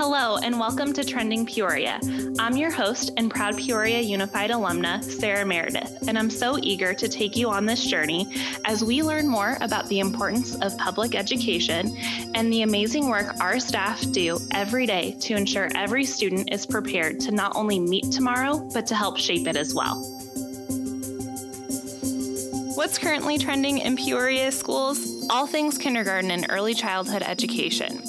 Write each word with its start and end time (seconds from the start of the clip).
Hello, 0.00 0.36
and 0.36 0.60
welcome 0.60 0.92
to 0.92 1.02
Trending 1.02 1.44
Peoria. 1.44 1.98
I'm 2.38 2.56
your 2.56 2.70
host 2.70 3.10
and 3.16 3.28
proud 3.28 3.56
Peoria 3.56 3.98
Unified 3.98 4.50
alumna, 4.50 5.02
Sarah 5.02 5.44
Meredith, 5.44 6.06
and 6.06 6.16
I'm 6.16 6.30
so 6.30 6.56
eager 6.62 6.94
to 6.94 7.08
take 7.08 7.36
you 7.36 7.50
on 7.50 7.66
this 7.66 7.84
journey 7.84 8.32
as 8.64 8.84
we 8.84 9.02
learn 9.02 9.26
more 9.26 9.58
about 9.60 9.88
the 9.88 9.98
importance 9.98 10.54
of 10.62 10.78
public 10.78 11.16
education 11.16 11.96
and 12.36 12.52
the 12.52 12.62
amazing 12.62 13.08
work 13.08 13.40
our 13.40 13.58
staff 13.58 14.00
do 14.12 14.38
every 14.52 14.86
day 14.86 15.16
to 15.22 15.34
ensure 15.34 15.68
every 15.74 16.04
student 16.04 16.52
is 16.52 16.64
prepared 16.64 17.18
to 17.18 17.32
not 17.32 17.56
only 17.56 17.80
meet 17.80 18.12
tomorrow, 18.12 18.70
but 18.72 18.86
to 18.86 18.94
help 18.94 19.18
shape 19.18 19.48
it 19.48 19.56
as 19.56 19.74
well. 19.74 19.96
What's 22.76 22.98
currently 22.98 23.36
trending 23.36 23.78
in 23.78 23.96
Peoria 23.96 24.52
schools? 24.52 25.26
All 25.28 25.48
things 25.48 25.76
kindergarten 25.76 26.30
and 26.30 26.46
early 26.50 26.74
childhood 26.74 27.24
education. 27.24 28.00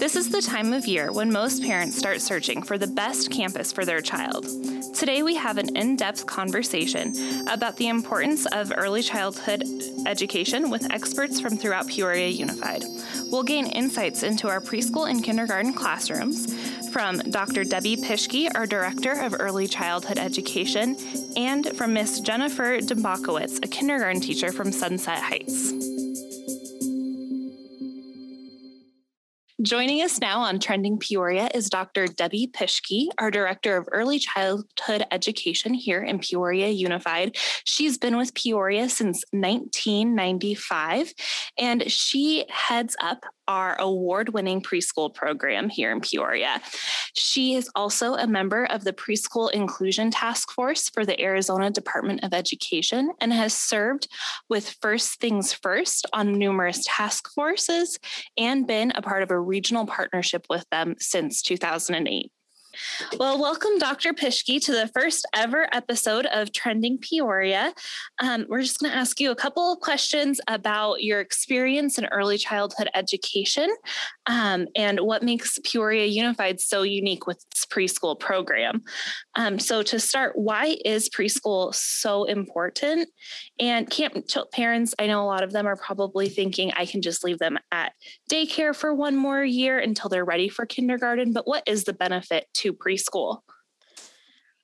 This 0.00 0.16
is 0.16 0.30
the 0.30 0.40
time 0.40 0.72
of 0.72 0.86
year 0.86 1.12
when 1.12 1.30
most 1.30 1.62
parents 1.62 1.94
start 1.94 2.22
searching 2.22 2.62
for 2.62 2.78
the 2.78 2.86
best 2.86 3.30
campus 3.30 3.70
for 3.70 3.84
their 3.84 4.00
child. 4.00 4.46
Today, 4.94 5.22
we 5.22 5.34
have 5.34 5.58
an 5.58 5.76
in 5.76 5.94
depth 5.94 6.24
conversation 6.24 7.12
about 7.50 7.76
the 7.76 7.88
importance 7.88 8.46
of 8.46 8.72
early 8.74 9.02
childhood 9.02 9.62
education 10.06 10.70
with 10.70 10.90
experts 10.90 11.38
from 11.38 11.58
throughout 11.58 11.86
Peoria 11.86 12.28
Unified. 12.28 12.82
We'll 13.26 13.42
gain 13.42 13.66
insights 13.66 14.22
into 14.22 14.48
our 14.48 14.62
preschool 14.62 15.08
and 15.08 15.22
kindergarten 15.22 15.74
classrooms 15.74 16.54
from 16.88 17.18
Dr. 17.18 17.64
Debbie 17.64 17.98
Pischke, 17.98 18.48
our 18.54 18.64
Director 18.64 19.12
of 19.12 19.36
Early 19.38 19.68
Childhood 19.68 20.18
Education, 20.18 20.96
and 21.36 21.76
from 21.76 21.92
Miss 21.92 22.20
Jennifer 22.20 22.78
Dembakowitz, 22.78 23.62
a 23.62 23.68
kindergarten 23.68 24.22
teacher 24.22 24.50
from 24.50 24.72
Sunset 24.72 25.18
Heights. 25.18 25.89
Joining 29.62 30.00
us 30.00 30.20
now 30.20 30.40
on 30.40 30.58
Trending 30.58 30.96
Peoria 30.98 31.50
is 31.52 31.68
Dr. 31.68 32.06
Debbie 32.06 32.48
Pischke, 32.50 33.08
our 33.18 33.30
Director 33.30 33.76
of 33.76 33.86
Early 33.92 34.18
Childhood 34.18 35.04
Education 35.10 35.74
here 35.74 36.02
in 36.02 36.18
Peoria 36.18 36.68
Unified. 36.68 37.36
She's 37.64 37.98
been 37.98 38.16
with 38.16 38.32
Peoria 38.32 38.88
since 38.88 39.22
1995, 39.32 41.12
and 41.58 41.90
she 41.92 42.46
heads 42.48 42.96
up 43.02 43.26
our 43.50 43.78
award 43.80 44.28
winning 44.28 44.62
preschool 44.62 45.12
program 45.12 45.68
here 45.68 45.90
in 45.90 46.00
Peoria. 46.00 46.62
She 47.14 47.54
is 47.54 47.68
also 47.74 48.14
a 48.14 48.28
member 48.28 48.64
of 48.66 48.84
the 48.84 48.92
Preschool 48.92 49.50
Inclusion 49.50 50.12
Task 50.12 50.52
Force 50.52 50.88
for 50.88 51.04
the 51.04 51.20
Arizona 51.20 51.68
Department 51.68 52.22
of 52.22 52.32
Education 52.32 53.10
and 53.20 53.32
has 53.32 53.52
served 53.52 54.06
with 54.48 54.76
First 54.80 55.18
Things 55.18 55.52
First 55.52 56.06
on 56.12 56.38
numerous 56.38 56.84
task 56.86 57.28
forces 57.34 57.98
and 58.38 58.68
been 58.68 58.92
a 58.94 59.02
part 59.02 59.24
of 59.24 59.32
a 59.32 59.40
regional 59.50 59.86
partnership 59.86 60.46
with 60.48 60.64
them 60.70 60.94
since 60.98 61.42
2008. 61.42 62.32
Well, 63.18 63.40
welcome, 63.40 63.78
Dr. 63.78 64.12
Pischke, 64.12 64.62
to 64.64 64.72
the 64.72 64.88
first 64.88 65.26
ever 65.34 65.68
episode 65.72 66.26
of 66.26 66.52
Trending 66.52 66.98
Peoria. 66.98 67.74
Um, 68.22 68.46
we're 68.48 68.62
just 68.62 68.80
going 68.80 68.92
to 68.92 68.96
ask 68.96 69.20
you 69.20 69.30
a 69.30 69.36
couple 69.36 69.72
of 69.72 69.80
questions 69.80 70.40
about 70.48 71.02
your 71.02 71.20
experience 71.20 71.98
in 71.98 72.06
early 72.06 72.38
childhood 72.38 72.88
education 72.94 73.68
um, 74.26 74.66
and 74.76 75.00
what 75.00 75.22
makes 75.22 75.58
Peoria 75.64 76.06
Unified 76.06 76.60
so 76.60 76.82
unique 76.82 77.26
with 77.26 77.44
its 77.50 77.66
preschool 77.66 78.18
program. 78.18 78.82
Um, 79.34 79.58
so, 79.58 79.82
to 79.82 79.98
start, 79.98 80.36
why 80.36 80.76
is 80.84 81.08
preschool 81.08 81.74
so 81.74 82.24
important? 82.24 83.08
And 83.58 83.90
camp 83.90 84.24
parents, 84.52 84.94
I 84.98 85.06
know 85.06 85.22
a 85.22 85.26
lot 85.26 85.42
of 85.42 85.52
them 85.52 85.66
are 85.66 85.76
probably 85.76 86.28
thinking, 86.28 86.72
I 86.76 86.86
can 86.86 87.02
just 87.02 87.24
leave 87.24 87.38
them 87.38 87.58
at 87.72 87.92
daycare 88.30 88.74
for 88.74 88.94
one 88.94 89.16
more 89.16 89.44
year 89.44 89.78
until 89.78 90.08
they're 90.08 90.24
ready 90.24 90.48
for 90.48 90.66
kindergarten. 90.66 91.32
But 91.32 91.46
what 91.46 91.64
is 91.66 91.84
the 91.84 91.92
benefit 91.92 92.46
to 92.60 92.72
preschool? 92.72 93.40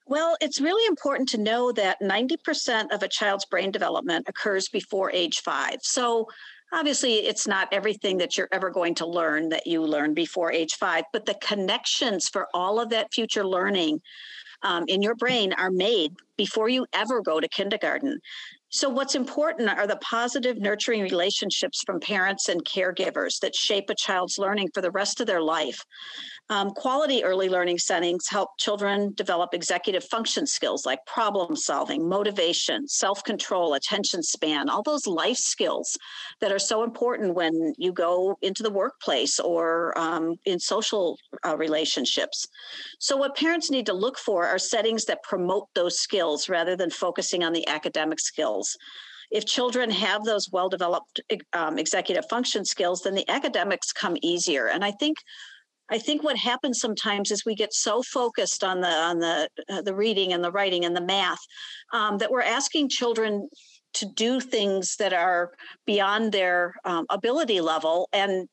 Well, 0.05 0.37
it's 0.39 0.61
really 0.61 0.85
important 0.87 1.27
to 1.29 1.37
know 1.37 1.71
that 1.73 2.01
90% 2.01 2.93
of 2.93 3.03
a 3.03 3.09
child's 3.09 3.45
brain 3.45 3.71
development 3.71 4.25
occurs 4.29 4.69
before 4.69 5.11
age 5.11 5.39
five. 5.39 5.79
So, 5.81 6.27
obviously, 6.71 7.15
it's 7.15 7.45
not 7.45 7.67
everything 7.73 8.17
that 8.19 8.37
you're 8.37 8.47
ever 8.53 8.69
going 8.69 8.95
to 8.95 9.05
learn 9.05 9.49
that 9.49 9.67
you 9.67 9.81
learn 9.81 10.13
before 10.13 10.51
age 10.51 10.75
five, 10.75 11.03
but 11.11 11.25
the 11.25 11.35
connections 11.41 12.29
for 12.29 12.47
all 12.53 12.79
of 12.79 12.89
that 12.89 13.13
future 13.13 13.45
learning 13.45 14.01
um, 14.63 14.85
in 14.87 15.01
your 15.01 15.15
brain 15.15 15.53
are 15.53 15.71
made 15.71 16.13
before 16.37 16.69
you 16.69 16.85
ever 16.93 17.21
go 17.21 17.39
to 17.39 17.47
kindergarten. 17.49 18.19
So, 18.69 18.89
what's 18.89 19.15
important 19.15 19.69
are 19.69 19.87
the 19.87 19.95
positive, 19.97 20.57
nurturing 20.57 21.01
relationships 21.01 21.83
from 21.85 22.01
parents 22.01 22.49
and 22.49 22.65
caregivers 22.65 23.39
that 23.39 23.55
shape 23.55 23.89
a 23.89 23.95
child's 23.95 24.37
learning 24.37 24.69
for 24.73 24.81
the 24.81 24.91
rest 24.91 25.21
of 25.21 25.27
their 25.27 25.41
life. 25.41 25.85
Um, 26.49 26.71
quality 26.71 27.23
early 27.23 27.49
learning 27.49 27.79
settings 27.79 28.27
help 28.29 28.49
children 28.57 29.13
develop 29.15 29.53
executive 29.53 30.03
function 30.05 30.45
skills 30.45 30.85
like 30.85 30.99
problem 31.05 31.55
solving, 31.55 32.07
motivation, 32.07 32.87
self 32.87 33.23
control, 33.23 33.73
attention 33.73 34.21
span, 34.21 34.69
all 34.69 34.83
those 34.83 35.07
life 35.07 35.37
skills 35.37 35.97
that 36.41 36.51
are 36.51 36.59
so 36.59 36.83
important 36.83 37.35
when 37.35 37.73
you 37.77 37.93
go 37.93 38.37
into 38.41 38.63
the 38.63 38.69
workplace 38.69 39.39
or 39.39 39.97
um, 39.97 40.35
in 40.45 40.59
social 40.59 41.17
uh, 41.45 41.55
relationships. 41.57 42.47
So, 42.99 43.15
what 43.15 43.35
parents 43.35 43.71
need 43.71 43.85
to 43.85 43.93
look 43.93 44.17
for 44.17 44.45
are 44.45 44.59
settings 44.59 45.05
that 45.05 45.23
promote 45.23 45.67
those 45.73 45.99
skills 45.99 46.49
rather 46.49 46.75
than 46.75 46.89
focusing 46.89 47.43
on 47.43 47.53
the 47.53 47.67
academic 47.67 48.19
skills 48.19 48.56
skills. 48.57 48.77
If 49.29 49.45
children 49.45 49.91
have 49.91 50.23
those 50.23 50.49
well 50.51 50.69
developed 50.69 51.19
um, 51.53 51.77
executive 51.77 52.25
function 52.29 52.63
skills, 52.63 53.01
then 53.01 53.13
the 53.13 53.29
academics 53.29 53.91
come 53.91 54.15
easier. 54.21 54.67
And 54.67 54.85
I 54.85 54.91
think 54.91 55.17
I 55.89 55.97
think 55.97 56.23
what 56.23 56.37
happens 56.37 56.79
sometimes 56.79 57.31
is 57.31 57.45
we 57.45 57.55
get 57.55 57.73
so 57.73 58.03
focused 58.03 58.63
on 58.63 58.81
the 58.81 58.89
on 58.89 59.19
the 59.19 59.49
uh, 59.69 59.81
the 59.81 59.95
reading 59.95 60.33
and 60.33 60.43
the 60.43 60.51
writing 60.51 60.85
and 60.85 60.95
the 60.95 61.01
math 61.01 61.39
um, 61.93 62.17
that 62.19 62.31
we're 62.31 62.41
asking 62.41 62.89
children 62.89 63.49
to 63.93 64.05
do 64.05 64.39
things 64.39 64.95
that 64.97 65.13
are 65.13 65.51
beyond 65.85 66.31
their 66.31 66.75
um, 66.85 67.05
ability 67.09 67.61
level 67.61 68.07
and 68.13 68.47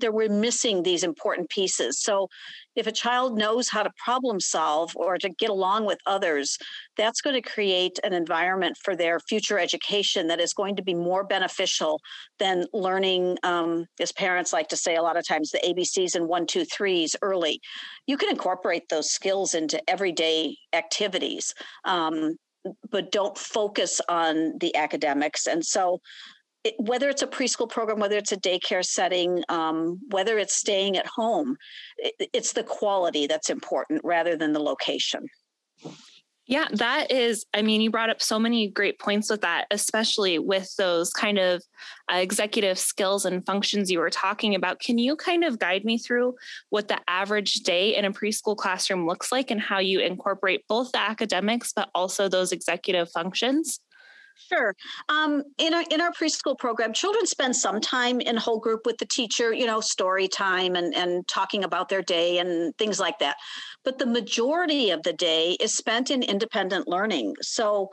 that 0.00 0.14
we're 0.14 0.28
missing 0.28 0.82
these 0.82 1.04
important 1.04 1.48
pieces. 1.50 2.02
So 2.02 2.28
if 2.76 2.86
a 2.86 2.92
child 2.92 3.36
knows 3.36 3.68
how 3.68 3.82
to 3.82 3.90
problem 3.96 4.38
solve 4.38 4.92
or 4.94 5.18
to 5.18 5.28
get 5.30 5.50
along 5.50 5.86
with 5.86 5.98
others, 6.06 6.58
that's 6.96 7.20
going 7.20 7.34
to 7.34 7.42
create 7.42 7.98
an 8.04 8.12
environment 8.12 8.76
for 8.82 8.94
their 8.94 9.18
future 9.20 9.58
education 9.58 10.26
that 10.28 10.40
is 10.40 10.52
going 10.52 10.76
to 10.76 10.82
be 10.82 10.94
more 10.94 11.24
beneficial 11.24 12.00
than 12.38 12.64
learning, 12.72 13.38
um, 13.42 13.86
as 13.98 14.12
parents 14.12 14.52
like 14.52 14.68
to 14.68 14.76
say 14.76 14.96
a 14.96 15.02
lot 15.02 15.16
of 15.16 15.26
times, 15.26 15.50
the 15.50 15.58
ABCs 15.66 16.14
and 16.14 16.28
one, 16.28 16.46
two, 16.46 16.64
threes 16.64 17.16
early. 17.22 17.60
You 18.06 18.16
can 18.16 18.28
incorporate 18.28 18.88
those 18.88 19.10
skills 19.10 19.54
into 19.54 19.80
everyday 19.88 20.56
activities. 20.72 21.54
Um, 21.84 22.36
but 22.90 23.12
don't 23.12 23.38
focus 23.38 24.00
on 24.08 24.58
the 24.58 24.74
academics. 24.74 25.46
And 25.46 25.64
so 25.64 26.00
it, 26.66 26.74
whether 26.78 27.08
it's 27.08 27.22
a 27.22 27.26
preschool 27.28 27.68
program, 27.68 28.00
whether 28.00 28.16
it's 28.16 28.32
a 28.32 28.36
daycare 28.36 28.84
setting, 28.84 29.44
um, 29.48 30.00
whether 30.10 30.36
it's 30.36 30.56
staying 30.56 30.96
at 30.96 31.06
home, 31.06 31.56
it, 31.96 32.28
it's 32.32 32.52
the 32.52 32.64
quality 32.64 33.28
that's 33.28 33.50
important 33.50 34.00
rather 34.02 34.36
than 34.36 34.52
the 34.52 34.58
location. 34.58 35.28
Yeah, 36.48 36.66
that 36.72 37.10
is, 37.10 37.44
I 37.54 37.62
mean, 37.62 37.80
you 37.80 37.90
brought 37.90 38.10
up 38.10 38.22
so 38.22 38.38
many 38.38 38.68
great 38.68 39.00
points 39.00 39.30
with 39.30 39.40
that, 39.40 39.66
especially 39.72 40.38
with 40.38 40.72
those 40.76 41.10
kind 41.10 41.38
of 41.38 41.62
uh, 42.12 42.18
executive 42.18 42.78
skills 42.78 43.24
and 43.24 43.44
functions 43.44 43.90
you 43.90 43.98
were 43.98 44.10
talking 44.10 44.54
about. 44.54 44.78
Can 44.80 44.96
you 44.96 45.16
kind 45.16 45.44
of 45.44 45.58
guide 45.58 45.84
me 45.84 45.98
through 45.98 46.34
what 46.70 46.86
the 46.86 47.00
average 47.08 47.54
day 47.54 47.96
in 47.96 48.04
a 48.04 48.12
preschool 48.12 48.56
classroom 48.56 49.06
looks 49.06 49.32
like 49.32 49.50
and 49.50 49.60
how 49.60 49.80
you 49.80 49.98
incorporate 49.98 50.62
both 50.68 50.92
the 50.92 51.00
academics, 51.00 51.72
but 51.72 51.90
also 51.96 52.28
those 52.28 52.52
executive 52.52 53.10
functions? 53.10 53.80
Sure. 54.36 54.74
Um, 55.08 55.42
in 55.58 55.72
our 55.74 55.84
in 55.90 56.00
our 56.00 56.12
preschool 56.12 56.58
program, 56.58 56.92
children 56.92 57.26
spend 57.26 57.56
some 57.56 57.80
time 57.80 58.20
in 58.20 58.36
whole 58.36 58.58
group 58.58 58.82
with 58.84 58.98
the 58.98 59.06
teacher, 59.06 59.52
you 59.52 59.66
know, 59.66 59.80
story 59.80 60.28
time 60.28 60.76
and 60.76 60.94
and 60.94 61.26
talking 61.28 61.64
about 61.64 61.88
their 61.88 62.02
day 62.02 62.38
and 62.38 62.76
things 62.76 63.00
like 63.00 63.18
that. 63.20 63.36
But 63.84 63.98
the 63.98 64.06
majority 64.06 64.90
of 64.90 65.02
the 65.02 65.12
day 65.14 65.56
is 65.60 65.74
spent 65.76 66.10
in 66.10 66.22
independent 66.22 66.86
learning. 66.86 67.34
So 67.40 67.88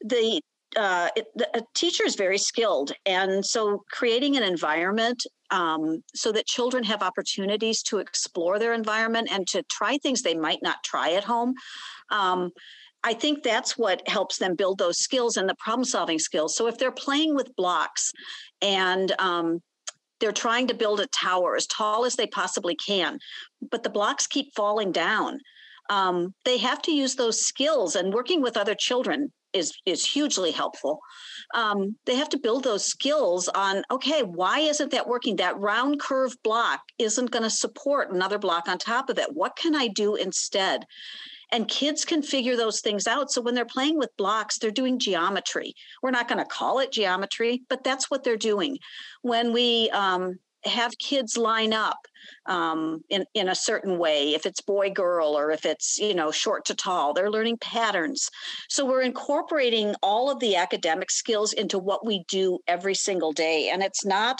the 0.00 0.40
uh, 0.76 1.08
it, 1.16 1.26
the 1.36 1.48
a 1.56 1.62
teacher 1.74 2.04
is 2.04 2.16
very 2.16 2.38
skilled, 2.38 2.92
and 3.06 3.44
so 3.44 3.82
creating 3.92 4.36
an 4.36 4.42
environment 4.42 5.22
um, 5.50 6.02
so 6.14 6.32
that 6.32 6.46
children 6.46 6.84
have 6.84 7.02
opportunities 7.02 7.82
to 7.84 7.98
explore 7.98 8.58
their 8.58 8.74
environment 8.74 9.28
and 9.30 9.46
to 9.48 9.62
try 9.70 9.98
things 9.98 10.22
they 10.22 10.34
might 10.34 10.58
not 10.62 10.78
try 10.84 11.12
at 11.12 11.24
home. 11.24 11.54
Um, 12.10 12.50
I 13.04 13.14
think 13.14 13.42
that's 13.42 13.78
what 13.78 14.06
helps 14.08 14.38
them 14.38 14.56
build 14.56 14.78
those 14.78 14.98
skills 14.98 15.36
and 15.36 15.48
the 15.48 15.54
problem 15.56 15.84
solving 15.84 16.18
skills. 16.18 16.56
So 16.56 16.66
if 16.66 16.78
they're 16.78 16.90
playing 16.90 17.34
with 17.34 17.54
blocks 17.56 18.12
and 18.60 19.12
um, 19.20 19.60
they're 20.20 20.32
trying 20.32 20.66
to 20.68 20.74
build 20.74 21.00
a 21.00 21.06
tower 21.08 21.56
as 21.56 21.66
tall 21.66 22.04
as 22.04 22.16
they 22.16 22.26
possibly 22.26 22.74
can, 22.74 23.18
but 23.70 23.82
the 23.82 23.90
blocks 23.90 24.26
keep 24.26 24.54
falling 24.54 24.92
down. 24.92 25.38
Um, 25.88 26.34
they 26.44 26.58
have 26.58 26.82
to 26.82 26.92
use 26.92 27.14
those 27.14 27.40
skills 27.40 27.94
and 27.94 28.12
working 28.12 28.42
with 28.42 28.56
other 28.56 28.74
children 28.74 29.32
is 29.52 29.72
is 29.86 30.04
hugely 30.04 30.50
helpful. 30.50 31.00
Um, 31.54 31.96
they 32.04 32.16
have 32.16 32.28
to 32.30 32.38
build 32.38 32.64
those 32.64 32.84
skills 32.84 33.48
on 33.48 33.82
okay, 33.90 34.22
why 34.22 34.60
isn't 34.60 34.90
that 34.90 35.08
working? 35.08 35.36
That 35.36 35.58
round 35.58 36.00
curve 36.00 36.36
block 36.42 36.80
isn't 36.98 37.30
going 37.30 37.42
to 37.42 37.50
support 37.50 38.12
another 38.12 38.38
block 38.38 38.68
on 38.68 38.78
top 38.78 39.08
of 39.08 39.18
it. 39.18 39.32
What 39.32 39.56
can 39.56 39.74
I 39.74 39.88
do 39.88 40.14
instead? 40.16 40.84
And 41.52 41.68
kids 41.68 42.04
can 42.04 42.22
figure 42.22 42.56
those 42.56 42.80
things 42.80 43.06
out. 43.06 43.30
So 43.30 43.40
when 43.40 43.54
they're 43.54 43.64
playing 43.64 43.98
with 43.98 44.16
blocks, 44.16 44.58
they're 44.58 44.70
doing 44.70 44.98
geometry. 44.98 45.74
We're 46.02 46.10
not 46.10 46.28
going 46.28 46.40
to 46.40 46.44
call 46.44 46.80
it 46.80 46.92
geometry, 46.92 47.62
but 47.68 47.84
that's 47.84 48.10
what 48.10 48.24
they're 48.24 48.36
doing. 48.36 48.78
When 49.22 49.52
we 49.52 49.88
um, 49.90 50.38
have 50.66 50.96
kids 50.98 51.36
line 51.36 51.72
up 51.72 51.98
um, 52.46 53.02
in, 53.08 53.24
in 53.34 53.48
a 53.48 53.54
certain 53.54 53.98
way 53.98 54.34
if 54.34 54.46
it's 54.46 54.60
boy 54.60 54.90
girl 54.90 55.36
or 55.38 55.50
if 55.50 55.64
it's 55.64 55.98
you 55.98 56.14
know 56.14 56.30
short 56.30 56.64
to 56.64 56.74
tall 56.74 57.12
they're 57.12 57.30
learning 57.30 57.56
patterns 57.58 58.28
so 58.68 58.84
we're 58.84 59.02
incorporating 59.02 59.94
all 60.02 60.30
of 60.30 60.40
the 60.40 60.56
academic 60.56 61.10
skills 61.10 61.52
into 61.52 61.78
what 61.78 62.04
we 62.04 62.24
do 62.28 62.58
every 62.66 62.94
single 62.94 63.32
day 63.32 63.70
and 63.72 63.82
it's 63.82 64.04
not 64.04 64.36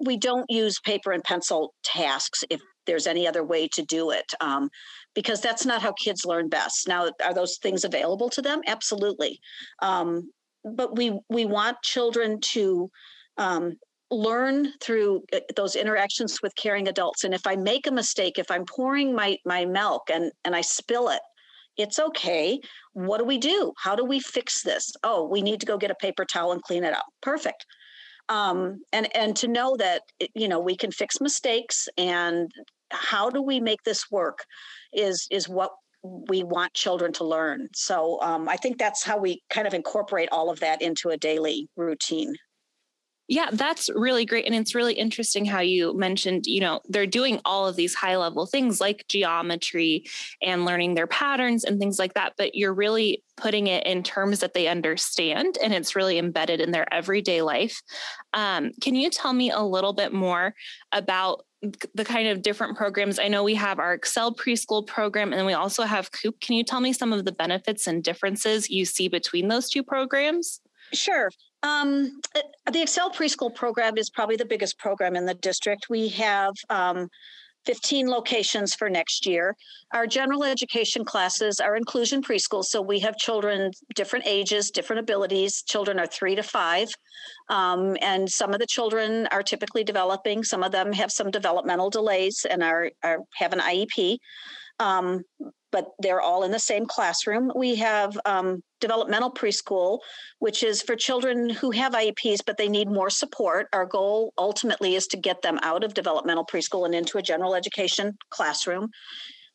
we 0.00 0.16
don't 0.16 0.50
use 0.50 0.78
paper 0.80 1.12
and 1.12 1.24
pencil 1.24 1.74
tasks 1.82 2.44
if 2.50 2.60
there's 2.86 3.06
any 3.06 3.26
other 3.26 3.44
way 3.44 3.68
to 3.68 3.82
do 3.82 4.10
it 4.10 4.32
um, 4.40 4.68
because 5.14 5.40
that's 5.40 5.66
not 5.66 5.82
how 5.82 5.92
kids 5.92 6.24
learn 6.24 6.48
best. 6.48 6.88
Now 6.88 7.10
are 7.24 7.34
those 7.34 7.58
things 7.58 7.84
available 7.84 8.28
to 8.30 8.42
them? 8.42 8.60
Absolutely. 8.66 9.40
Um, 9.80 10.30
but 10.64 10.96
we 10.96 11.18
we 11.28 11.44
want 11.44 11.82
children 11.82 12.40
to 12.52 12.90
um, 13.38 13.76
learn 14.10 14.72
through 14.80 15.22
uh, 15.32 15.40
those 15.56 15.74
interactions 15.74 16.40
with 16.42 16.54
caring 16.56 16.88
adults. 16.88 17.24
And 17.24 17.34
if 17.34 17.46
i 17.46 17.56
make 17.56 17.86
a 17.86 17.92
mistake 17.92 18.38
if 18.38 18.50
i'm 18.50 18.66
pouring 18.66 19.14
my 19.14 19.38
my 19.44 19.64
milk 19.64 20.02
and 20.12 20.30
and 20.44 20.54
i 20.54 20.60
spill 20.60 21.08
it 21.08 21.22
it's 21.78 21.98
okay. 21.98 22.60
What 22.92 23.18
do 23.18 23.24
we 23.24 23.38
do? 23.38 23.72
How 23.78 23.96
do 23.96 24.04
we 24.04 24.20
fix 24.20 24.62
this? 24.62 24.92
Oh 25.02 25.26
we 25.26 25.40
need 25.42 25.60
to 25.60 25.66
go 25.66 25.78
get 25.78 25.90
a 25.90 25.94
paper 25.96 26.24
towel 26.24 26.52
and 26.52 26.62
clean 26.62 26.84
it 26.84 26.94
up. 26.94 27.06
Perfect. 27.22 27.64
Um, 28.28 28.82
and 28.92 29.14
and 29.16 29.34
to 29.36 29.48
know 29.48 29.76
that 29.78 30.02
you 30.34 30.48
know 30.48 30.60
we 30.60 30.76
can 30.76 30.92
fix 30.92 31.20
mistakes 31.20 31.88
and 31.98 32.50
how 32.92 33.30
do 33.30 33.42
we 33.42 33.60
make 33.60 33.82
this 33.84 34.10
work 34.10 34.44
is 34.92 35.26
is 35.30 35.48
what 35.48 35.70
we 36.02 36.42
want 36.42 36.74
children 36.74 37.12
to 37.12 37.24
learn. 37.24 37.68
So 37.74 38.20
um, 38.22 38.48
i 38.48 38.56
think 38.56 38.78
that's 38.78 39.04
how 39.04 39.18
we 39.18 39.40
kind 39.50 39.66
of 39.66 39.74
incorporate 39.74 40.28
all 40.32 40.50
of 40.50 40.60
that 40.60 40.82
into 40.82 41.10
a 41.10 41.16
daily 41.16 41.68
routine 41.76 42.34
yeah, 43.32 43.48
that's 43.50 43.88
really 43.94 44.26
great. 44.26 44.44
And 44.44 44.54
it's 44.54 44.74
really 44.74 44.92
interesting 44.92 45.46
how 45.46 45.60
you 45.60 45.96
mentioned, 45.96 46.44
you 46.46 46.60
know, 46.60 46.82
they're 46.90 47.06
doing 47.06 47.40
all 47.46 47.66
of 47.66 47.76
these 47.76 47.94
high 47.94 48.18
level 48.18 48.44
things 48.44 48.78
like 48.78 49.06
geometry 49.08 50.04
and 50.42 50.66
learning 50.66 50.92
their 50.96 51.06
patterns 51.06 51.64
and 51.64 51.80
things 51.80 51.98
like 51.98 52.12
that. 52.12 52.34
But 52.36 52.54
you're 52.54 52.74
really 52.74 53.24
putting 53.38 53.68
it 53.68 53.86
in 53.86 54.02
terms 54.02 54.40
that 54.40 54.52
they 54.52 54.68
understand 54.68 55.56
and 55.64 55.72
it's 55.72 55.96
really 55.96 56.18
embedded 56.18 56.60
in 56.60 56.72
their 56.72 56.92
everyday 56.92 57.40
life. 57.40 57.80
Um, 58.34 58.72
can 58.82 58.94
you 58.94 59.08
tell 59.08 59.32
me 59.32 59.50
a 59.50 59.62
little 59.62 59.94
bit 59.94 60.12
more 60.12 60.54
about 60.92 61.46
the 61.94 62.04
kind 62.04 62.28
of 62.28 62.42
different 62.42 62.76
programs? 62.76 63.18
I 63.18 63.28
know 63.28 63.44
we 63.44 63.54
have 63.54 63.78
our 63.78 63.94
Excel 63.94 64.34
preschool 64.34 64.86
program 64.86 65.32
and 65.32 65.38
then 65.38 65.46
we 65.46 65.54
also 65.54 65.84
have 65.84 66.12
COOP. 66.12 66.38
Can 66.42 66.56
you 66.56 66.64
tell 66.64 66.80
me 66.80 66.92
some 66.92 67.14
of 67.14 67.24
the 67.24 67.32
benefits 67.32 67.86
and 67.86 68.04
differences 68.04 68.68
you 68.68 68.84
see 68.84 69.08
between 69.08 69.48
those 69.48 69.70
two 69.70 69.82
programs? 69.82 70.60
Sure. 70.92 71.30
Um, 71.62 72.20
the 72.72 72.82
Excel 72.82 73.10
preschool 73.10 73.54
program 73.54 73.96
is 73.96 74.10
probably 74.10 74.36
the 74.36 74.44
biggest 74.44 74.78
program 74.78 75.16
in 75.16 75.26
the 75.26 75.34
district. 75.34 75.86
We 75.88 76.08
have 76.08 76.54
um, 76.70 77.08
15 77.66 78.08
locations 78.08 78.74
for 78.74 78.90
next 78.90 79.26
year. 79.26 79.54
Our 79.92 80.06
general 80.06 80.44
education 80.44 81.04
classes 81.04 81.60
are 81.60 81.76
inclusion 81.76 82.22
preschool, 82.22 82.64
so 82.64 82.82
we 82.82 82.98
have 83.00 83.16
children 83.16 83.70
different 83.94 84.26
ages, 84.26 84.70
different 84.70 85.00
abilities. 85.00 85.62
Children 85.62 86.00
are 86.00 86.06
three 86.06 86.34
to 86.34 86.42
five, 86.42 86.88
um, 87.48 87.96
and 88.00 88.28
some 88.28 88.52
of 88.52 88.58
the 88.58 88.66
children 88.66 89.28
are 89.28 89.42
typically 89.42 89.84
developing. 89.84 90.42
Some 90.42 90.62
of 90.62 90.72
them 90.72 90.92
have 90.92 91.12
some 91.12 91.30
developmental 91.30 91.90
delays 91.90 92.44
and 92.48 92.62
are, 92.62 92.90
are 93.04 93.18
have 93.36 93.52
an 93.52 93.60
IEP. 93.60 94.18
Um, 94.80 95.22
but 95.72 95.86
they're 95.98 96.20
all 96.20 96.44
in 96.44 96.52
the 96.52 96.58
same 96.58 96.86
classroom. 96.86 97.50
We 97.56 97.74
have 97.76 98.16
um, 98.24 98.62
developmental 98.80 99.32
preschool, 99.32 99.98
which 100.38 100.62
is 100.62 100.82
for 100.82 100.94
children 100.94 101.48
who 101.48 101.70
have 101.72 101.94
IEPs, 101.94 102.40
but 102.46 102.58
they 102.58 102.68
need 102.68 102.88
more 102.88 103.10
support. 103.10 103.68
Our 103.72 103.86
goal 103.86 104.32
ultimately 104.38 104.94
is 104.94 105.06
to 105.08 105.16
get 105.16 105.42
them 105.42 105.58
out 105.62 105.82
of 105.82 105.94
developmental 105.94 106.44
preschool 106.44 106.84
and 106.84 106.94
into 106.94 107.18
a 107.18 107.22
general 107.22 107.54
education 107.54 108.16
classroom. 108.30 108.90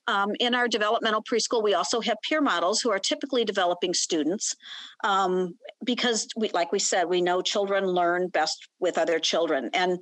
Um, 0.09 0.31
in 0.39 0.55
our 0.55 0.69
developmental 0.69 1.21
preschool, 1.21 1.61
we 1.61 1.73
also 1.73 1.99
have 1.99 2.15
peer 2.27 2.39
models 2.39 2.79
who 2.79 2.89
are 2.89 2.99
typically 2.99 3.43
developing 3.43 3.93
students 3.93 4.55
um, 5.03 5.53
because, 5.83 6.27
we, 6.37 6.49
like 6.51 6.71
we 6.71 6.79
said, 6.79 7.09
we 7.09 7.21
know 7.21 7.41
children 7.41 7.85
learn 7.85 8.29
best 8.29 8.69
with 8.79 8.97
other 8.97 9.19
children. 9.19 9.69
And 9.73 9.99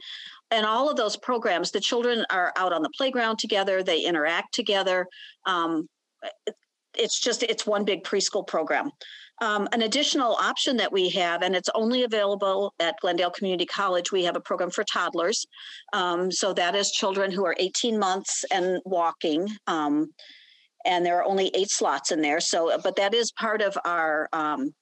and 0.51 0.63
all 0.63 0.89
of 0.89 0.95
those 0.95 1.17
programs, 1.17 1.71
the 1.71 1.79
children 1.79 2.23
are 2.29 2.53
out 2.55 2.71
on 2.71 2.83
the 2.83 2.91
playground 2.95 3.39
together, 3.39 3.81
they 3.81 4.01
interact 4.01 4.53
together. 4.53 5.07
Um, 5.47 5.89
it's 6.97 7.19
just 7.19 7.43
it's 7.43 7.65
one 7.65 7.85
big 7.85 8.03
preschool 8.03 8.45
program. 8.45 8.91
Um, 9.41 9.67
an 9.73 9.81
additional 9.81 10.35
option 10.35 10.77
that 10.77 10.93
we 10.93 11.09
have, 11.09 11.41
and 11.41 11.55
it's 11.55 11.69
only 11.75 12.03
available 12.03 12.73
at 12.79 12.95
Glendale 13.01 13.31
Community 13.31 13.65
College, 13.65 14.11
we 14.11 14.23
have 14.23 14.37
a 14.37 14.41
program 14.41 14.69
for 14.69 14.85
toddlers. 14.85 15.45
Um, 15.91 16.31
so 16.31 16.53
that 16.53 16.73
is 16.73 16.91
children 16.91 17.31
who 17.31 17.45
are 17.45 17.55
18 17.59 17.99
months 17.99 18.45
and 18.49 18.79
walking. 18.85 19.49
Um, 19.67 20.13
and 20.85 21.05
there 21.05 21.17
are 21.17 21.25
only 21.25 21.51
eight 21.53 21.69
slots 21.69 22.11
in 22.11 22.21
there. 22.21 22.39
So, 22.39 22.79
but 22.81 22.95
that 22.95 23.13
is 23.13 23.31
part 23.33 23.61
of 23.61 23.77
our 23.83 24.29
um, 24.31 24.73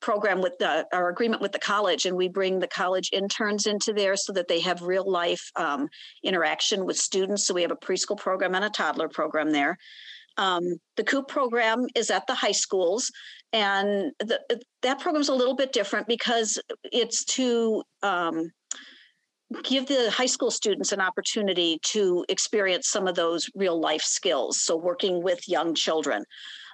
program 0.00 0.40
with 0.40 0.58
the, 0.58 0.86
our 0.92 1.10
agreement 1.10 1.42
with 1.42 1.52
the 1.52 1.58
college, 1.58 2.06
and 2.06 2.16
we 2.16 2.28
bring 2.28 2.58
the 2.58 2.66
college 2.66 3.10
interns 3.12 3.66
into 3.66 3.92
there 3.92 4.16
so 4.16 4.32
that 4.32 4.48
they 4.48 4.60
have 4.60 4.82
real 4.82 5.08
life 5.08 5.52
um, 5.54 5.88
interaction 6.24 6.84
with 6.84 6.96
students. 6.96 7.46
So 7.46 7.54
we 7.54 7.62
have 7.62 7.70
a 7.70 7.76
preschool 7.76 8.18
program 8.18 8.54
and 8.54 8.64
a 8.64 8.70
toddler 8.70 9.08
program 9.08 9.52
there. 9.52 9.78
Um, 10.36 10.76
the 10.96 11.04
COOP 11.04 11.28
program 11.28 11.86
is 11.94 12.10
at 12.10 12.26
the 12.26 12.34
high 12.34 12.52
schools, 12.52 13.10
and 13.52 14.12
the, 14.20 14.40
that 14.82 15.00
program 15.00 15.20
is 15.20 15.28
a 15.28 15.34
little 15.34 15.56
bit 15.56 15.72
different 15.72 16.06
because 16.06 16.58
it's 16.84 17.24
to 17.36 17.82
um, 18.02 18.50
give 19.64 19.86
the 19.86 20.10
high 20.10 20.26
school 20.26 20.50
students 20.50 20.92
an 20.92 21.00
opportunity 21.00 21.78
to 21.82 22.24
experience 22.28 22.88
some 22.88 23.06
of 23.06 23.14
those 23.14 23.48
real 23.54 23.80
life 23.80 24.02
skills. 24.02 24.62
So, 24.62 24.76
working 24.76 25.22
with 25.22 25.48
young 25.48 25.74
children. 25.74 26.24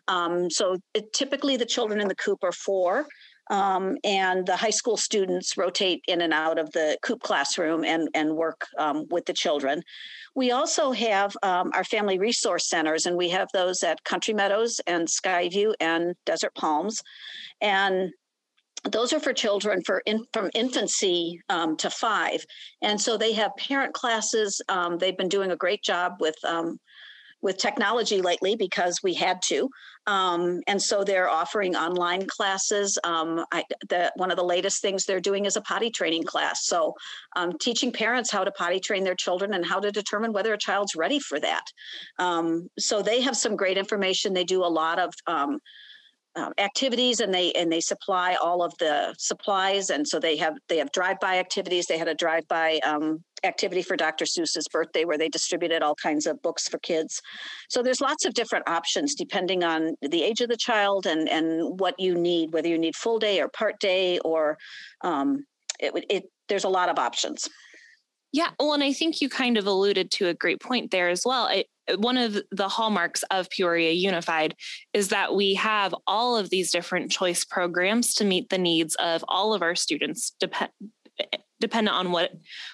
Um, 0.09 0.51
so, 0.51 0.77
it, 0.95 1.13
typically, 1.13 1.57
the 1.57 1.67
children 1.67 2.01
in 2.01 2.09
the 2.09 2.15
COOP 2.15 2.43
are 2.43 2.53
four. 2.53 3.07
Um, 3.49 3.97
and 4.03 4.47
the 4.47 4.57
high 4.57 4.71
school 4.71 4.97
students 4.97 5.57
rotate 5.57 6.03
in 6.09 6.21
and 6.21 6.33
out 6.33 6.59
of 6.59 6.71
the 6.73 6.99
COOP 7.03 7.23
classroom 7.23 7.85
and, 7.85 8.09
and 8.15 8.35
work 8.35 8.67
um, 8.79 9.07
with 9.11 9.27
the 9.27 9.33
children. 9.33 9.83
We 10.35 10.51
also 10.51 10.93
have 10.93 11.37
um, 11.43 11.71
our 11.75 11.85
family 11.85 12.19
resource 12.19 12.69
centers, 12.69 13.07
and 13.07 13.17
we 13.17 13.29
have 13.31 13.49
those 13.53 13.83
at 13.83 14.05
Country 14.05 14.35
Meadows 14.35 14.81
and 14.87 15.09
Skyview 15.09 15.75
and 15.81 16.15
Desert 16.25 16.55
Palms. 16.55 17.03
And 17.61 18.11
those 18.91 19.13
are 19.13 19.21
for 19.21 19.33
children 19.33 19.83
for 19.85 20.03
in, 20.07 20.25
from 20.33 20.51
infancy 20.55 21.41
um, 21.49 21.77
to 21.79 21.91
five, 21.91 22.45
and 22.83 23.01
so 23.01 23.17
they 23.17 23.33
have 23.33 23.51
parent 23.57 23.95
classes. 23.95 24.61
Um, 24.69 24.99
they've 24.99 25.17
been 25.17 25.29
doing 25.29 25.51
a 25.51 25.57
great 25.57 25.83
job 25.83 26.17
with 26.21 26.37
um, 26.45 26.79
with 27.43 27.59
technology 27.59 28.23
lately 28.23 28.57
because 28.57 29.01
we 29.03 29.15
had 29.15 29.41
to. 29.43 29.69
Um, 30.07 30.61
and 30.67 30.81
so 30.81 31.05
they're 31.05 31.29
offering 31.29 31.77
online 31.77 32.27
classes. 32.27 32.99
Um, 33.05 33.45
I, 33.53 33.65
the, 33.89 34.13
one 34.17 34.31
of 34.31 34.37
the 34.37 34.45
latest 34.45 34.81
things 34.81 35.05
they're 35.05 35.21
doing 35.21 35.45
is 35.45 35.57
a 35.57 35.61
potty 35.61 35.91
training 35.91 36.25
class. 36.25 36.67
So 36.67 36.95
um, 37.35 37.59
teaching 37.59 37.93
parents 37.93 38.31
how 38.31 38.45
to 38.45 38.53
potty 38.53 38.81
train 38.81 39.05
their 39.05 39.15
children 39.15 39.55
and 39.55 39.67
how 39.67 39.81
to 39.81 39.91
determine 39.91 40.33
whether 40.33 40.53
a 40.53 40.59
child's 40.59 40.95
ready 40.95 41.19
for 41.19 41.41
that. 41.41 41.65
Um, 42.19 42.69
so 42.79 43.03
they 43.03 43.21
have 43.21 43.37
some 43.37 43.57
great 43.57 43.79
information. 43.79 44.33
They 44.33 44.45
do 44.45 44.65
a 44.65 44.67
lot 44.67 44.99
of 44.99 45.13
um, 46.37 46.53
activities 46.59 47.21
and 47.21 47.33
they 47.33 47.51
and 47.53 47.73
they 47.73 47.81
supply 47.81 48.37
all 48.43 48.63
of 48.63 48.73
the 48.79 49.15
supplies 49.19 49.91
and 49.91 50.07
so 50.07 50.21
they 50.21 50.37
have 50.37 50.55
they 50.69 50.79
have 50.79 50.93
drive-by 50.93 51.39
activities. 51.39 51.87
They 51.87 51.99
had 51.99 52.09
a 52.09 52.15
drive-by 52.15 52.81
um, 52.85 53.25
activity 53.45 53.83
for 53.83 53.97
dr 53.97 54.25
seuss's 54.25 54.67
birthday 54.69 55.05
where 55.05 55.19
they 55.19 55.29
distributed 55.29 55.83
all 55.83 55.95
kinds 55.95 56.27
of 56.27 56.41
books 56.43 56.69
for 56.69 56.79
kids. 56.79 57.21
So 57.69 57.83
there's 57.83 58.01
lots 58.01 58.25
of 58.25 58.35
different 58.35 58.69
options 58.69 59.15
depending 59.15 59.65
on 59.65 59.95
the 60.03 60.23
age 60.23 60.41
of 60.41 60.49
the 60.49 60.57
child 60.57 61.07
and 61.07 61.29
and 61.29 61.81
what 61.81 61.99
you 61.99 62.15
need 62.15 62.53
whether 62.53 62.69
you 62.69 62.79
need 62.79 62.97
full 62.97 63.19
day 63.19 63.41
or 63.41 63.49
part 63.49 63.79
day 63.81 64.19
or 64.21 64.59
um, 65.03 65.45
it, 65.81 65.93
it 66.11 66.25
there's 66.49 66.65
a 66.65 66.69
lot 66.69 66.89
of 66.89 66.99
options. 66.99 67.49
Yeah 68.33 68.51
well 68.61 68.75
and 68.75 68.85
i 68.85 68.93
think 68.93 69.23
you 69.23 69.29
kind 69.31 69.57
of 69.57 69.67
alluded 69.67 70.11
to 70.13 70.29
a 70.29 70.35
great 70.35 70.61
point 70.61 70.91
there 70.91 71.09
as 71.09 71.23
well. 71.25 71.45
I, 71.45 71.65
one 71.97 72.17
of 72.17 72.37
the 72.51 72.69
hallmarks 72.69 73.23
of 73.31 73.49
Peoria 73.51 73.93
Unified 73.93 74.55
is 74.93 75.09
that 75.09 75.35
we 75.35 75.55
have 75.55 75.95
all 76.07 76.37
of 76.37 76.51
these 76.51 76.71
different 76.71 77.11
choice 77.11 77.45
programs 77.45 78.15
to 78.15 78.25
meet 78.25 78.49
the 78.49 78.59
needs 78.59 78.95
of 78.97 79.25
all 79.29 79.55
of 79.55 79.63
our 79.63 79.75
students, 79.75 80.33
dependent 81.61 81.97
on 81.97 82.13
what 82.13 82.33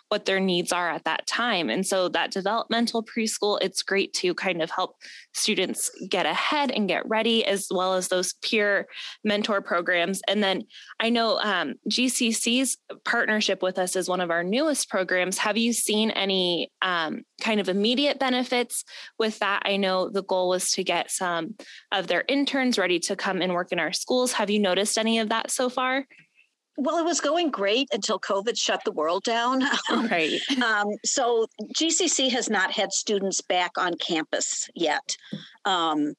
what 0.08 0.24
their 0.24 0.40
needs 0.40 0.72
are 0.72 0.90
at 0.90 1.04
that 1.04 1.26
time. 1.26 1.70
And 1.70 1.86
so 1.86 2.08
that 2.08 2.30
developmental 2.30 3.04
preschool 3.04 3.58
it's 3.62 3.82
great 3.82 4.12
to 4.14 4.34
kind 4.34 4.62
of 4.62 4.70
help 4.70 4.96
students 5.32 5.90
get 6.08 6.26
ahead 6.26 6.70
and 6.70 6.88
get 6.88 7.08
ready 7.08 7.44
as 7.44 7.68
well 7.70 7.94
as 7.94 8.08
those 8.08 8.34
peer 8.42 8.86
mentor 9.24 9.60
programs. 9.60 10.20
And 10.28 10.42
then 10.42 10.64
i 11.00 11.08
know 11.08 11.38
um, 11.38 11.74
gcc's 11.88 12.76
partnership 13.04 13.62
with 13.62 13.78
us 13.78 13.96
is 13.96 14.08
one 14.08 14.20
of 14.20 14.30
our 14.30 14.44
newest 14.44 14.88
programs. 14.88 15.38
Have 15.38 15.56
you 15.56 15.72
seen 15.72 16.10
any 16.10 16.70
um, 16.82 17.22
kind 17.40 17.60
of 17.60 17.68
immediate 17.68 18.18
benefits 18.18 18.84
with 19.18 19.38
that? 19.38 19.62
I 19.64 19.76
know 19.76 20.08
the 20.08 20.22
goal 20.22 20.48
was 20.48 20.72
to 20.72 20.84
get 20.84 21.10
some 21.10 21.54
of 21.92 22.06
their 22.06 22.24
interns 22.28 22.78
ready 22.78 22.98
to 23.00 23.16
come 23.16 23.40
and 23.40 23.52
work 23.52 23.72
in 23.72 23.78
our 23.78 23.92
schools. 23.92 24.32
Have 24.32 24.50
you 24.50 24.58
noticed 24.58 24.98
any 24.98 25.18
of 25.18 25.28
that 25.30 25.50
so 25.50 25.68
far 25.68 26.06
well, 26.76 26.98
it 26.98 27.04
was 27.04 27.20
going 27.20 27.50
great 27.50 27.88
until 27.92 28.18
COVID 28.18 28.56
shut 28.56 28.82
the 28.84 28.92
world 28.92 29.24
down. 29.24 29.62
Right. 29.90 30.40
um, 30.62 30.88
so 31.04 31.46
GCC 31.76 32.30
has 32.30 32.48
not 32.48 32.72
had 32.72 32.92
students 32.92 33.40
back 33.40 33.72
on 33.78 33.94
campus 33.94 34.68
yet. 34.74 35.16
Um, 35.64 36.14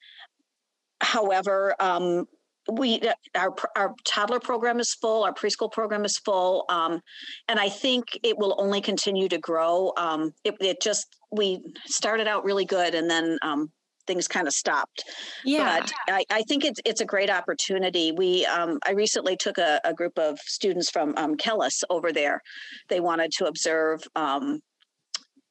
however, 1.02 1.76
um, 1.80 2.26
we 2.72 3.02
our 3.36 3.54
our 3.76 3.94
toddler 4.06 4.40
program 4.40 4.80
is 4.80 4.94
full, 4.94 5.24
our 5.24 5.34
preschool 5.34 5.72
program 5.72 6.06
is 6.06 6.18
full, 6.18 6.66
um, 6.70 7.02
and 7.50 7.60
I 7.60 7.70
think 7.70 8.06
it 8.24 8.38
will 8.38 8.56
only 8.58 8.80
continue 8.80 9.28
to 9.30 9.38
grow. 9.38 9.92
Um, 9.98 10.34
it, 10.44 10.56
it, 10.62 10.82
just 10.82 11.18
we 11.32 11.62
started 11.86 12.28
out 12.28 12.46
really 12.46 12.66
good, 12.66 12.96
and 12.96 13.10
then 13.10 13.38
um, 13.42 13.72
things 14.08 14.28
kind 14.28 14.48
of 14.48 14.54
stopped. 14.54 15.04
Yeah. 15.46 15.80
But 15.80 15.94
I, 16.10 16.26
I, 16.30 16.42
think 16.44 16.66
it's 16.66 16.80
it's 16.86 17.02
a 17.02 17.06
great 17.06 17.30
opportunity. 17.30 18.12
We 18.12 18.46
um, 18.46 18.80
I 18.86 18.92
recently 18.92 19.38
took 19.38 19.58
a, 19.58 19.80
a, 19.84 19.94
group 19.94 20.18
of 20.18 20.40
students 20.40 20.90
from 20.90 21.14
um, 21.18 21.36
Kellis 21.36 21.84
over 21.90 22.12
there. 22.12 22.42
They 22.90 23.00
wanted 23.00 23.32
to 23.38 23.46
observe 23.46 24.04
um, 24.16 24.60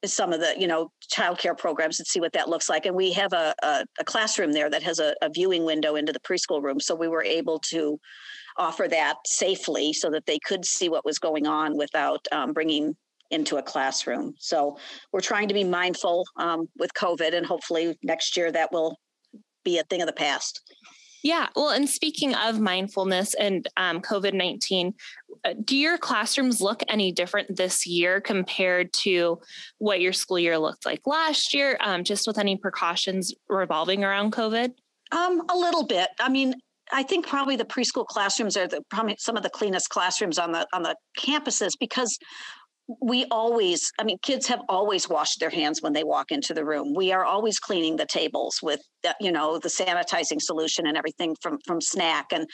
some 0.05 0.33
of 0.33 0.39
the 0.39 0.55
you 0.57 0.67
know 0.67 0.91
childcare 1.13 1.57
programs 1.57 1.99
and 1.99 2.07
see 2.07 2.19
what 2.19 2.33
that 2.33 2.49
looks 2.49 2.69
like. 2.69 2.85
And 2.85 2.95
we 2.95 3.13
have 3.13 3.33
a, 3.33 3.53
a, 3.63 3.85
a 3.99 4.03
classroom 4.03 4.51
there 4.51 4.69
that 4.69 4.83
has 4.83 4.99
a, 4.99 5.15
a 5.21 5.29
viewing 5.29 5.65
window 5.65 5.95
into 5.95 6.13
the 6.13 6.19
preschool 6.19 6.61
room, 6.61 6.79
so 6.79 6.95
we 6.95 7.07
were 7.07 7.23
able 7.23 7.59
to 7.71 7.99
offer 8.57 8.87
that 8.87 9.15
safely 9.25 9.93
so 9.93 10.09
that 10.11 10.25
they 10.25 10.37
could 10.45 10.63
see 10.63 10.89
what 10.89 11.05
was 11.05 11.17
going 11.17 11.47
on 11.47 11.75
without 11.75 12.25
um, 12.31 12.53
bringing 12.53 12.95
into 13.31 13.57
a 13.57 13.63
classroom. 13.63 14.33
So 14.39 14.77
we're 15.11 15.21
trying 15.21 15.47
to 15.47 15.53
be 15.53 15.63
mindful 15.63 16.25
um, 16.37 16.67
with 16.77 16.93
COVID, 16.93 17.33
and 17.33 17.45
hopefully 17.45 17.97
next 18.03 18.37
year 18.37 18.51
that 18.51 18.71
will 18.71 18.97
be 19.63 19.79
a 19.79 19.83
thing 19.83 20.01
of 20.01 20.07
the 20.07 20.13
past. 20.13 20.61
Yeah. 21.23 21.47
Well, 21.55 21.69
and 21.69 21.89
speaking 21.89 22.35
of 22.35 22.59
mindfulness 22.59 23.33
and 23.33 23.65
um, 23.77 24.01
COVID 24.01 24.33
19, 24.33 24.93
uh, 25.45 25.53
do 25.63 25.77
your 25.77 25.97
classrooms 25.97 26.59
look 26.59 26.83
any 26.89 27.13
different 27.13 27.55
this 27.55 27.87
year 27.87 28.19
compared 28.19 28.91
to 28.93 29.39
what 29.77 30.01
your 30.01 30.11
school 30.11 30.37
year 30.37 30.57
looked 30.57 30.85
like 30.85 31.01
last 31.05 31.53
year, 31.53 31.77
um, 31.79 32.03
just 32.03 32.27
with 32.27 32.37
any 32.37 32.57
precautions 32.57 33.33
revolving 33.47 34.03
around 34.03 34.33
COVID? 34.33 34.71
Um, 35.13 35.43
a 35.49 35.55
little 35.55 35.85
bit. 35.87 36.09
I 36.19 36.27
mean, 36.27 36.55
I 36.91 37.03
think 37.03 37.25
probably 37.25 37.55
the 37.55 37.65
preschool 37.65 38.05
classrooms 38.05 38.57
are 38.57 38.67
the, 38.67 38.81
probably 38.89 39.15
some 39.17 39.37
of 39.37 39.43
the 39.43 39.49
cleanest 39.49 39.89
classrooms 39.89 40.37
on 40.37 40.51
the 40.51 40.67
on 40.73 40.83
the 40.83 40.95
campuses 41.17 41.71
because 41.79 42.17
we 43.01 43.25
always 43.31 43.91
i 43.99 44.03
mean 44.03 44.17
kids 44.21 44.47
have 44.47 44.61
always 44.69 45.07
washed 45.09 45.39
their 45.39 45.49
hands 45.49 45.81
when 45.81 45.93
they 45.93 46.03
walk 46.03 46.31
into 46.31 46.53
the 46.53 46.65
room. 46.65 46.93
We 46.95 47.11
are 47.11 47.25
always 47.25 47.59
cleaning 47.59 47.95
the 47.95 48.05
tables 48.05 48.59
with 48.61 48.81
you 49.19 49.31
know 49.31 49.59
the 49.59 49.69
sanitizing 49.69 50.41
solution 50.41 50.87
and 50.87 50.97
everything 50.97 51.35
from 51.41 51.59
from 51.65 51.81
snack 51.81 52.27
and 52.31 52.47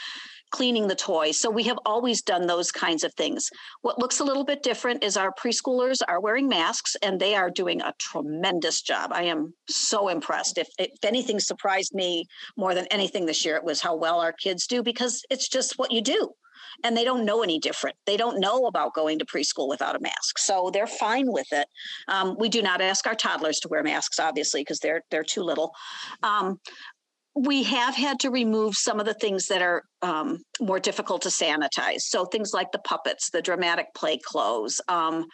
cleaning 0.52 0.88
the 0.88 0.96
toys. 0.96 1.40
So 1.40 1.50
we 1.50 1.64
have 1.64 1.78
always 1.86 2.24
done 2.24 2.48
those 2.48 2.72
kinds 2.72 3.04
of 3.04 3.14
things. 3.14 3.50
What 3.82 4.00
looks 4.00 4.20
a 4.20 4.24
little 4.24 4.44
bit 4.44 4.64
different 4.64 5.04
is 5.04 5.16
our 5.16 5.32
preschoolers 5.32 5.98
are 6.08 6.20
wearing 6.20 6.48
masks 6.48 6.96
and 7.04 7.20
they 7.20 7.36
are 7.36 7.52
doing 7.52 7.82
a 7.82 7.94
tremendous 8.00 8.82
job. 8.82 9.12
I 9.14 9.24
am 9.24 9.54
so 9.68 10.10
impressed. 10.10 10.58
If, 10.58 10.68
if 10.80 10.90
anything 11.04 11.40
surprised 11.40 11.94
me 11.94 12.26
more 12.58 12.74
than 12.74 12.88
anything 12.88 13.28
this 13.28 13.46
year 13.46 13.56
it 13.58 13.64
was 13.64 13.82
how 13.82 13.96
well 13.96 14.20
our 14.20 14.34
kids 14.34 14.66
do 14.66 14.82
because 14.82 15.22
it's 15.30 15.48
just 15.48 15.78
what 15.78 15.92
you 15.92 16.02
do 16.02 16.32
and 16.84 16.96
they 16.96 17.04
don't 17.04 17.26
know 17.26 17.44
any 17.44 17.60
different. 17.60 17.96
They 18.06 18.18
don't 18.18 18.40
know 18.40 18.66
about 18.66 18.94
going 18.94 19.20
to 19.20 19.26
preschool 19.26 19.68
without 19.68 19.96
a 19.96 20.00
mask, 20.00 20.38
so 20.38 20.70
they're 20.74 20.88
fine 20.88 21.32
with 21.32 21.48
it. 21.52 21.68
Um, 22.08 22.36
we 22.40 22.50
do 22.50 22.62
not 22.62 22.82
ask 22.82 23.06
our 23.08 23.16
toddlers 23.16 23.60
to 23.60 23.68
wear 23.70 23.84
masks, 23.84 24.20
obviously, 24.20 24.62
because 24.62 24.80
they're 24.80 25.02
they're 25.12 25.24
too 25.24 25.44
little. 25.44 25.72
Um, 26.24 26.60
we 27.36 27.64
have 27.64 27.96
had 27.96 28.20
to 28.20 28.32
remove 28.32 28.76
some 28.76 29.00
of 29.00 29.06
the 29.06 29.14
things 29.14 29.48
that 29.48 29.62
are 29.62 29.84
um, 30.02 30.40
more 30.60 30.80
difficult 30.80 31.22
to 31.22 31.30
sanitize. 31.30 32.02
So 32.02 32.26
things 32.26 32.52
like 32.54 32.72
the 32.72 32.80
puppets, 32.80 33.30
the 33.30 33.42
dramatic 33.42 33.88
play 33.96 34.18
clothes, 34.18 34.82
um, 34.88 35.26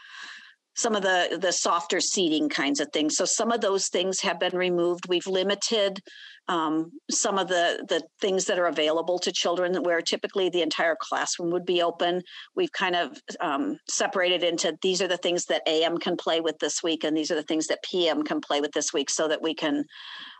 some 0.75 0.95
of 0.95 1.01
the 1.01 1.39
the 1.41 1.51
softer 1.51 1.99
seating 1.99 2.49
kinds 2.49 2.79
of 2.79 2.89
things. 2.91 3.15
So 3.15 3.25
some 3.25 3.51
of 3.51 3.61
those 3.61 3.87
things 3.87 4.19
have 4.21 4.39
been 4.39 4.55
removed. 4.55 5.07
We've 5.07 5.25
limited 5.25 5.99
um, 6.47 6.91
some 7.09 7.37
of 7.37 7.47
the 7.47 7.85
the 7.89 8.03
things 8.21 8.45
that 8.45 8.59
are 8.59 8.67
available 8.67 9.17
to 9.19 9.31
children 9.31 9.75
where 9.83 10.01
typically 10.01 10.49
the 10.49 10.61
entire 10.61 10.95
classroom 10.99 11.51
would 11.51 11.65
be 11.65 11.81
open. 11.81 12.21
We've 12.55 12.71
kind 12.71 12.95
of 12.95 13.17
um, 13.41 13.77
separated 13.89 14.43
into 14.43 14.77
these 14.81 15.01
are 15.01 15.07
the 15.07 15.17
things 15.17 15.45
that 15.45 15.63
am 15.67 15.97
can 15.97 16.17
play 16.17 16.41
with 16.41 16.57
this 16.59 16.83
week 16.83 17.03
and 17.03 17.15
these 17.15 17.31
are 17.31 17.35
the 17.35 17.43
things 17.43 17.67
that 17.67 17.83
pm 17.83 18.23
can 18.23 18.41
play 18.41 18.61
with 18.61 18.71
this 18.71 18.93
week 18.93 19.09
so 19.09 19.27
that 19.27 19.41
we 19.41 19.53
can 19.53 19.83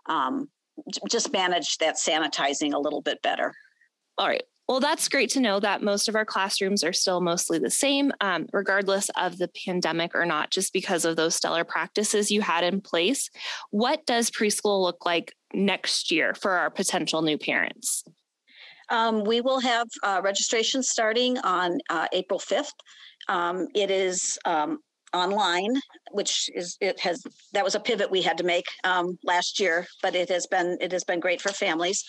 um, 0.08 0.48
just 1.10 1.32
manage 1.32 1.78
that 1.78 1.96
sanitizing 1.96 2.74
a 2.74 2.80
little 2.80 3.02
bit 3.02 3.22
better. 3.22 3.54
All 4.18 4.28
right 4.28 4.44
well, 4.68 4.80
that's 4.80 5.10
great 5.10 5.30
to 5.32 5.40
know 5.40 5.60
that 5.60 5.84
most 5.84 6.10
of 6.10 6.16
our 6.16 6.26
classrooms 6.26 6.84
are 6.84 6.94
still 6.94 7.22
mostly 7.22 7.60
the 7.60 7.70
same, 7.70 8.12
um, 8.22 8.48
regardless 8.52 9.10
of 9.16 9.38
the 9.38 9.50
pandemic 9.66 10.16
or 10.16 10.26
not, 10.26 10.50
just 10.50 10.74
because 10.74 11.06
of 11.06 11.16
those 11.16 11.36
stellar 11.36 11.64
practices 11.64 12.32
you 12.32 12.42
had 12.42 12.64
in 12.64 12.82
place. 12.82 13.30
What 13.70 14.06
does 14.06 14.32
preschool 14.32 14.82
look 14.82 15.06
like 15.06 15.36
next 15.54 16.12
year 16.12 16.34
for 16.34 16.52
our 16.52 16.72
potential 16.72 17.22
new 17.22 17.38
parents? 17.38 18.04
Um, 18.90 19.24
we 19.24 19.42
will 19.42 19.60
have 19.60 19.88
uh, 20.04 20.22
registration 20.24 20.82
starting 20.82 21.38
on 21.40 21.80
uh, 21.90 22.08
April 22.12 22.40
5th. 22.40 22.70
Um, 23.28 23.68
it 23.74 23.92
is 23.92 24.38
um, 24.46 24.80
online, 25.14 25.74
which 26.12 26.50
is 26.54 26.78
it 26.82 27.00
has 27.00 27.24
that 27.54 27.64
was 27.64 27.76
a 27.76 27.80
pivot 27.80 28.12
we 28.12 28.22
had 28.22 28.38
to 28.38 28.44
make 28.44 28.66
um, 28.84 29.18
last 29.24 29.60
year, 29.60 29.86
but 30.02 30.16
it 30.16 30.30
has 30.30 30.48
been 30.48 30.78
it 30.82 30.92
has 30.92 31.04
been 31.04 31.20
great 31.20 31.42
for 31.42 31.50
families. 31.50 32.04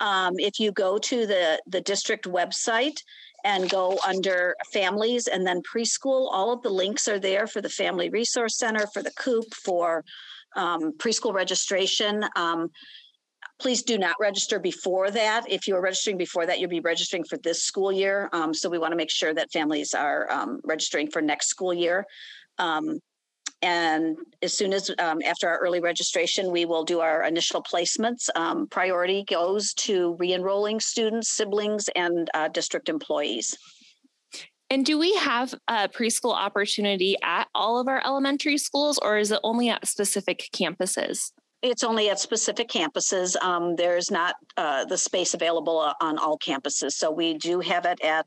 Um, 0.00 0.34
if 0.38 0.58
you 0.58 0.72
go 0.72 0.98
to 0.98 1.26
the 1.26 1.60
the 1.66 1.80
district 1.80 2.26
website 2.26 2.96
and 3.44 3.68
go 3.68 3.98
under 4.06 4.54
families 4.72 5.26
and 5.26 5.46
then 5.46 5.62
preschool, 5.62 6.28
all 6.32 6.52
of 6.52 6.62
the 6.62 6.70
links 6.70 7.08
are 7.08 7.18
there 7.18 7.46
for 7.46 7.60
the 7.60 7.68
Family 7.68 8.08
Resource 8.08 8.56
Center, 8.56 8.86
for 8.92 9.02
the 9.02 9.10
COOP, 9.12 9.52
for 9.54 10.04
um, 10.54 10.92
preschool 10.98 11.34
registration. 11.34 12.24
Please 13.62 13.84
do 13.84 13.96
not 13.96 14.16
register 14.18 14.58
before 14.58 15.12
that. 15.12 15.48
If 15.48 15.68
you 15.68 15.76
are 15.76 15.80
registering 15.80 16.16
before 16.16 16.46
that, 16.46 16.58
you'll 16.58 16.68
be 16.68 16.80
registering 16.80 17.22
for 17.22 17.38
this 17.38 17.62
school 17.62 17.92
year. 17.92 18.28
Um, 18.32 18.52
so 18.52 18.68
we 18.68 18.76
want 18.76 18.90
to 18.90 18.96
make 18.96 19.08
sure 19.08 19.32
that 19.34 19.52
families 19.52 19.94
are 19.94 20.28
um, 20.32 20.58
registering 20.64 21.08
for 21.08 21.22
next 21.22 21.46
school 21.46 21.72
year. 21.72 22.04
Um, 22.58 22.98
and 23.62 24.16
as 24.42 24.52
soon 24.52 24.72
as 24.72 24.90
um, 24.98 25.20
after 25.24 25.48
our 25.48 25.58
early 25.58 25.78
registration, 25.78 26.50
we 26.50 26.64
will 26.64 26.82
do 26.82 26.98
our 26.98 27.22
initial 27.22 27.62
placements. 27.62 28.28
Um, 28.34 28.66
priority 28.66 29.22
goes 29.22 29.74
to 29.74 30.16
re-enrolling 30.18 30.80
students, 30.80 31.30
siblings, 31.30 31.88
and 31.94 32.28
uh, 32.34 32.48
district 32.48 32.88
employees. 32.88 33.56
And 34.70 34.84
do 34.84 34.98
we 34.98 35.14
have 35.14 35.54
a 35.68 35.88
preschool 35.88 36.34
opportunity 36.34 37.14
at 37.22 37.46
all 37.54 37.78
of 37.78 37.86
our 37.86 38.04
elementary 38.04 38.58
schools, 38.58 38.98
or 39.00 39.18
is 39.18 39.30
it 39.30 39.38
only 39.44 39.68
at 39.68 39.86
specific 39.86 40.48
campuses? 40.52 41.30
It's 41.62 41.84
only 41.84 42.10
at 42.10 42.18
specific 42.18 42.68
campuses. 42.68 43.40
Um, 43.40 43.76
there's 43.76 44.10
not 44.10 44.34
uh, 44.56 44.84
the 44.84 44.98
space 44.98 45.34
available 45.34 45.78
uh, 45.78 45.94
on 46.00 46.18
all 46.18 46.38
campuses. 46.38 46.92
So 46.92 47.10
we 47.10 47.34
do 47.34 47.60
have 47.60 47.84
it 47.84 48.00
at, 48.02 48.26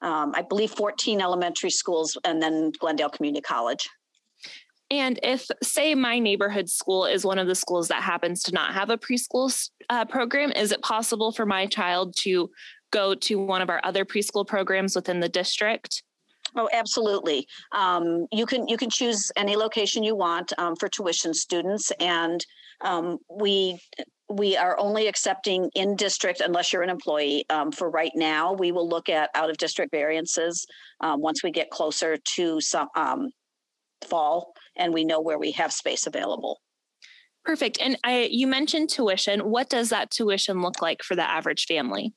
um, 0.00 0.32
I 0.34 0.42
believe, 0.42 0.72
14 0.72 1.20
elementary 1.20 1.70
schools 1.70 2.18
and 2.24 2.42
then 2.42 2.72
Glendale 2.80 3.10
Community 3.10 3.42
College. 3.42 3.88
And 4.90 5.18
if, 5.22 5.46
say, 5.62 5.94
my 5.94 6.18
neighborhood 6.18 6.68
school 6.68 7.06
is 7.06 7.24
one 7.24 7.38
of 7.38 7.46
the 7.46 7.54
schools 7.54 7.88
that 7.88 8.02
happens 8.02 8.42
to 8.42 8.52
not 8.52 8.74
have 8.74 8.90
a 8.90 8.98
preschool 8.98 9.70
uh, 9.88 10.04
program, 10.04 10.52
is 10.52 10.70
it 10.70 10.82
possible 10.82 11.32
for 11.32 11.46
my 11.46 11.66
child 11.66 12.14
to 12.18 12.50
go 12.90 13.14
to 13.14 13.36
one 13.36 13.62
of 13.62 13.70
our 13.70 13.80
other 13.84 14.04
preschool 14.04 14.46
programs 14.46 14.94
within 14.94 15.20
the 15.20 15.28
district? 15.28 16.02
Oh, 16.54 16.68
absolutely. 16.72 17.46
Um, 17.72 18.26
you 18.30 18.44
can 18.44 18.68
you 18.68 18.76
can 18.76 18.90
choose 18.90 19.32
any 19.36 19.56
location 19.56 20.02
you 20.02 20.14
want 20.14 20.52
um, 20.58 20.76
for 20.76 20.88
tuition 20.88 21.32
students, 21.32 21.90
and 21.92 22.44
um, 22.82 23.18
we 23.30 23.78
we 24.28 24.56
are 24.56 24.78
only 24.78 25.08
accepting 25.08 25.68
in 25.74 25.94
district 25.94 26.40
unless 26.40 26.72
you're 26.72 26.82
an 26.82 26.88
employee. 26.88 27.44
Um, 27.50 27.70
for 27.70 27.90
right 27.90 28.12
now, 28.14 28.54
we 28.54 28.72
will 28.72 28.88
look 28.88 29.08
at 29.08 29.30
out 29.34 29.50
of 29.50 29.58
district 29.58 29.90
variances 29.92 30.64
um, 31.00 31.20
once 31.20 31.42
we 31.42 31.50
get 31.50 31.70
closer 31.70 32.16
to 32.36 32.60
some 32.60 32.88
um, 32.96 33.28
fall 34.08 34.54
and 34.76 34.94
we 34.94 35.04
know 35.04 35.20
where 35.20 35.38
we 35.38 35.52
have 35.52 35.72
space 35.72 36.06
available. 36.06 36.60
Perfect. 37.44 37.78
And 37.80 37.98
I, 38.04 38.28
you 38.30 38.46
mentioned 38.46 38.88
tuition. 38.88 39.40
What 39.40 39.68
does 39.68 39.90
that 39.90 40.10
tuition 40.10 40.62
look 40.62 40.80
like 40.80 41.02
for 41.02 41.16
the 41.16 41.28
average 41.28 41.66
family? 41.66 42.14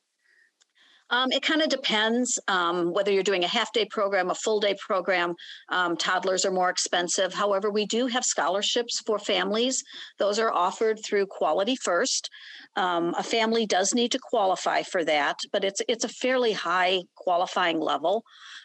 Um, 1.10 1.30
it 1.30 1.42
kind 1.42 1.62
of 1.62 1.68
depends 1.68 2.38
um, 2.48 2.92
whether 2.92 3.12
you're 3.12 3.22
doing 3.22 3.44
a 3.44 3.48
half 3.48 3.72
day 3.72 3.86
program, 3.86 4.30
a 4.30 4.34
full 4.34 4.60
day 4.60 4.76
program. 4.80 5.34
Um, 5.70 5.96
toddlers 5.96 6.44
are 6.44 6.50
more 6.50 6.70
expensive. 6.70 7.32
However, 7.32 7.70
we 7.70 7.86
do 7.86 8.06
have 8.06 8.24
scholarships 8.24 9.00
for 9.06 9.18
families. 9.18 9.82
Those 10.18 10.38
are 10.38 10.52
offered 10.52 10.98
through 11.04 11.26
Quality 11.26 11.76
First. 11.76 12.28
Um, 12.74 13.14
a 13.16 13.22
family 13.22 13.66
does 13.66 13.94
need 13.94 14.12
to 14.12 14.18
qualify 14.18 14.82
for 14.82 15.04
that, 15.04 15.36
but 15.52 15.64
it's 15.64 15.80
it's 15.88 16.04
a 16.04 16.08
fairly 16.08 16.52
high 16.52 17.02
qualifying 17.14 17.80
level. 17.80 18.24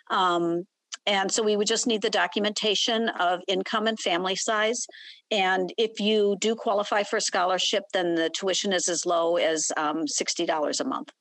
Um, 0.10 0.66
and 1.08 1.32
so 1.32 1.42
we 1.42 1.58
would 1.58 1.68
just 1.68 1.88
need 1.88 2.02
the 2.02 2.10
documentation 2.10 3.10
of 3.10 3.42
income 3.48 3.88
and 3.88 4.00
family 4.00 4.36
size. 4.36 4.86
And 5.32 5.74
if 5.78 6.00
you 6.00 6.36
do 6.40 6.56
qualify 6.56 7.04
for 7.04 7.18
a 7.18 7.22
scholarship, 7.22 7.84
then 7.92 8.14
the 8.14 8.30
tuition 8.30 8.72
is 8.72 8.88
as 8.88 9.06
low 9.06 9.38
as 9.38 9.72
um, 9.78 10.06
$60 10.06 10.80
a 10.80 10.84
month. 10.84 11.12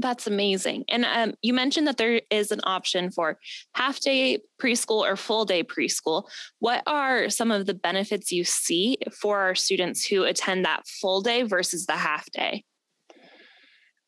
That's 0.00 0.26
amazing. 0.26 0.84
And 0.88 1.04
um, 1.04 1.34
you 1.42 1.52
mentioned 1.52 1.86
that 1.86 1.98
there 1.98 2.22
is 2.30 2.50
an 2.50 2.60
option 2.64 3.10
for 3.10 3.38
half 3.74 4.00
day 4.00 4.38
preschool 4.60 5.06
or 5.06 5.14
full 5.14 5.44
day 5.44 5.62
preschool. 5.62 6.24
What 6.58 6.82
are 6.86 7.28
some 7.28 7.50
of 7.50 7.66
the 7.66 7.74
benefits 7.74 8.32
you 8.32 8.44
see 8.44 8.96
for 9.12 9.40
our 9.40 9.54
students 9.54 10.06
who 10.06 10.24
attend 10.24 10.64
that 10.64 10.86
full 11.00 11.20
day 11.20 11.42
versus 11.42 11.84
the 11.84 11.96
half 11.96 12.30
day? 12.30 12.64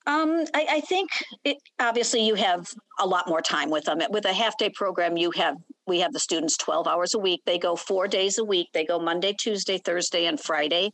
Um, 0.07 0.47
I, 0.53 0.67
I, 0.69 0.81
think 0.81 1.11
it, 1.45 1.59
obviously 1.79 2.27
you 2.27 2.35
have 2.35 2.67
a 2.99 3.07
lot 3.07 3.29
more 3.29 3.41
time 3.41 3.71
with 3.71 3.85
them. 3.85 4.01
With 4.11 4.25
a 4.25 4.33
half 4.33 4.59
day 4.59 4.71
program, 4.71 5.17
you 5.17 5.31
have 5.33 5.57
we 5.87 6.01
have 6.01 6.13
the 6.13 6.19
students 6.19 6.57
12 6.57 6.89
hours 6.89 7.15
a 7.15 7.19
week. 7.19 7.43
They 7.47 7.59
go 7.59 7.77
four 7.77 8.09
days 8.09 8.39
a 8.39 8.45
week. 8.45 8.69
They 8.73 8.85
go 8.85 8.99
Monday, 8.99 9.33
Tuesday, 9.33 9.79
Thursday, 9.79 10.27
and 10.27 10.41
Friday 10.41 10.91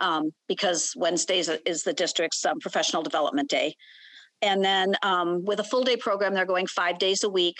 um, 0.00 0.30
because 0.46 0.94
Wednesdays 0.96 1.50
is 1.66 1.82
the 1.82 1.92
district's 1.92 2.44
um, 2.46 2.58
professional 2.60 3.02
development 3.02 3.50
day. 3.50 3.74
And 4.42 4.64
then 4.64 4.94
um, 5.02 5.44
with 5.44 5.60
a 5.60 5.64
full 5.64 5.84
day 5.84 5.96
program, 5.96 6.34
they're 6.34 6.46
going 6.46 6.66
five 6.66 6.98
days 6.98 7.24
a 7.24 7.30
week. 7.30 7.56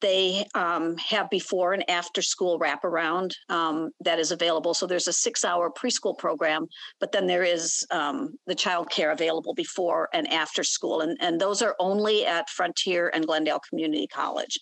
They 0.00 0.46
um, 0.54 0.96
have 0.98 1.28
before 1.28 1.72
and 1.72 1.88
after 1.90 2.22
school 2.22 2.60
wraparound 2.60 3.32
um, 3.48 3.90
that 4.04 4.20
is 4.20 4.30
available. 4.30 4.72
So 4.72 4.86
there's 4.86 5.08
a 5.08 5.12
six 5.12 5.44
hour 5.44 5.70
preschool 5.70 6.16
program, 6.16 6.66
but 7.00 7.10
then 7.10 7.26
there 7.26 7.42
is 7.42 7.84
um, 7.90 8.36
the 8.46 8.54
child 8.54 8.90
care 8.90 9.10
available 9.10 9.54
before 9.54 10.08
and 10.12 10.32
after 10.32 10.62
school. 10.62 11.00
And, 11.00 11.16
and 11.20 11.40
those 11.40 11.62
are 11.62 11.74
only 11.80 12.24
at 12.26 12.48
Frontier 12.48 13.10
and 13.12 13.26
Glendale 13.26 13.60
Community 13.68 14.06
College. 14.06 14.56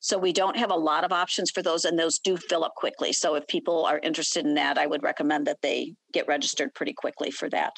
So 0.00 0.18
we 0.18 0.32
don't 0.32 0.56
have 0.56 0.70
a 0.70 0.76
lot 0.76 1.04
of 1.04 1.12
options 1.12 1.50
for 1.50 1.62
those, 1.62 1.84
and 1.84 1.98
those 1.98 2.18
do 2.18 2.36
fill 2.36 2.64
up 2.64 2.74
quickly. 2.74 3.12
So 3.12 3.34
if 3.34 3.46
people 3.46 3.84
are 3.84 4.00
interested 4.02 4.46
in 4.46 4.54
that, 4.54 4.78
I 4.78 4.86
would 4.86 5.02
recommend 5.02 5.46
that 5.46 5.60
they 5.62 5.94
get 6.12 6.26
registered 6.26 6.74
pretty 6.74 6.94
quickly 6.94 7.30
for 7.30 7.48
that. 7.50 7.74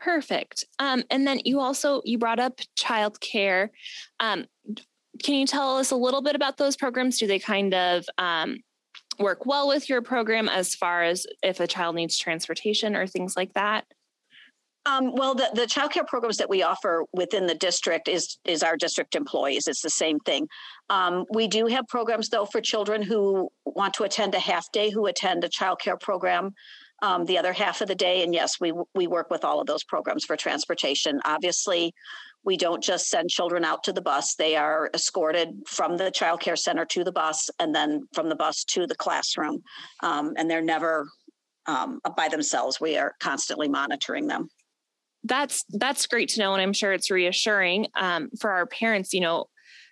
Perfect. 0.00 0.64
Um, 0.78 1.04
and 1.10 1.26
then 1.26 1.40
you 1.44 1.60
also 1.60 2.02
you 2.04 2.18
brought 2.18 2.38
up 2.38 2.60
childcare. 2.78 3.70
Um, 4.20 4.46
can 5.22 5.34
you 5.34 5.46
tell 5.46 5.78
us 5.78 5.90
a 5.90 5.96
little 5.96 6.22
bit 6.22 6.36
about 6.36 6.58
those 6.58 6.76
programs? 6.76 7.18
Do 7.18 7.26
they 7.26 7.38
kind 7.38 7.72
of 7.74 8.04
um, 8.18 8.58
work 9.18 9.46
well 9.46 9.68
with 9.68 9.88
your 9.88 10.02
program 10.02 10.48
as 10.48 10.74
far 10.74 11.02
as 11.02 11.26
if 11.42 11.60
a 11.60 11.66
child 11.66 11.96
needs 11.96 12.18
transportation 12.18 12.94
or 12.94 13.06
things 13.06 13.36
like 13.36 13.54
that? 13.54 13.86
Um, 14.84 15.14
well, 15.14 15.34
the, 15.34 15.50
the 15.52 15.66
child 15.66 15.90
care 15.90 16.04
programs 16.04 16.36
that 16.36 16.48
we 16.48 16.62
offer 16.62 17.04
within 17.12 17.46
the 17.46 17.56
district 17.56 18.06
is 18.06 18.38
is 18.44 18.62
our 18.62 18.76
district 18.76 19.16
employees. 19.16 19.66
It's 19.66 19.82
the 19.82 19.90
same 19.90 20.20
thing. 20.20 20.46
Um, 20.90 21.24
we 21.32 21.48
do 21.48 21.66
have 21.66 21.88
programs 21.88 22.28
though 22.28 22.44
for 22.44 22.60
children 22.60 23.02
who 23.02 23.48
want 23.64 23.94
to 23.94 24.04
attend 24.04 24.34
a 24.34 24.38
half 24.38 24.70
day, 24.70 24.90
who 24.90 25.06
attend 25.06 25.42
a 25.42 25.48
child 25.48 25.80
care 25.80 25.96
program 25.96 26.54
um, 27.06 27.24
the 27.24 27.38
other 27.38 27.52
half 27.52 27.80
of 27.80 27.88
the 27.88 27.94
day. 27.94 28.22
And 28.24 28.34
yes, 28.34 28.60
we 28.60 28.72
we 28.94 29.06
work 29.06 29.30
with 29.30 29.44
all 29.44 29.60
of 29.60 29.66
those 29.66 29.84
programs 29.84 30.24
for 30.24 30.36
transportation. 30.36 31.20
Obviously, 31.24 31.94
we 32.44 32.56
don't 32.56 32.82
just 32.82 33.08
send 33.08 33.30
children 33.30 33.64
out 33.64 33.84
to 33.84 33.92
the 33.92 34.02
bus; 34.02 34.34
they 34.34 34.56
are 34.56 34.90
escorted 34.92 35.62
from 35.68 35.96
the 35.96 36.10
child 36.10 36.40
care 36.40 36.56
center 36.56 36.84
to 36.86 37.04
the 37.04 37.12
bus, 37.12 37.48
and 37.60 37.74
then 37.74 38.02
from 38.12 38.28
the 38.28 38.34
bus 38.34 38.64
to 38.64 38.86
the 38.86 38.96
classroom. 38.96 39.62
Um, 40.02 40.34
and 40.36 40.50
they're 40.50 40.60
never 40.60 41.06
um, 41.66 42.00
by 42.16 42.28
themselves. 42.28 42.80
We 42.80 42.96
are 42.96 43.14
constantly 43.20 43.68
monitoring 43.68 44.26
them. 44.26 44.48
That's 45.22 45.64
that's 45.68 46.06
great 46.08 46.30
to 46.30 46.40
know, 46.40 46.54
and 46.54 46.62
I'm 46.62 46.72
sure 46.72 46.92
it's 46.92 47.10
reassuring 47.10 47.86
um, 47.94 48.30
for 48.40 48.50
our 48.50 48.66
parents. 48.66 49.14
You 49.14 49.20
know 49.20 49.46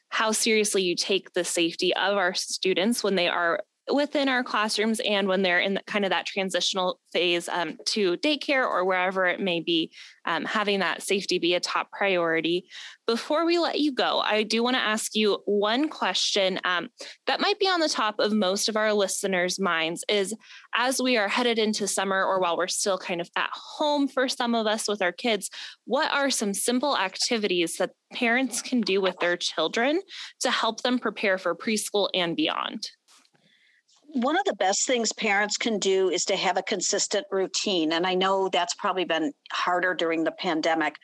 how 0.08 0.32
seriously 0.32 0.82
you 0.82 0.96
take 0.96 1.32
the 1.32 1.44
safety 1.44 1.94
of 1.94 2.16
our 2.16 2.34
students 2.34 3.04
when 3.04 3.14
they 3.14 3.28
are 3.28 3.60
within 3.92 4.28
our 4.28 4.42
classrooms 4.42 5.00
and 5.00 5.28
when 5.28 5.42
they're 5.42 5.60
in 5.60 5.74
the, 5.74 5.82
kind 5.86 6.04
of 6.04 6.10
that 6.10 6.26
transitional 6.26 7.00
phase 7.12 7.48
um, 7.48 7.76
to 7.84 8.16
daycare 8.18 8.66
or 8.66 8.84
wherever 8.84 9.26
it 9.26 9.40
may 9.40 9.60
be, 9.60 9.90
um, 10.24 10.44
having 10.44 10.80
that 10.80 11.02
safety 11.02 11.38
be 11.38 11.54
a 11.54 11.60
top 11.60 11.90
priority. 11.90 12.66
Before 13.06 13.44
we 13.44 13.58
let 13.58 13.80
you 13.80 13.92
go, 13.92 14.20
I 14.20 14.42
do 14.42 14.62
want 14.62 14.76
to 14.76 14.82
ask 14.82 15.14
you 15.14 15.42
one 15.44 15.88
question 15.88 16.58
um, 16.64 16.88
that 17.26 17.40
might 17.40 17.58
be 17.58 17.66
on 17.66 17.80
the 17.80 17.88
top 17.88 18.18
of 18.18 18.32
most 18.32 18.68
of 18.68 18.76
our 18.76 18.94
listeners' 18.94 19.60
minds 19.60 20.02
is 20.08 20.34
as 20.74 21.00
we 21.00 21.16
are 21.18 21.28
headed 21.28 21.58
into 21.58 21.86
summer 21.86 22.24
or 22.24 22.40
while 22.40 22.56
we're 22.56 22.68
still 22.68 22.96
kind 22.96 23.20
of 23.20 23.28
at 23.36 23.50
home 23.52 24.08
for 24.08 24.28
some 24.28 24.54
of 24.54 24.66
us 24.66 24.88
with 24.88 25.02
our 25.02 25.12
kids, 25.12 25.50
what 25.84 26.10
are 26.10 26.30
some 26.30 26.54
simple 26.54 26.96
activities 26.96 27.76
that 27.76 27.90
parents 28.12 28.62
can 28.62 28.80
do 28.80 29.00
with 29.00 29.16
their 29.20 29.36
children 29.36 30.00
to 30.40 30.50
help 30.50 30.82
them 30.82 30.98
prepare 30.98 31.36
for 31.36 31.54
preschool 31.54 32.08
and 32.14 32.34
beyond? 32.34 32.88
One 34.14 34.36
of 34.36 34.44
the 34.44 34.54
best 34.54 34.86
things 34.86 35.12
parents 35.12 35.56
can 35.56 35.78
do 35.78 36.08
is 36.08 36.24
to 36.26 36.36
have 36.36 36.56
a 36.56 36.62
consistent 36.62 37.26
routine. 37.32 37.92
And 37.92 38.06
I 38.06 38.14
know 38.14 38.48
that's 38.48 38.74
probably 38.74 39.04
been 39.04 39.32
harder 39.52 39.92
during 39.92 40.22
the 40.22 40.32
pandemic, 40.32 40.96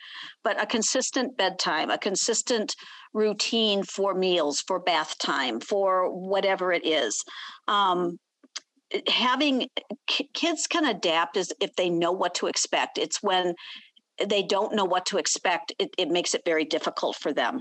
but 0.43 0.61
a 0.61 0.65
consistent 0.65 1.37
bedtime, 1.37 1.89
a 1.89 1.97
consistent 1.97 2.73
routine 3.13 3.83
for 3.83 4.13
meals, 4.13 4.61
for 4.61 4.79
bath 4.79 5.17
time, 5.17 5.59
for 5.59 6.09
whatever 6.09 6.71
it 6.71 6.85
is. 6.85 7.21
Um, 7.67 8.17
having 9.07 9.67
kids 10.33 10.67
can 10.67 10.85
adapt 10.85 11.35
as 11.35 11.51
if 11.59 11.75
they 11.75 11.89
know 11.89 12.13
what 12.13 12.35
to 12.35 12.47
expect. 12.47 12.97
It's 12.97 13.21
when 13.21 13.55
they 14.25 14.43
don't 14.43 14.73
know 14.73 14.85
what 14.85 15.05
to 15.07 15.17
expect, 15.17 15.73
it, 15.79 15.89
it 15.97 16.09
makes 16.09 16.33
it 16.33 16.43
very 16.45 16.63
difficult 16.63 17.17
for 17.17 17.33
them. 17.33 17.59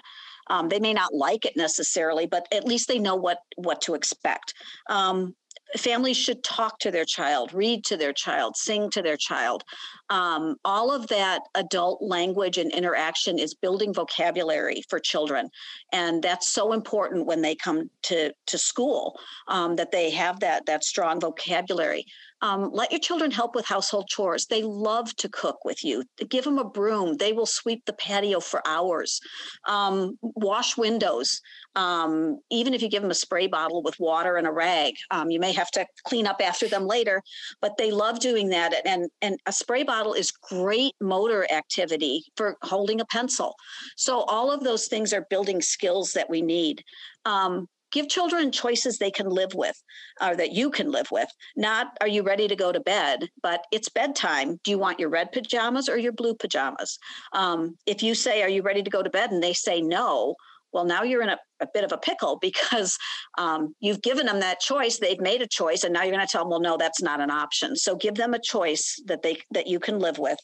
Um, 0.51 0.69
they 0.69 0.81
may 0.81 0.93
not 0.93 1.15
like 1.15 1.47
it 1.47 1.57
necessarily, 1.57 2.27
but 2.27 2.47
at 2.53 2.67
least 2.67 2.89
they 2.89 2.99
know 2.99 3.17
what 3.17 3.39
what 3.57 3.81
to 3.83 3.95
expect. 3.95 4.53
Um, 4.91 5.35
families 5.77 6.17
should 6.17 6.43
talk 6.43 6.79
to 6.81 6.91
their 6.91 7.05
child, 7.05 7.53
read 7.53 7.85
to 7.85 7.97
their 7.97 8.13
child, 8.13 8.57
sing 8.57 8.91
to 8.91 9.03
their 9.03 9.17
child. 9.17 9.63
Um, 10.09 10.57
all 10.65 10.93
of 10.93 11.07
that 11.09 11.43
adult 11.55 12.03
language 12.03 12.59
and 12.59 12.73
interaction 12.73 13.39
is 13.39 13.55
building 13.55 13.95
vocabulary 13.95 14.83
for 14.89 14.99
children. 14.99 15.49
And 15.93 16.23
that's 16.23 16.49
so 16.49 16.73
important 16.73 17.27
when 17.27 17.43
they 17.43 17.55
come 17.55 17.91
to, 18.05 18.33
to 18.47 18.59
school 18.59 19.19
um, 19.49 19.77
that 19.77 19.93
they 19.93 20.11
have 20.11 20.41
that, 20.41 20.67
that 20.67 20.85
strong 20.85 21.21
vocabulary. 21.21 22.05
Um, 22.43 22.71
let 22.73 22.91
your 22.91 23.01
children 23.01 23.31
help 23.31 23.55
with 23.55 23.67
household 23.67 24.09
chores. 24.09 24.47
They 24.47 24.63
love 24.63 25.15
to 25.17 25.29
cook 25.29 25.65
with 25.65 25.85
you. 25.85 26.05
Give 26.29 26.45
them 26.45 26.59
a 26.59 26.65
broom. 26.65 27.17
They 27.17 27.33
will 27.33 27.47
sweep 27.47 27.85
the 27.85 27.93
patio 27.93 28.41
for 28.41 28.63
hours. 28.67 29.21
Um, 29.69 30.19
wash 30.23 30.77
windows. 30.77 31.41
Um, 31.77 32.41
even 32.51 32.75
if 32.75 32.83
you 32.83 32.89
give 32.89 33.03
them 33.03 33.11
a 33.11 33.15
spray 33.15 33.47
bottle 33.47 33.83
with 33.83 33.99
water 34.01 34.37
and 34.37 34.47
a 34.47 34.53
rag, 34.53 34.95
um, 35.11 35.31
you 35.31 35.39
may 35.39 35.53
have 35.53 35.71
to 35.73 35.87
clean 36.05 36.27
up 36.27 36.41
after 36.43 36.69
them 36.69 36.87
later, 36.87 37.23
but 37.61 37.77
they 37.77 37.91
love 37.91 38.19
doing 38.19 38.49
that. 38.51 38.75
And, 38.85 39.09
and 39.23 39.39
a 39.47 39.53
spray 39.53 39.83
bottle 39.83 40.15
is 40.15 40.31
great 40.31 40.95
motor 41.01 41.47
activity 41.53 42.25
for 42.37 42.57
holding 42.63 43.01
a 43.01 43.07
pencil. 43.07 43.55
So 43.97 44.23
all 44.23 44.51
of 44.51 44.65
those 44.65 44.89
things 44.89 45.13
are 45.13 45.27
building 45.31 45.63
skills 45.63 46.13
that 46.13 46.29
we 46.29 46.43
need. 46.43 46.83
Um, 47.25 47.69
give 47.93 48.09
children 48.09 48.53
choices 48.53 48.99
they 48.99 49.11
can 49.11 49.29
live 49.29 49.55
with 49.55 49.81
or 50.21 50.37
that 50.37 50.53
you 50.53 50.71
can 50.71 50.91
live 50.91 51.11
with. 51.11 51.29
Not 51.57 51.89
are 52.01 52.09
you 52.09 52.23
ready 52.23 52.49
to 52.49 52.57
go 52.57 52.73
to 52.73 52.81
bed? 52.81 53.29
But 53.43 53.65
it's 53.73 53.89
bedtime. 53.89 54.61
Do 54.65 54.71
you 54.71 54.79
want 54.79 55.01
your 55.01 55.09
red 55.09 55.33
pajamas 55.33 55.89
or 55.89 55.97
your 55.97 56.13
blue 56.13 56.35
pajamas? 56.35 56.99
Um, 57.33 57.77
if 57.87 58.03
you 58.03 58.15
say 58.15 58.43
are 58.43 58.49
you 58.49 58.63
ready 58.63 58.83
to 58.83 58.91
go 58.91 59.03
to 59.03 59.11
bed? 59.11 59.31
and 59.31 59.43
they 59.43 59.53
say 59.53 59.81
no 59.81 60.35
well 60.73 60.85
now 60.85 61.03
you're 61.03 61.23
in 61.23 61.29
a, 61.29 61.39
a 61.61 61.67
bit 61.73 61.85
of 61.85 61.93
a 61.93 61.99
pickle 61.99 62.39
because 62.43 62.97
um, 63.39 63.75
you've 63.81 64.03
given 64.03 64.27
them 64.27 64.41
that 64.41 64.61
choice. 64.61 64.99
They've 64.99 65.21
made 65.21 65.43
a 65.43 65.47
choice 65.47 65.85
and 65.85 65.93
now 65.93 66.03
you're 66.03 66.15
going 66.15 66.27
to 66.27 66.31
tell 66.31 66.43
them 66.43 66.51
well 66.51 66.61
no 66.61 66.77
that's 66.77 67.03
not 67.03 67.21
an 67.21 67.31
option. 67.31 67.77
So 67.77 67.97
give 67.97 68.15
them 68.15 68.35
a 68.35 68.39
choice 68.39 69.01
that 69.07 69.23
they 69.23 69.39
that 69.53 69.67
you 69.67 69.81
can 69.81 69.99
live 69.99 70.19
with 70.19 70.39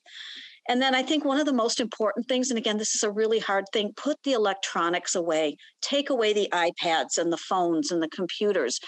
and 0.69 0.81
then 0.81 0.95
I 0.95 1.03
think 1.03 1.25
one 1.25 1.39
of 1.39 1.47
the 1.47 1.53
most 1.53 1.81
important 1.81 2.29
things, 2.29 2.51
and 2.51 2.59
again, 2.59 2.79
this 2.79 2.95
is 2.95 3.03
a 3.03 3.11
really 3.11 3.39
hard 3.39 3.65
thing 3.73 3.93
put 3.97 4.17
the 4.25 4.33
electronics 4.33 5.15
away, 5.15 5.57
take 5.81 6.11
away 6.11 6.33
the 6.33 6.49
iPads 6.53 7.19
and 7.19 7.33
the 7.33 7.37
phones 7.37 7.91
and 7.91 8.03
the 8.03 8.09
computers, 8.09 8.81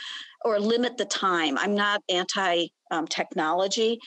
or 0.45 0.59
limit 0.59 0.97
the 0.97 1.05
time. 1.05 1.59
I'm 1.59 1.75
not 1.75 2.03
anti 2.09 2.69
um, 2.91 3.07
technology, 3.07 3.99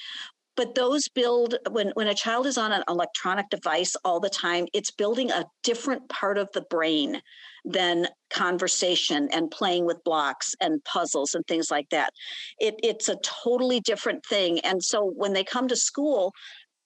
but 0.55 0.75
those 0.75 1.07
build 1.09 1.55
when 1.69 1.91
when 1.93 2.07
a 2.07 2.15
child 2.15 2.45
is 2.45 2.57
on 2.57 2.71
an 2.71 2.83
electronic 2.89 3.49
device 3.49 3.95
all 4.03 4.19
the 4.19 4.29
time 4.29 4.67
it's 4.73 4.91
building 4.91 5.31
a 5.31 5.45
different 5.63 6.07
part 6.09 6.37
of 6.37 6.49
the 6.53 6.61
brain 6.69 7.21
than 7.65 8.07
conversation 8.29 9.29
and 9.31 9.51
playing 9.51 9.85
with 9.85 10.03
blocks 10.03 10.55
and 10.61 10.83
puzzles 10.83 11.35
and 11.35 11.45
things 11.47 11.69
like 11.69 11.89
that. 11.89 12.11
It, 12.59 12.75
it's 12.81 13.09
a 13.09 13.17
totally 13.17 13.79
different 13.81 14.25
thing. 14.25 14.59
And 14.61 14.83
so 14.83 15.05
when 15.05 15.33
they 15.33 15.43
come 15.43 15.67
to 15.67 15.75
school 15.75 16.33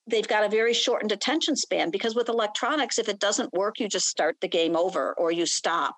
they've 0.07 0.27
got 0.27 0.43
a 0.43 0.49
very 0.49 0.73
shortened 0.73 1.11
attention 1.11 1.55
span 1.55 1.89
because 1.89 2.15
with 2.15 2.29
electronics, 2.29 2.99
if 2.99 3.09
it 3.09 3.19
doesn't 3.19 3.53
work, 3.53 3.79
you 3.79 3.87
just 3.87 4.07
start 4.07 4.37
the 4.41 4.47
game 4.47 4.75
over 4.75 5.13
or 5.17 5.31
you 5.31 5.45
stop. 5.45 5.95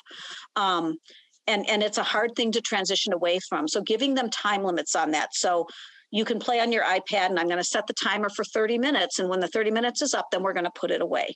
Um, 0.55 0.97
and, 1.45 1.67
and 1.69 1.81
it's 1.81 1.97
a 1.97 2.03
hard 2.03 2.35
thing 2.35 2.51
to 2.53 2.61
transition 2.61 3.13
away 3.13 3.39
from. 3.47 3.67
So 3.67 3.81
giving 3.81 4.15
them 4.15 4.29
time 4.29 4.63
limits 4.63 4.95
on 4.95 5.11
that. 5.11 5.33
So 5.33 5.67
you 6.11 6.23
can 6.23 6.39
play 6.39 6.59
on 6.59 6.71
your 6.71 6.83
iPad 6.83 7.27
and 7.27 7.39
I'm 7.39 7.47
going 7.47 7.57
to 7.57 7.63
set 7.63 7.87
the 7.87 7.93
timer 7.93 8.29
for 8.29 8.45
30 8.45 8.77
minutes. 8.77 9.19
And 9.19 9.29
when 9.29 9.39
the 9.39 9.47
30 9.47 9.71
minutes 9.71 10.01
is 10.01 10.13
up, 10.13 10.27
then 10.31 10.41
we're 10.41 10.53
going 10.53 10.65
to 10.65 10.71
put 10.71 10.91
it 10.91 11.01
away. 11.01 11.35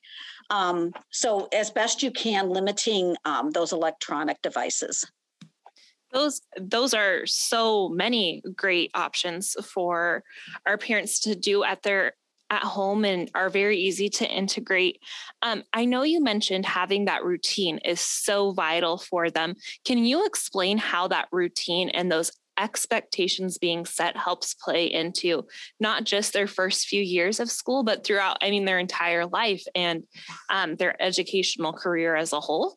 Um, 0.50 0.92
so 1.12 1.48
as 1.54 1.72
best 1.72 2.04
you 2.04 2.12
can, 2.12 2.50
limiting 2.50 3.16
um, 3.26 3.52
those 3.52 3.74
electronic 3.74 4.42
devices 4.42 5.06
those 6.14 6.42
those 6.60 6.94
are 6.94 7.26
so 7.26 7.90
many 7.90 8.44
great 8.56 8.92
options 8.94 9.56
for 9.64 10.24
our 10.66 10.78
parents 10.78 11.20
to 11.22 11.36
do 11.36 11.64
at 11.64 11.84
their 11.84 12.14
at 12.52 12.64
home 12.64 13.06
and 13.06 13.32
are 13.34 13.50
very 13.50 13.80
easy 13.80 14.10
to 14.10 14.30
integrate. 14.30 15.00
Um, 15.42 15.64
I 15.74 15.86
know 15.86 16.04
you 16.04 16.22
mentioned 16.22 16.66
having 16.66 17.06
that 17.06 17.24
routine 17.24 17.80
is 17.80 18.02
so 18.02 18.52
vital 18.52 18.98
for 18.98 19.32
them. 19.32 19.56
Can 19.86 20.06
you 20.06 20.26
explain 20.26 20.78
how 20.78 21.08
that 21.08 21.30
routine 21.32 21.90
and 21.90 22.12
those 22.12 22.32
expectations 22.60 23.58
being 23.58 23.86
set 23.86 24.18
helps 24.18 24.54
play 24.54 24.86
into 24.86 25.48
not 25.80 26.04
just 26.04 26.34
their 26.34 26.46
first 26.46 26.88
few 26.88 27.02
years 27.02 27.40
of 27.40 27.50
school, 27.50 27.84
but 27.84 28.06
throughout, 28.06 28.38
I 28.42 28.52
mean, 28.52 28.66
their 28.66 28.80
entire 28.80 29.26
life 29.26 29.64
and 29.74 30.04
um, 30.50 30.76
their 30.76 31.02
educational 31.02 31.72
career 31.72 32.16
as 32.16 32.34
a 32.34 32.42
whole? 32.42 32.76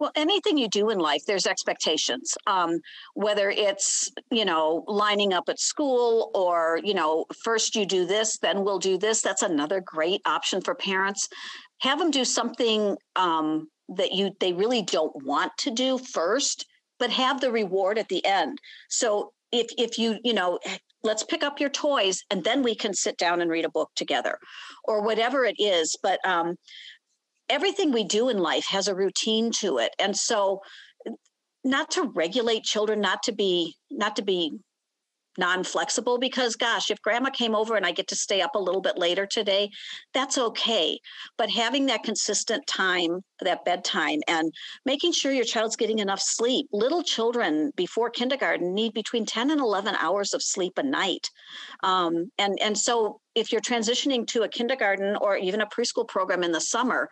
Well, 0.00 0.12
anything 0.16 0.56
you 0.56 0.66
do 0.66 0.88
in 0.88 0.98
life, 0.98 1.26
there's 1.26 1.46
expectations. 1.46 2.34
Um, 2.46 2.80
whether 3.12 3.50
it's 3.50 4.10
you 4.30 4.46
know 4.46 4.82
lining 4.88 5.34
up 5.34 5.44
at 5.50 5.60
school 5.60 6.30
or 6.34 6.80
you 6.82 6.94
know 6.94 7.26
first 7.44 7.76
you 7.76 7.84
do 7.84 8.06
this, 8.06 8.38
then 8.38 8.64
we'll 8.64 8.78
do 8.78 8.96
this. 8.96 9.20
That's 9.20 9.42
another 9.42 9.82
great 9.84 10.22
option 10.24 10.62
for 10.62 10.74
parents. 10.74 11.28
Have 11.82 11.98
them 11.98 12.10
do 12.10 12.24
something 12.24 12.96
um, 13.14 13.68
that 13.90 14.12
you 14.12 14.30
they 14.40 14.54
really 14.54 14.82
don't 14.82 15.12
want 15.24 15.52
to 15.58 15.70
do 15.70 15.98
first, 15.98 16.64
but 16.98 17.10
have 17.10 17.42
the 17.42 17.52
reward 17.52 17.98
at 17.98 18.08
the 18.08 18.24
end. 18.24 18.58
So 18.88 19.32
if 19.52 19.66
if 19.76 19.98
you 19.98 20.18
you 20.24 20.32
know 20.32 20.58
let's 21.02 21.24
pick 21.24 21.42
up 21.42 21.60
your 21.60 21.70
toys 21.70 22.22
and 22.30 22.44
then 22.44 22.62
we 22.62 22.74
can 22.74 22.94
sit 22.94 23.16
down 23.18 23.40
and 23.40 23.50
read 23.50 23.64
a 23.64 23.70
book 23.70 23.90
together 23.96 24.38
or 24.84 25.02
whatever 25.02 25.44
it 25.44 25.56
is 25.58 25.96
but 26.02 26.20
um, 26.26 26.56
everything 27.50 27.92
we 27.92 28.04
do 28.04 28.28
in 28.28 28.38
life 28.38 28.64
has 28.68 28.88
a 28.88 28.94
routine 28.94 29.50
to 29.60 29.78
it. 29.78 29.94
And 29.98 30.16
so 30.16 30.60
not 31.64 31.90
to 31.90 32.10
regulate 32.14 32.64
children 32.64 33.00
not 33.00 33.22
to 33.24 33.32
be 33.32 33.76
not 33.90 34.16
to 34.16 34.22
be 34.22 34.58
non-flexible 35.38 36.18
because 36.18 36.56
gosh 36.56 36.90
if 36.90 37.00
grandma 37.02 37.30
came 37.30 37.54
over 37.54 37.76
and 37.76 37.86
i 37.86 37.92
get 37.92 38.08
to 38.08 38.16
stay 38.16 38.40
up 38.40 38.54
a 38.54 38.58
little 38.58 38.80
bit 38.80 38.98
later 38.98 39.26
today 39.26 39.68
that's 40.12 40.38
okay. 40.38 40.98
But 41.38 41.50
having 41.50 41.86
that 41.86 42.02
consistent 42.02 42.66
time 42.66 43.20
that 43.40 43.64
bedtime 43.64 44.20
and 44.28 44.52
making 44.84 45.12
sure 45.12 45.32
your 45.32 45.44
child's 45.44 45.76
getting 45.76 45.98
enough 46.00 46.20
sleep. 46.20 46.66
Little 46.72 47.02
children 47.02 47.72
before 47.76 48.10
kindergarten 48.10 48.74
need 48.74 48.92
between 48.92 49.24
10 49.24 49.50
and 49.50 49.60
11 49.60 49.94
hours 49.96 50.34
of 50.34 50.42
sleep 50.42 50.74
a 50.76 50.82
night. 50.82 51.30
Um, 51.82 52.30
and 52.38 52.58
and 52.60 52.76
so 52.76 53.20
if 53.40 53.50
you're 53.50 53.60
transitioning 53.60 54.26
to 54.26 54.42
a 54.42 54.48
kindergarten 54.48 55.16
or 55.16 55.36
even 55.36 55.60
a 55.60 55.66
preschool 55.66 56.06
program 56.06 56.42
in 56.42 56.52
the 56.52 56.60
summer 56.60 57.08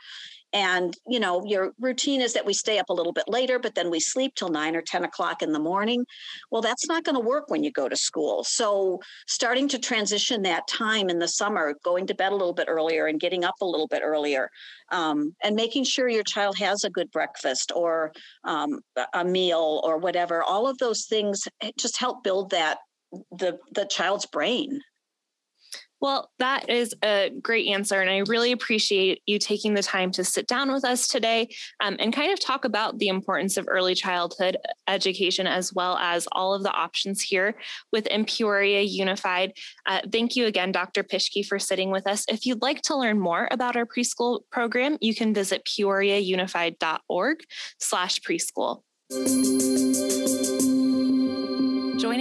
and 0.52 0.96
you 1.06 1.20
know 1.20 1.42
your 1.44 1.72
routine 1.78 2.20
is 2.20 2.32
that 2.32 2.46
we 2.46 2.54
stay 2.54 2.78
up 2.78 2.88
a 2.88 2.92
little 2.92 3.12
bit 3.12 3.28
later 3.28 3.58
but 3.58 3.74
then 3.74 3.90
we 3.90 4.00
sleep 4.00 4.34
till 4.34 4.48
9 4.48 4.76
or 4.76 4.82
10 4.82 5.04
o'clock 5.04 5.42
in 5.42 5.52
the 5.52 5.58
morning 5.58 6.04
well 6.50 6.62
that's 6.62 6.88
not 6.88 7.04
going 7.04 7.14
to 7.14 7.20
work 7.20 7.44
when 7.48 7.62
you 7.62 7.70
go 7.70 7.88
to 7.88 7.96
school. 7.96 8.44
So 8.44 9.00
starting 9.26 9.68
to 9.68 9.78
transition 9.78 10.42
that 10.42 10.66
time 10.68 11.10
in 11.10 11.18
the 11.18 11.28
summer 11.28 11.74
going 11.84 12.06
to 12.06 12.14
bed 12.14 12.32
a 12.32 12.36
little 12.36 12.54
bit 12.54 12.68
earlier 12.68 13.06
and 13.06 13.20
getting 13.20 13.44
up 13.44 13.56
a 13.60 13.66
little 13.66 13.88
bit 13.88 14.02
earlier 14.04 14.50
um, 14.90 15.34
and 15.42 15.54
making 15.54 15.84
sure 15.84 16.08
your 16.08 16.22
child 16.22 16.56
has 16.58 16.84
a 16.84 16.90
good 16.90 17.10
breakfast 17.10 17.72
or 17.74 18.12
um, 18.44 18.80
a 19.14 19.24
meal 19.24 19.80
or 19.84 19.98
whatever 19.98 20.42
all 20.42 20.66
of 20.66 20.78
those 20.78 21.04
things 21.06 21.46
just 21.78 21.98
help 21.98 22.24
build 22.24 22.50
that 22.50 22.78
the 23.32 23.58
the 23.74 23.86
child's 23.86 24.26
brain 24.26 24.80
well, 26.00 26.30
that 26.38 26.68
is 26.68 26.94
a 27.02 27.30
great 27.42 27.68
answer. 27.68 28.00
And 28.00 28.10
I 28.10 28.18
really 28.18 28.52
appreciate 28.52 29.22
you 29.26 29.38
taking 29.38 29.74
the 29.74 29.82
time 29.82 30.10
to 30.12 30.24
sit 30.24 30.46
down 30.46 30.72
with 30.72 30.84
us 30.84 31.08
today 31.08 31.48
um, 31.80 31.96
and 31.98 32.12
kind 32.12 32.32
of 32.32 32.40
talk 32.40 32.64
about 32.64 32.98
the 32.98 33.08
importance 33.08 33.56
of 33.56 33.66
early 33.68 33.94
childhood 33.94 34.56
education 34.86 35.46
as 35.46 35.72
well 35.72 35.96
as 35.98 36.28
all 36.32 36.54
of 36.54 36.62
the 36.62 36.72
options 36.72 37.22
here 37.22 37.54
within 37.92 38.24
Peoria 38.24 38.82
Unified. 38.82 39.52
Uh, 39.86 40.00
thank 40.10 40.36
you 40.36 40.46
again, 40.46 40.72
Dr. 40.72 41.02
Pischke, 41.02 41.46
for 41.46 41.58
sitting 41.58 41.90
with 41.90 42.06
us. 42.06 42.24
If 42.28 42.46
you'd 42.46 42.62
like 42.62 42.82
to 42.82 42.96
learn 42.96 43.18
more 43.18 43.48
about 43.50 43.76
our 43.76 43.86
preschool 43.86 44.40
program, 44.50 44.98
you 45.00 45.14
can 45.14 45.34
visit 45.34 45.64
peoriaunified.org 45.64 47.38
slash 47.78 48.20
preschool. 48.20 48.82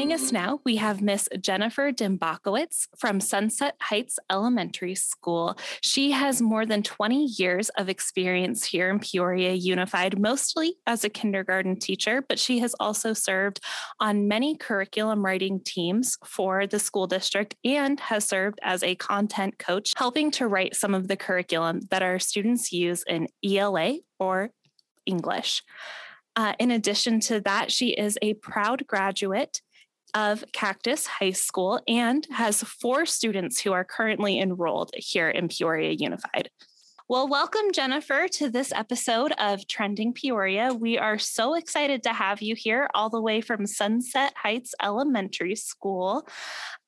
Joining 0.07 0.23
us 0.23 0.31
now, 0.31 0.61
we 0.63 0.77
have 0.77 1.01
Miss 1.01 1.27
Jennifer 1.41 1.91
Dimbakowitz 1.91 2.87
from 2.97 3.19
Sunset 3.19 3.75
Heights 3.81 4.19
Elementary 4.31 4.95
School. 4.95 5.57
She 5.81 6.11
has 6.11 6.41
more 6.41 6.65
than 6.65 6.81
20 6.81 7.25
years 7.25 7.67
of 7.71 7.89
experience 7.89 8.63
here 8.63 8.89
in 8.89 8.99
Peoria 8.99 9.51
Unified, 9.51 10.17
mostly 10.17 10.77
as 10.87 11.03
a 11.03 11.09
kindergarten 11.09 11.77
teacher, 11.77 12.23
but 12.29 12.39
she 12.39 12.59
has 12.59 12.73
also 12.79 13.11
served 13.11 13.59
on 13.99 14.29
many 14.29 14.55
curriculum 14.55 15.25
writing 15.25 15.59
teams 15.59 16.17
for 16.23 16.65
the 16.65 16.79
school 16.79 17.07
district 17.07 17.55
and 17.65 17.99
has 17.99 18.25
served 18.25 18.59
as 18.63 18.83
a 18.83 18.95
content 18.95 19.59
coach, 19.59 19.91
helping 19.97 20.31
to 20.31 20.47
write 20.47 20.73
some 20.73 20.93
of 20.93 21.09
the 21.09 21.17
curriculum 21.17 21.81
that 21.89 22.01
our 22.01 22.17
students 22.17 22.71
use 22.71 23.03
in 23.09 23.27
ELA 23.43 23.95
or 24.19 24.51
English. 25.05 25.63
Uh, 26.37 26.53
in 26.59 26.69
addition 26.69 27.19
to 27.19 27.41
that, 27.41 27.71
she 27.71 27.89
is 27.89 28.15
a 28.21 28.35
proud 28.35 28.85
graduate 28.85 29.59
of 30.13 30.43
Cactus 30.53 31.07
High 31.07 31.31
School 31.31 31.81
and 31.87 32.27
has 32.31 32.63
four 32.63 33.05
students 33.05 33.59
who 33.59 33.73
are 33.73 33.83
currently 33.83 34.39
enrolled 34.39 34.91
here 34.95 35.29
in 35.29 35.47
Peoria 35.47 35.91
Unified. 35.91 36.49
Well, 37.09 37.29
welcome, 37.29 37.71
Jennifer, 37.73 38.27
to 38.33 38.49
this 38.49 38.73
episode 38.73 39.31
of 39.37 39.65
Trending 39.69 40.11
Peoria. 40.11 40.73
We 40.73 40.97
are 40.97 41.17
so 41.17 41.55
excited 41.55 42.03
to 42.03 42.11
have 42.11 42.41
you 42.41 42.53
here, 42.53 42.89
all 42.93 43.09
the 43.09 43.21
way 43.21 43.39
from 43.39 43.65
Sunset 43.65 44.33
Heights 44.35 44.75
Elementary 44.83 45.55
School. 45.55 46.27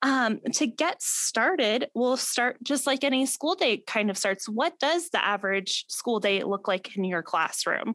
Um, 0.02 0.40
to 0.52 0.66
get 0.66 1.00
started, 1.00 1.88
we'll 1.94 2.18
start 2.18 2.58
just 2.62 2.86
like 2.86 3.02
any 3.02 3.24
school 3.24 3.54
day 3.54 3.78
kind 3.78 4.10
of 4.10 4.18
starts. 4.18 4.46
What 4.46 4.78
does 4.78 5.08
the 5.08 5.24
average 5.24 5.86
school 5.88 6.20
day 6.20 6.42
look 6.42 6.68
like 6.68 6.94
in 6.98 7.04
your 7.04 7.22
classroom? 7.22 7.94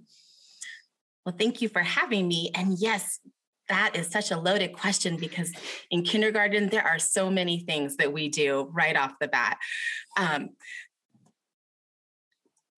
Well, 1.27 1.35
thank 1.37 1.61
you 1.61 1.69
for 1.69 1.81
having 1.81 2.27
me. 2.27 2.49
And 2.55 2.75
yes, 2.79 3.19
that 3.69 3.95
is 3.95 4.07
such 4.09 4.31
a 4.31 4.37
loaded 4.37 4.73
question 4.73 5.17
because 5.17 5.51
in 5.91 6.03
kindergarten, 6.03 6.69
there 6.69 6.85
are 6.85 6.99
so 6.99 7.29
many 7.29 7.59
things 7.59 7.97
that 7.97 8.13
we 8.13 8.29
do 8.29 8.69
right 8.71 8.95
off 8.95 9.13
the 9.19 9.27
bat. 9.27 9.57
Um, 10.17 10.49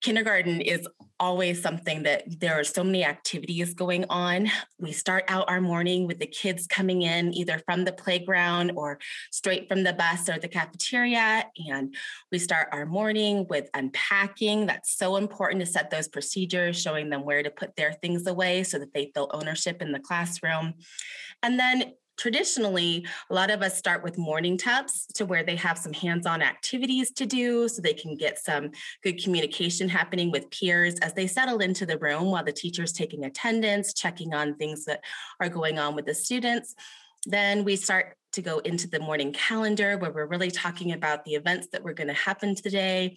kindergarten 0.00 0.60
is 0.60 0.86
always 1.20 1.60
something 1.60 2.04
that 2.04 2.40
there 2.40 2.58
are 2.58 2.64
so 2.64 2.84
many 2.84 3.04
activities 3.04 3.74
going 3.74 4.04
on. 4.08 4.48
We 4.78 4.92
start 4.92 5.24
out 5.28 5.50
our 5.50 5.60
morning 5.60 6.06
with 6.06 6.20
the 6.20 6.26
kids 6.26 6.66
coming 6.68 7.02
in 7.02 7.34
either 7.34 7.60
from 7.66 7.84
the 7.84 7.92
playground 7.92 8.72
or 8.76 8.98
straight 9.32 9.68
from 9.68 9.82
the 9.82 9.92
bus 9.92 10.28
or 10.28 10.38
the 10.38 10.48
cafeteria. 10.48 11.44
And 11.68 11.94
we 12.30 12.38
start 12.38 12.68
our 12.70 12.86
morning 12.86 13.46
with 13.48 13.68
unpacking. 13.74 14.66
That's 14.66 14.96
so 14.96 15.16
important 15.16 15.60
to 15.64 15.66
set 15.66 15.90
those 15.90 16.06
procedures, 16.06 16.80
showing 16.80 17.10
them 17.10 17.24
where 17.24 17.42
to 17.42 17.50
put 17.50 17.74
their 17.74 17.92
things 17.94 18.26
away 18.26 18.62
so 18.62 18.78
that 18.78 18.94
they 18.94 19.10
feel 19.12 19.30
ownership 19.32 19.82
in 19.82 19.90
the 19.90 20.00
classroom. 20.00 20.74
And 21.42 21.58
then 21.58 21.94
traditionally, 22.18 23.06
a 23.30 23.34
lot 23.34 23.50
of 23.50 23.62
us 23.62 23.78
start 23.78 24.02
with 24.02 24.18
morning 24.18 24.58
tubs 24.58 25.06
to 25.14 25.24
where 25.24 25.42
they 25.42 25.56
have 25.56 25.78
some 25.78 25.92
hands 25.92 26.26
on 26.26 26.42
activities 26.42 27.10
to 27.12 27.24
do 27.24 27.68
so 27.68 27.80
they 27.80 27.94
can 27.94 28.16
get 28.16 28.38
some 28.38 28.70
good 29.02 29.22
communication 29.22 29.88
happening 29.88 30.30
with 30.30 30.50
peers 30.50 30.96
as 30.96 31.14
they 31.14 31.26
settle 31.26 31.60
into 31.60 31.86
the 31.86 31.98
room 31.98 32.30
while 32.30 32.44
the 32.44 32.52
teacher's 32.52 32.92
taking 32.92 33.24
attendance, 33.24 33.94
checking 33.94 34.34
on 34.34 34.54
things 34.56 34.84
that 34.84 35.02
are 35.40 35.48
going 35.48 35.78
on 35.78 35.94
with 35.94 36.06
the 36.06 36.14
students. 36.14 36.74
Then 37.24 37.64
we 37.64 37.76
start 37.76 38.16
to 38.32 38.42
go 38.42 38.58
into 38.58 38.88
the 38.88 39.00
morning 39.00 39.32
calendar 39.32 39.96
where 39.96 40.12
we're 40.12 40.26
really 40.26 40.50
talking 40.50 40.92
about 40.92 41.24
the 41.24 41.34
events 41.34 41.68
that 41.72 41.82
were 41.82 41.94
going 41.94 42.08
to 42.08 42.14
happen 42.14 42.54
today 42.54 43.16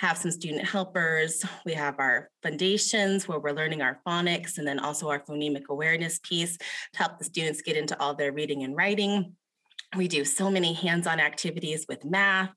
have 0.00 0.16
some 0.16 0.30
student 0.30 0.66
helpers. 0.66 1.44
We 1.66 1.74
have 1.74 1.96
our 1.98 2.30
foundations 2.42 3.28
where 3.28 3.38
we're 3.38 3.52
learning 3.52 3.82
our 3.82 4.00
phonics 4.06 4.56
and 4.56 4.66
then 4.66 4.78
also 4.78 5.10
our 5.10 5.20
phonemic 5.20 5.64
awareness 5.68 6.18
piece 6.22 6.56
to 6.56 6.98
help 6.98 7.18
the 7.18 7.24
students 7.26 7.60
get 7.60 7.76
into 7.76 8.00
all 8.00 8.14
their 8.14 8.32
reading 8.32 8.62
and 8.62 8.74
writing. 8.74 9.34
We 9.94 10.08
do 10.08 10.24
so 10.24 10.50
many 10.50 10.72
hands-on 10.72 11.20
activities 11.20 11.84
with 11.86 12.02
math. 12.02 12.48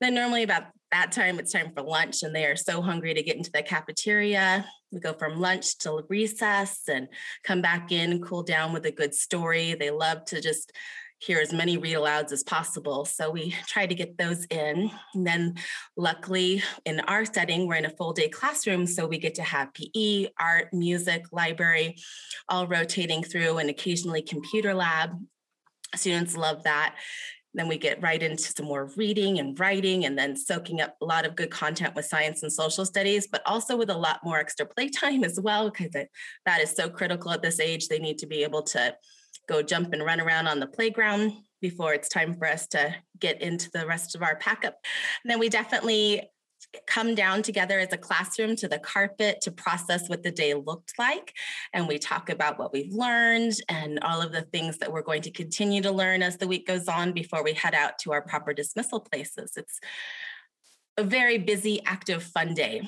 Then 0.00 0.14
normally 0.14 0.44
about 0.44 0.68
that 0.92 1.12
time, 1.12 1.38
it's 1.38 1.52
time 1.52 1.72
for 1.74 1.82
lunch 1.82 2.22
and 2.22 2.34
they 2.34 2.46
are 2.46 2.56
so 2.56 2.80
hungry 2.80 3.12
to 3.12 3.22
get 3.22 3.36
into 3.36 3.52
the 3.52 3.62
cafeteria. 3.62 4.64
We 4.90 4.98
go 4.98 5.12
from 5.12 5.40
lunch 5.40 5.76
to 5.80 6.06
recess 6.08 6.84
and 6.88 7.06
come 7.44 7.60
back 7.60 7.92
in, 7.92 8.22
cool 8.22 8.44
down 8.44 8.72
with 8.72 8.86
a 8.86 8.92
good 8.92 9.14
story. 9.14 9.74
They 9.74 9.90
love 9.90 10.24
to 10.26 10.40
just 10.40 10.72
hear 11.24 11.38
as 11.38 11.52
many 11.52 11.76
read 11.76 11.94
alouds 11.94 12.32
as 12.32 12.42
possible. 12.42 13.04
So 13.04 13.30
we 13.30 13.54
try 13.66 13.86
to 13.86 13.94
get 13.94 14.18
those 14.18 14.44
in. 14.46 14.90
And 15.14 15.26
then, 15.26 15.54
luckily, 15.96 16.62
in 16.84 17.00
our 17.00 17.24
setting, 17.24 17.66
we're 17.66 17.76
in 17.76 17.84
a 17.84 17.90
full 17.90 18.12
day 18.12 18.28
classroom. 18.28 18.86
So 18.86 19.06
we 19.06 19.18
get 19.18 19.34
to 19.36 19.42
have 19.42 19.72
PE, 19.74 20.28
art, 20.38 20.72
music, 20.72 21.24
library, 21.30 21.96
all 22.48 22.66
rotating 22.66 23.22
through, 23.22 23.58
and 23.58 23.70
occasionally 23.70 24.22
computer 24.22 24.74
lab. 24.74 25.10
Students 25.94 26.36
love 26.36 26.64
that. 26.64 26.96
Then 27.54 27.68
we 27.68 27.76
get 27.76 28.02
right 28.02 28.22
into 28.22 28.44
some 28.44 28.64
more 28.64 28.90
reading 28.96 29.38
and 29.38 29.58
writing, 29.60 30.06
and 30.06 30.18
then 30.18 30.36
soaking 30.36 30.80
up 30.80 30.96
a 31.02 31.04
lot 31.04 31.26
of 31.26 31.36
good 31.36 31.50
content 31.50 31.94
with 31.94 32.06
science 32.06 32.42
and 32.42 32.50
social 32.50 32.86
studies, 32.86 33.28
but 33.30 33.42
also 33.44 33.76
with 33.76 33.90
a 33.90 33.96
lot 33.96 34.20
more 34.24 34.38
extra 34.38 34.64
playtime 34.66 35.22
as 35.24 35.38
well, 35.38 35.70
because 35.70 35.92
that 36.46 36.60
is 36.60 36.70
so 36.70 36.88
critical 36.88 37.30
at 37.30 37.42
this 37.42 37.60
age. 37.60 37.88
They 37.88 37.98
need 37.98 38.18
to 38.18 38.26
be 38.26 38.42
able 38.42 38.62
to 38.62 38.96
go 39.48 39.62
jump 39.62 39.92
and 39.92 40.04
run 40.04 40.20
around 40.20 40.46
on 40.46 40.60
the 40.60 40.66
playground 40.66 41.32
before 41.60 41.94
it's 41.94 42.08
time 42.08 42.34
for 42.34 42.46
us 42.46 42.66
to 42.68 42.94
get 43.18 43.40
into 43.40 43.70
the 43.72 43.86
rest 43.86 44.14
of 44.14 44.22
our 44.22 44.36
pack 44.36 44.64
up. 44.64 44.76
And 45.24 45.30
then 45.30 45.38
we 45.38 45.48
definitely 45.48 46.28
come 46.86 47.14
down 47.14 47.42
together 47.42 47.78
as 47.78 47.92
a 47.92 47.98
classroom 47.98 48.56
to 48.56 48.68
the 48.68 48.78
carpet 48.78 49.40
to 49.42 49.50
process 49.50 50.08
what 50.08 50.22
the 50.22 50.30
day 50.30 50.54
looked 50.54 50.94
like. 50.98 51.34
And 51.72 51.86
we 51.86 51.98
talk 51.98 52.30
about 52.30 52.58
what 52.58 52.72
we've 52.72 52.92
learned 52.92 53.54
and 53.68 53.98
all 54.00 54.22
of 54.22 54.32
the 54.32 54.42
things 54.42 54.78
that 54.78 54.92
we're 54.92 55.02
going 55.02 55.22
to 55.22 55.30
continue 55.30 55.82
to 55.82 55.92
learn 55.92 56.22
as 56.22 56.38
the 56.38 56.48
week 56.48 56.66
goes 56.66 56.88
on 56.88 57.12
before 57.12 57.44
we 57.44 57.52
head 57.52 57.74
out 57.74 57.98
to 58.00 58.12
our 58.12 58.22
proper 58.22 58.52
dismissal 58.52 59.00
places. 59.00 59.52
It's 59.56 59.80
a 60.96 61.04
very 61.04 61.38
busy, 61.38 61.82
active, 61.84 62.22
fun 62.22 62.54
day. 62.54 62.82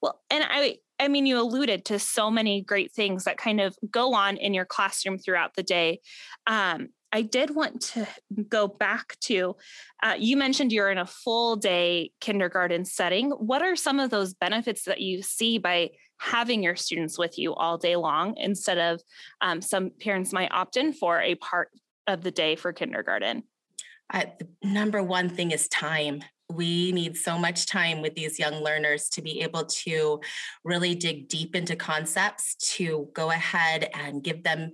Well, 0.00 0.20
and 0.30 0.44
I 0.48 0.78
I 0.98 1.08
mean, 1.08 1.26
you 1.26 1.40
alluded 1.40 1.84
to 1.86 1.98
so 1.98 2.30
many 2.30 2.62
great 2.62 2.92
things 2.92 3.24
that 3.24 3.36
kind 3.36 3.60
of 3.60 3.76
go 3.90 4.14
on 4.14 4.36
in 4.36 4.54
your 4.54 4.64
classroom 4.64 5.18
throughout 5.18 5.54
the 5.54 5.62
day. 5.62 6.00
Um, 6.46 6.88
I 7.12 7.22
did 7.22 7.54
want 7.54 7.80
to 7.92 8.08
go 8.48 8.66
back 8.66 9.16
to 9.20 9.54
uh, 10.02 10.16
you 10.18 10.36
mentioned 10.36 10.72
you're 10.72 10.90
in 10.90 10.98
a 10.98 11.06
full 11.06 11.54
day 11.54 12.10
kindergarten 12.20 12.84
setting. 12.84 13.30
What 13.30 13.62
are 13.62 13.76
some 13.76 14.00
of 14.00 14.10
those 14.10 14.34
benefits 14.34 14.84
that 14.84 15.00
you 15.00 15.22
see 15.22 15.58
by 15.58 15.90
having 16.18 16.62
your 16.62 16.74
students 16.74 17.18
with 17.18 17.38
you 17.38 17.54
all 17.54 17.78
day 17.78 17.96
long 17.96 18.36
instead 18.36 18.78
of 18.78 19.00
um, 19.40 19.62
some 19.62 19.90
parents 20.00 20.32
might 20.32 20.50
opt 20.52 20.76
in 20.76 20.92
for 20.92 21.20
a 21.20 21.36
part 21.36 21.70
of 22.06 22.22
the 22.22 22.32
day 22.32 22.56
for 22.56 22.72
kindergarten? 22.72 23.44
Uh, 24.12 24.24
the 24.38 24.48
number 24.68 25.02
one 25.02 25.28
thing 25.28 25.50
is 25.50 25.68
time 25.68 26.22
we 26.50 26.92
need 26.92 27.16
so 27.16 27.38
much 27.38 27.66
time 27.66 28.02
with 28.02 28.14
these 28.14 28.38
young 28.38 28.62
learners 28.62 29.08
to 29.08 29.22
be 29.22 29.40
able 29.40 29.64
to 29.64 30.20
really 30.62 30.94
dig 30.94 31.28
deep 31.28 31.56
into 31.56 31.74
concepts 31.74 32.54
to 32.76 33.08
go 33.14 33.30
ahead 33.30 33.88
and 33.94 34.22
give 34.22 34.42
them 34.42 34.70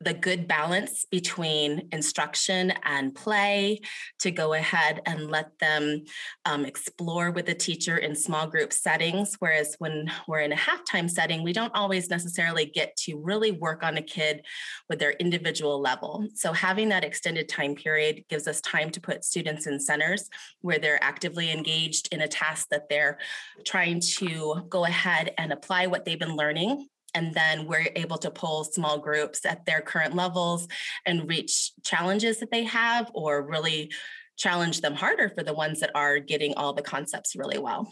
the 0.00 0.14
good 0.14 0.46
balance 0.46 1.06
between 1.10 1.88
instruction 1.92 2.72
and 2.84 3.14
play 3.14 3.80
to 4.20 4.30
go 4.30 4.52
ahead 4.52 5.00
and 5.06 5.30
let 5.30 5.58
them 5.60 6.04
um, 6.44 6.64
explore 6.64 7.30
with 7.30 7.46
the 7.46 7.54
teacher 7.54 7.96
in 7.96 8.14
small 8.14 8.46
group 8.46 8.72
settings. 8.72 9.36
Whereas 9.38 9.76
when 9.78 10.10
we're 10.26 10.40
in 10.40 10.52
a 10.52 10.56
halftime 10.56 11.08
setting, 11.08 11.42
we 11.42 11.52
don't 11.52 11.74
always 11.74 12.10
necessarily 12.10 12.66
get 12.66 12.96
to 12.98 13.20
really 13.22 13.52
work 13.52 13.82
on 13.82 13.96
a 13.96 14.02
kid 14.02 14.44
with 14.88 14.98
their 14.98 15.12
individual 15.12 15.80
level. 15.80 16.26
So 16.34 16.52
having 16.52 16.88
that 16.90 17.04
extended 17.04 17.48
time 17.48 17.74
period 17.74 18.24
gives 18.28 18.46
us 18.46 18.60
time 18.60 18.90
to 18.90 19.00
put 19.00 19.24
students 19.24 19.66
in 19.66 19.80
centers 19.80 20.28
where 20.60 20.78
they're 20.78 21.02
actively 21.02 21.50
engaged 21.50 22.08
in 22.12 22.20
a 22.20 22.28
task 22.28 22.68
that 22.70 22.88
they're 22.88 23.18
trying 23.64 24.00
to 24.00 24.66
go 24.68 24.84
ahead 24.84 25.32
and 25.38 25.52
apply 25.52 25.86
what 25.86 26.04
they've 26.04 26.18
been 26.18 26.36
learning 26.36 26.88
and 27.14 27.32
then 27.34 27.66
we're 27.66 27.88
able 27.96 28.18
to 28.18 28.30
pull 28.30 28.64
small 28.64 28.98
groups 28.98 29.44
at 29.46 29.64
their 29.66 29.80
current 29.80 30.14
levels 30.14 30.68
and 31.06 31.28
reach 31.28 31.72
challenges 31.84 32.40
that 32.40 32.50
they 32.50 32.64
have 32.64 33.10
or 33.14 33.42
really 33.42 33.92
challenge 34.36 34.80
them 34.80 34.94
harder 34.94 35.28
for 35.28 35.42
the 35.42 35.54
ones 35.54 35.80
that 35.80 35.90
are 35.94 36.18
getting 36.18 36.54
all 36.54 36.72
the 36.72 36.82
concepts 36.82 37.36
really 37.36 37.58
well. 37.58 37.88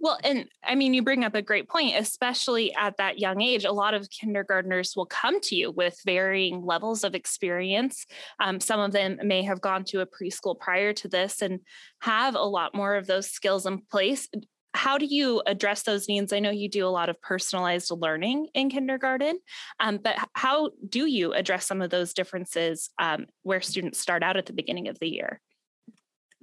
Well, 0.00 0.16
and 0.22 0.46
I 0.62 0.76
mean, 0.76 0.94
you 0.94 1.02
bring 1.02 1.24
up 1.24 1.34
a 1.34 1.42
great 1.42 1.68
point, 1.68 1.96
especially 1.96 2.72
at 2.74 2.98
that 2.98 3.18
young 3.18 3.40
age. 3.40 3.64
A 3.64 3.72
lot 3.72 3.94
of 3.94 4.08
kindergartners 4.10 4.94
will 4.94 5.06
come 5.06 5.40
to 5.40 5.56
you 5.56 5.72
with 5.72 5.98
varying 6.06 6.64
levels 6.64 7.02
of 7.02 7.16
experience. 7.16 8.06
Um, 8.38 8.60
some 8.60 8.78
of 8.78 8.92
them 8.92 9.18
may 9.24 9.42
have 9.42 9.60
gone 9.60 9.82
to 9.86 10.00
a 10.00 10.06
preschool 10.06 10.58
prior 10.58 10.92
to 10.94 11.08
this 11.08 11.42
and 11.42 11.60
have 12.00 12.36
a 12.36 12.42
lot 12.42 12.76
more 12.76 12.94
of 12.94 13.08
those 13.08 13.28
skills 13.28 13.66
in 13.66 13.80
place 13.90 14.28
how 14.74 14.98
do 14.98 15.06
you 15.06 15.42
address 15.46 15.82
those 15.82 16.08
needs? 16.08 16.32
I 16.32 16.40
know 16.40 16.50
you 16.50 16.68
do 16.68 16.86
a 16.86 16.88
lot 16.88 17.08
of 17.08 17.20
personalized 17.20 17.90
learning 17.90 18.48
in 18.54 18.70
kindergarten, 18.70 19.38
um, 19.80 19.98
but 20.02 20.16
how 20.34 20.70
do 20.88 21.06
you 21.06 21.32
address 21.32 21.66
some 21.66 21.82
of 21.82 21.90
those 21.90 22.12
differences 22.12 22.90
um, 22.98 23.26
where 23.42 23.60
students 23.60 23.98
start 23.98 24.22
out 24.22 24.36
at 24.36 24.46
the 24.46 24.52
beginning 24.52 24.88
of 24.88 24.98
the 24.98 25.08
year? 25.08 25.40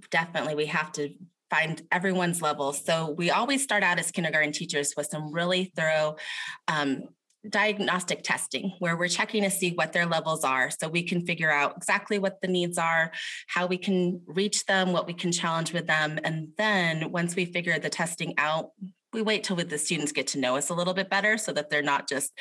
Definitely, 0.09 0.55
we 0.55 0.65
have 0.65 0.91
to 0.93 1.13
find 1.49 1.81
everyone's 1.91 2.41
level. 2.41 2.73
So 2.73 3.11
we 3.11 3.29
always 3.29 3.63
start 3.63 3.83
out 3.83 3.99
as 3.99 4.11
kindergarten 4.11 4.51
teachers 4.51 4.93
with 4.97 5.07
some 5.07 5.31
really 5.31 5.71
thorough 5.75 6.15
um, 6.67 7.03
diagnostic 7.49 8.23
testing 8.23 8.73
where 8.79 8.97
we're 8.97 9.07
checking 9.07 9.43
to 9.43 9.51
see 9.51 9.71
what 9.71 9.93
their 9.93 10.05
levels 10.05 10.43
are 10.43 10.69
so 10.69 10.87
we 10.87 11.03
can 11.03 11.25
figure 11.25 11.51
out 11.51 11.75
exactly 11.77 12.19
what 12.19 12.41
the 12.41 12.47
needs 12.47 12.77
are 12.77 13.11
how 13.47 13.65
we 13.65 13.77
can 13.77 14.21
reach 14.25 14.65
them 14.65 14.91
what 14.91 15.07
we 15.07 15.13
can 15.13 15.31
challenge 15.31 15.73
with 15.73 15.87
them. 15.87 16.19
And 16.23 16.49
then 16.57 17.11
once 17.11 17.35
we 17.35 17.45
figure 17.45 17.77
the 17.79 17.89
testing 17.89 18.33
out 18.37 18.71
we 19.15 19.21
wait 19.21 19.43
till 19.43 19.55
the 19.55 19.77
students 19.77 20.11
get 20.11 20.27
to 20.27 20.39
know 20.39 20.57
us 20.57 20.69
a 20.69 20.73
little 20.73 20.93
bit 20.93 21.09
better 21.09 21.37
so 21.37 21.53
that 21.53 21.69
they're 21.69 21.81
not 21.81 22.07
just, 22.07 22.33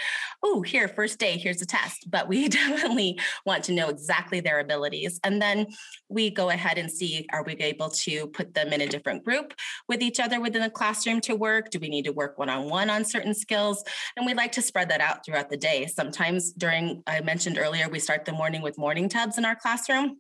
oh, 0.42 0.60
here, 0.60 0.88
first 0.88 1.18
day, 1.18 1.38
here's 1.38 1.62
a 1.62 1.66
test. 1.66 2.10
But 2.10 2.28
we 2.28 2.48
definitely 2.50 3.18
want 3.46 3.64
to 3.64 3.72
know 3.72 3.88
exactly 3.88 4.40
their 4.40 4.58
abilities. 4.58 5.20
And 5.22 5.40
then 5.40 5.68
we 6.08 6.30
go 6.30 6.50
ahead 6.50 6.76
and 6.76 6.90
see 6.90 7.26
are 7.32 7.44
we 7.44 7.54
able 7.54 7.90
to 7.90 8.26
put 8.26 8.54
them 8.54 8.72
in 8.72 8.80
a 8.80 8.88
different 8.88 9.24
group 9.24 9.54
with 9.88 10.02
each 10.02 10.18
other 10.18 10.40
within 10.40 10.62
the 10.62 10.70
classroom 10.70 11.20
to 11.22 11.36
work? 11.36 11.70
Do 11.70 11.78
we 11.78 11.88
need 11.88 12.04
to 12.06 12.12
work 12.12 12.38
one 12.38 12.50
on 12.50 12.68
one 12.68 12.90
on 12.90 13.04
certain 13.04 13.34
skills? 13.34 13.82
And 14.16 14.26
we 14.26 14.34
like 14.34 14.52
to 14.52 14.62
spread 14.62 14.88
that 14.90 15.00
out 15.00 15.24
throughout 15.24 15.50
the 15.50 15.56
day. 15.56 15.86
Sometimes 15.86 16.52
during, 16.52 17.02
I 17.06 17.20
mentioned 17.20 17.56
earlier, 17.56 17.88
we 17.88 18.00
start 18.00 18.24
the 18.24 18.32
morning 18.32 18.62
with 18.62 18.76
morning 18.76 19.08
tubs 19.08 19.38
in 19.38 19.44
our 19.44 19.54
classroom. 19.54 20.18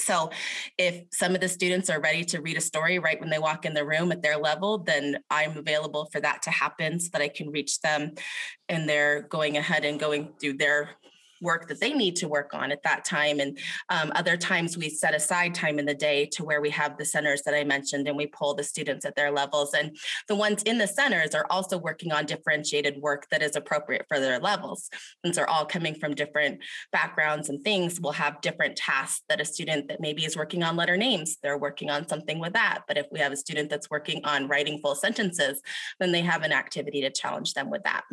So, 0.00 0.30
if 0.78 1.04
some 1.12 1.34
of 1.34 1.40
the 1.40 1.48
students 1.48 1.90
are 1.90 2.00
ready 2.00 2.24
to 2.26 2.40
read 2.40 2.56
a 2.56 2.60
story 2.60 2.98
right 2.98 3.20
when 3.20 3.30
they 3.30 3.38
walk 3.38 3.64
in 3.64 3.74
the 3.74 3.84
room 3.84 4.12
at 4.12 4.22
their 4.22 4.38
level, 4.38 4.78
then 4.78 5.18
I'm 5.30 5.56
available 5.56 6.08
for 6.12 6.20
that 6.20 6.42
to 6.42 6.50
happen 6.50 6.98
so 6.98 7.10
that 7.12 7.22
I 7.22 7.28
can 7.28 7.50
reach 7.50 7.80
them 7.80 8.12
and 8.68 8.88
they're 8.88 9.22
going 9.22 9.56
ahead 9.56 9.84
and 9.84 10.00
going 10.00 10.32
through 10.40 10.54
their 10.54 10.90
work 11.40 11.68
that 11.68 11.80
they 11.80 11.92
need 11.92 12.16
to 12.16 12.28
work 12.28 12.52
on 12.54 12.70
at 12.70 12.82
that 12.82 13.04
time. 13.04 13.40
And 13.40 13.58
um, 13.88 14.12
other 14.14 14.36
times 14.36 14.76
we 14.76 14.90
set 14.90 15.14
aside 15.14 15.54
time 15.54 15.78
in 15.78 15.86
the 15.86 15.94
day 15.94 16.26
to 16.32 16.44
where 16.44 16.60
we 16.60 16.70
have 16.70 16.96
the 16.96 17.04
centers 17.04 17.42
that 17.42 17.54
I 17.54 17.64
mentioned 17.64 18.08
and 18.08 18.16
we 18.16 18.26
pull 18.26 18.54
the 18.54 18.64
students 18.64 19.04
at 19.04 19.16
their 19.16 19.30
levels. 19.30 19.74
And 19.74 19.96
the 20.28 20.34
ones 20.34 20.62
in 20.64 20.78
the 20.78 20.86
centers 20.86 21.34
are 21.34 21.46
also 21.50 21.78
working 21.78 22.12
on 22.12 22.26
differentiated 22.26 22.98
work 22.98 23.26
that 23.30 23.42
is 23.42 23.56
appropriate 23.56 24.06
for 24.08 24.20
their 24.20 24.38
levels. 24.38 24.90
Since 25.24 25.36
they're 25.36 25.48
all 25.48 25.64
coming 25.64 25.94
from 25.94 26.14
different 26.14 26.60
backgrounds 26.92 27.48
and 27.48 27.62
things, 27.62 28.00
we'll 28.00 28.12
have 28.12 28.40
different 28.40 28.76
tasks 28.76 29.22
that 29.28 29.40
a 29.40 29.44
student 29.44 29.88
that 29.88 30.00
maybe 30.00 30.24
is 30.24 30.36
working 30.36 30.62
on 30.62 30.76
letter 30.76 30.96
names, 30.96 31.36
they're 31.42 31.58
working 31.58 31.90
on 31.90 32.08
something 32.08 32.38
with 32.38 32.52
that. 32.52 32.82
But 32.86 32.98
if 32.98 33.06
we 33.10 33.20
have 33.20 33.32
a 33.32 33.36
student 33.36 33.70
that's 33.70 33.90
working 33.90 34.24
on 34.24 34.48
writing 34.48 34.80
full 34.80 34.94
sentences, 34.94 35.60
then 35.98 36.12
they 36.12 36.22
have 36.22 36.42
an 36.42 36.52
activity 36.52 37.00
to 37.02 37.10
challenge 37.10 37.54
them 37.54 37.70
with 37.70 37.82
that 37.84 38.04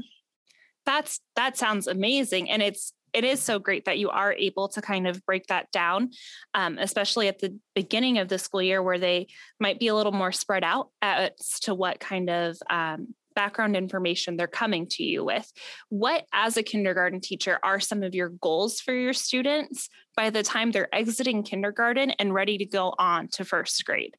that's 0.87 1.19
that 1.35 1.57
sounds 1.57 1.85
amazing 1.85 2.49
and 2.49 2.63
it's 2.63 2.93
it 3.13 3.23
is 3.23 3.41
so 3.41 3.59
great 3.59 3.85
that 3.85 3.97
you 3.97 4.09
are 4.09 4.33
able 4.33 4.67
to 4.69 4.81
kind 4.81 5.07
of 5.07 5.25
break 5.25 5.47
that 5.47 5.71
down, 5.71 6.11
um, 6.53 6.77
especially 6.77 7.27
at 7.27 7.39
the 7.39 7.57
beginning 7.73 8.17
of 8.17 8.27
the 8.27 8.37
school 8.37 8.61
year 8.61 8.81
where 8.81 8.99
they 8.99 9.27
might 9.59 9.79
be 9.79 9.87
a 9.87 9.95
little 9.95 10.11
more 10.11 10.31
spread 10.31 10.63
out 10.63 10.89
as 11.01 11.31
to 11.61 11.73
what 11.73 11.99
kind 11.99 12.29
of 12.29 12.57
um, 12.69 13.13
background 13.35 13.75
information 13.75 14.35
they're 14.35 14.47
coming 14.47 14.87
to 14.87 15.03
you 15.03 15.23
with. 15.23 15.51
What, 15.89 16.25
as 16.33 16.57
a 16.57 16.63
kindergarten 16.63 17.21
teacher, 17.21 17.59
are 17.63 17.79
some 17.79 18.01
of 18.01 18.15
your 18.15 18.29
goals 18.29 18.81
for 18.81 18.93
your 18.93 19.13
students 19.13 19.89
by 20.15 20.31
the 20.31 20.41
time 20.41 20.71
they're 20.71 20.93
exiting 20.93 21.43
kindergarten 21.43 22.11
and 22.11 22.33
ready 22.33 22.57
to 22.57 22.65
go 22.65 22.95
on 22.97 23.27
to 23.33 23.45
first 23.45 23.85
grade? 23.85 24.17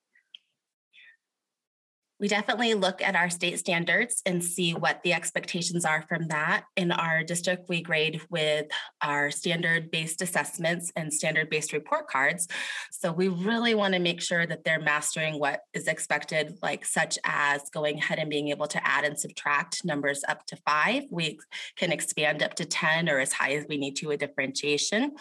We 2.21 2.27
definitely 2.27 2.75
look 2.75 3.01
at 3.01 3.15
our 3.15 3.31
state 3.31 3.59
standards 3.59 4.23
and 4.27 4.43
see 4.43 4.75
what 4.75 5.03
the 5.05 5.13
expectations 5.13 5.85
are 5.85 6.05
from 6.09 6.29
that. 6.29 6.65
In 6.77 6.91
our 6.91 7.23
district, 7.23 7.69
we 7.69 7.81
grade 7.81 8.21
with 8.29 8.67
our 9.01 9.31
standard 9.31 9.91
based 9.91 10.21
assessments 10.21 10.91
and 10.97 11.13
standard 11.13 11.49
based 11.49 11.73
report 11.73 12.09
cards. 12.09 12.49
So 12.91 13.13
we 13.13 13.29
really 13.29 13.75
want 13.75 13.95
to 13.95 14.01
make 14.01 14.21
sure 14.21 14.47
that 14.47 14.65
they're 14.65 14.81
mastering 14.81 15.39
what 15.39 15.61
is 15.75 15.87
expected, 15.87 16.59
like 16.61 16.85
such 16.85 17.19
as 17.25 17.63
going 17.71 17.99
ahead 17.99 18.19
and 18.19 18.31
being 18.31 18.49
able 18.49 18.67
to 18.67 18.87
add 18.87 19.05
and 19.05 19.19
subtract 19.19 19.85
numbers 19.85 20.25
up 20.29 20.45
to 20.47 20.57
five. 20.57 21.05
We 21.11 21.39
can 21.77 21.93
expand 21.93 22.43
up 22.43 22.55
to 22.55 22.65
10 22.65 23.09
or 23.09 23.21
as 23.21 23.33
high 23.33 23.53
as 23.53 23.67
we 23.69 23.77
need 23.77 23.95
to 23.97 24.11
a 24.11 24.17
differentiation. 24.17 25.13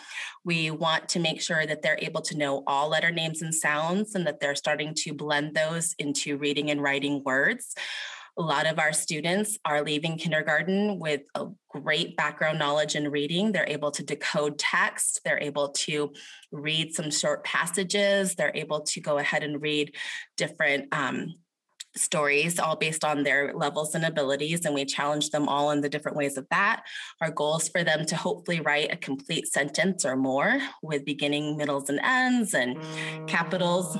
We 0.44 0.72
want 0.72 1.10
to 1.10 1.20
make 1.20 1.42
sure 1.42 1.66
that 1.66 1.84
they're 1.84 2.00
able 2.02 2.22
to 2.22 2.38
know 2.38 2.64
all 2.66 2.90
letter 2.90 3.12
names 3.12 3.42
and 3.44 3.54
sounds 3.54 4.16
and 4.16 4.26
that 4.26 4.40
they're 4.40 4.56
starting 4.56 4.94
to 4.96 5.14
blend 5.14 5.56
those 5.56 5.94
into 6.00 6.38
reading 6.38 6.72
and 6.72 6.82
writing 6.88 7.22
words. 7.26 7.76
A 8.38 8.42
lot 8.42 8.66
of 8.66 8.80
our 8.80 8.94
students 8.94 9.58
are 9.66 9.84
leaving 9.84 10.18
kindergarten 10.18 11.00
with 11.00 11.22
a 11.36 11.48
great 11.70 12.16
background 12.16 12.60
knowledge 12.60 12.96
in 12.96 13.10
reading. 13.10 13.52
They're 13.52 13.68
able 13.68 13.92
to 13.92 14.04
decode 14.04 14.58
text, 14.58 15.20
they're 15.26 15.42
able 15.42 15.70
to 15.86 16.14
read 16.52 16.94
some 16.94 17.12
short 17.12 17.44
passages, 17.44 18.36
they're 18.36 18.56
able 18.56 18.82
to 18.82 19.02
go 19.02 19.18
ahead 19.18 19.44
and 19.44 19.62
read 19.62 19.96
different. 20.38 20.94
Um, 20.94 21.36
stories 21.96 22.60
all 22.60 22.76
based 22.76 23.04
on 23.04 23.24
their 23.24 23.56
levels 23.56 23.96
and 23.96 24.06
abilities 24.06 24.66
and 24.66 24.76
we 24.76 24.86
challenge 24.86 25.32
them 25.32 25.48
all 25.48 25.72
in 25.72 25.82
the 25.82 25.90
different 25.90 26.16
ways 26.16 26.38
of 26.38 26.46
that 26.52 26.84
our 27.22 27.32
goal 27.32 27.58
is 27.58 27.70
for 27.70 27.84
them 27.84 28.06
to 28.06 28.16
hopefully 28.16 28.60
write 28.60 28.94
a 28.94 28.98
complete 28.98 29.48
sentence 29.48 30.06
or 30.06 30.16
more 30.16 30.60
with 30.84 31.04
beginning 31.06 31.58
middles 31.58 31.90
and 31.90 32.00
ends 32.04 32.54
and 32.54 32.78
capitals 33.28 33.98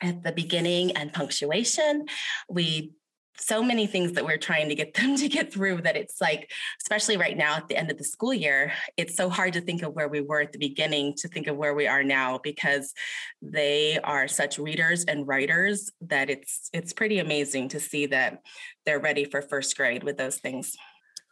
at 0.00 0.22
the 0.22 0.32
beginning 0.32 0.92
and 0.96 1.12
punctuation. 1.12 2.06
We 2.48 2.92
so 3.40 3.62
many 3.62 3.86
things 3.86 4.12
that 4.12 4.24
we're 4.24 4.36
trying 4.36 4.68
to 4.68 4.74
get 4.74 4.92
them 4.94 5.16
to 5.16 5.28
get 5.28 5.52
through 5.52 5.80
that 5.80 5.96
it's 5.96 6.20
like 6.20 6.50
especially 6.82 7.16
right 7.16 7.36
now 7.36 7.56
at 7.56 7.68
the 7.68 7.76
end 7.76 7.90
of 7.90 7.98
the 7.98 8.04
school 8.04 8.34
year 8.34 8.72
it's 8.96 9.16
so 9.16 9.28
hard 9.28 9.52
to 9.52 9.60
think 9.60 9.82
of 9.82 9.94
where 9.94 10.08
we 10.08 10.20
were 10.20 10.40
at 10.40 10.52
the 10.52 10.58
beginning 10.58 11.14
to 11.16 11.28
think 11.28 11.46
of 11.46 11.56
where 11.56 11.74
we 11.74 11.86
are 11.86 12.04
now 12.04 12.38
because 12.42 12.92
they 13.40 13.98
are 14.04 14.28
such 14.28 14.58
readers 14.58 15.04
and 15.04 15.26
writers 15.26 15.90
that 16.00 16.28
it's 16.28 16.68
it's 16.72 16.92
pretty 16.92 17.18
amazing 17.18 17.68
to 17.68 17.80
see 17.80 18.06
that 18.06 18.42
they're 18.84 19.00
ready 19.00 19.24
for 19.24 19.40
first 19.40 19.76
grade 19.76 20.04
with 20.04 20.18
those 20.18 20.36
things 20.36 20.76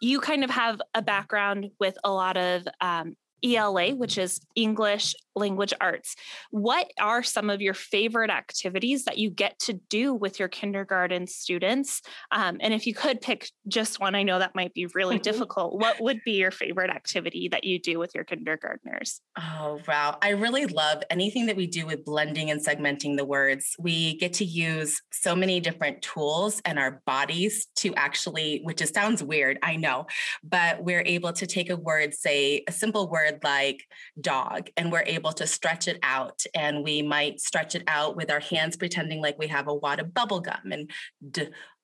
you 0.00 0.20
kind 0.20 0.44
of 0.44 0.50
have 0.50 0.80
a 0.94 1.02
background 1.02 1.70
with 1.80 1.98
a 2.04 2.10
lot 2.10 2.36
of 2.36 2.66
um, 2.80 3.16
ELA, 3.42 3.94
which 3.94 4.18
is 4.18 4.40
English 4.54 5.14
Language 5.38 5.74
Arts. 5.80 6.16
What 6.50 6.90
are 7.00 7.22
some 7.22 7.50
of 7.50 7.60
your 7.60 7.74
favorite 7.74 8.30
activities 8.30 9.04
that 9.04 9.18
you 9.18 9.30
get 9.30 9.58
to 9.60 9.74
do 9.74 10.14
with 10.14 10.38
your 10.38 10.48
kindergarten 10.48 11.26
students? 11.26 12.02
Um, 12.30 12.58
and 12.60 12.74
if 12.74 12.86
you 12.86 12.94
could 12.94 13.20
pick 13.20 13.50
just 13.66 14.00
one, 14.00 14.14
I 14.14 14.22
know 14.22 14.38
that 14.38 14.54
might 14.54 14.74
be 14.74 14.86
really 14.94 15.16
mm-hmm. 15.16 15.22
difficult. 15.22 15.78
What 15.78 16.00
would 16.00 16.20
be 16.24 16.32
your 16.32 16.50
favorite 16.50 16.90
activity 16.90 17.48
that 17.48 17.64
you 17.64 17.78
do 17.78 17.98
with 17.98 18.14
your 18.14 18.24
kindergartners? 18.24 19.20
Oh, 19.36 19.80
wow. 19.86 20.18
I 20.22 20.30
really 20.30 20.66
love 20.66 21.02
anything 21.10 21.46
that 21.46 21.56
we 21.56 21.66
do 21.66 21.86
with 21.86 22.04
blending 22.04 22.50
and 22.50 22.64
segmenting 22.64 23.16
the 23.16 23.24
words. 23.24 23.76
We 23.78 24.16
get 24.16 24.32
to 24.34 24.44
use 24.44 25.00
so 25.12 25.36
many 25.36 25.60
different 25.60 26.02
tools 26.02 26.60
and 26.64 26.78
our 26.78 27.02
bodies 27.06 27.66
to 27.76 27.94
actually, 27.94 28.60
which 28.64 28.78
just 28.78 28.94
sounds 28.94 29.22
weird, 29.22 29.58
I 29.62 29.76
know, 29.76 30.06
but 30.42 30.82
we're 30.82 31.02
able 31.04 31.32
to 31.34 31.46
take 31.46 31.70
a 31.70 31.76
word, 31.76 32.14
say 32.14 32.64
a 32.66 32.72
simple 32.72 33.08
word 33.08 33.18
word 33.18 33.40
like 33.44 33.84
dog 34.20 34.70
and 34.76 34.92
we're 34.92 35.04
able 35.06 35.27
to 35.32 35.46
stretch 35.46 35.88
it 35.88 35.98
out 36.02 36.42
and 36.54 36.84
we 36.84 37.02
might 37.02 37.40
stretch 37.40 37.74
it 37.74 37.84
out 37.86 38.16
with 38.16 38.30
our 38.30 38.40
hands 38.40 38.76
pretending 38.76 39.20
like 39.20 39.38
we 39.38 39.48
have 39.48 39.68
a 39.68 39.74
wad 39.74 40.00
of 40.00 40.14
bubble 40.14 40.40
gum 40.40 40.72
and 40.72 40.90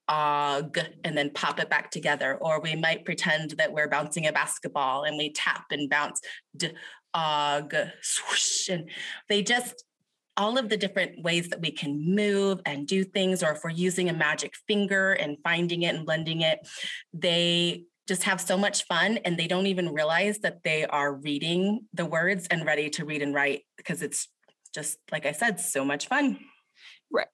og 0.09 0.79
and 1.03 1.17
then 1.17 1.31
pop 1.31 1.59
it 1.61 1.71
back 1.71 1.91
together. 1.91 2.37
Or 2.41 2.61
we 2.61 2.77
might 2.77 3.05
pretend 3.05 3.53
that 3.53 3.73
we're 3.73 3.89
bouncing 3.89 4.27
a 4.27 4.33
basketball 4.33 5.05
and 5.05 5.17
we 5.17 5.33
tap 5.33 5.67
and 5.71 5.89
bounce 5.89 6.21
og 7.15 7.75
swoosh 8.03 8.69
and 8.69 8.91
they 9.29 9.43
just 9.43 9.85
all 10.37 10.59
of 10.59 10.69
the 10.69 10.77
different 10.77 11.23
ways 11.23 11.49
that 11.49 11.61
we 11.61 11.71
can 11.71 12.15
move 12.15 12.61
and 12.67 12.89
do 12.89 13.05
things 13.05 13.43
or 13.43 13.53
if 13.53 13.61
we're 13.63 13.71
using 13.71 14.09
a 14.11 14.13
magic 14.13 14.53
finger 14.67 15.13
and 15.13 15.37
finding 15.45 15.83
it 15.83 15.95
and 15.95 16.05
blending 16.05 16.41
it 16.41 16.59
they 17.13 17.85
just 18.07 18.25
have 18.25 18.41
so 18.41 18.57
much 18.57 18.85
fun 18.85 19.19
and 19.25 19.39
they 19.39 19.47
don't 19.47 19.67
even 19.67 19.93
realize 19.93 20.39
that 20.41 20.63
they 20.63 20.85
are 20.87 21.15
reading 21.15 21.87
the 21.93 22.05
words 22.05 22.47
and 22.51 22.67
ready 22.67 22.91
to 22.91 23.05
read 23.05 23.23
and 23.23 23.35
write 23.35 23.63
because 23.77 24.03
it's 24.03 24.29
just 24.75 24.99
like 25.13 25.25
I 25.25 25.33
said, 25.33 25.61
so 25.61 25.85
much 25.85 26.09
fun. 26.09 26.39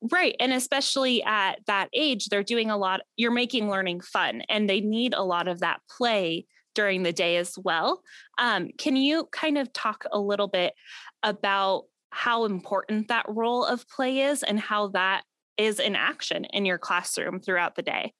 Right. 0.02 0.36
And 0.38 0.52
especially 0.52 1.22
at 1.22 1.60
that 1.66 1.88
age, 1.94 2.26
they're 2.26 2.42
doing 2.42 2.70
a 2.70 2.76
lot, 2.76 3.00
you're 3.16 3.30
making 3.30 3.70
learning 3.70 4.02
fun 4.02 4.42
and 4.48 4.68
they 4.68 4.80
need 4.80 5.14
a 5.14 5.22
lot 5.22 5.48
of 5.48 5.60
that 5.60 5.80
play 5.88 6.46
during 6.74 7.02
the 7.02 7.12
day 7.12 7.36
as 7.36 7.54
well. 7.56 8.02
Um, 8.38 8.68
can 8.78 8.96
you 8.96 9.28
kind 9.32 9.56
of 9.56 9.72
talk 9.72 10.04
a 10.12 10.20
little 10.20 10.48
bit 10.48 10.74
about 11.22 11.84
how 12.10 12.44
important 12.44 13.08
that 13.08 13.24
role 13.28 13.64
of 13.64 13.88
play 13.88 14.20
is 14.20 14.42
and 14.42 14.60
how 14.60 14.88
that 14.88 15.22
is 15.56 15.80
in 15.80 15.96
action 15.96 16.44
in 16.44 16.66
your 16.66 16.78
classroom 16.78 17.40
throughout 17.40 17.74
the 17.74 17.82
day? 17.82 18.12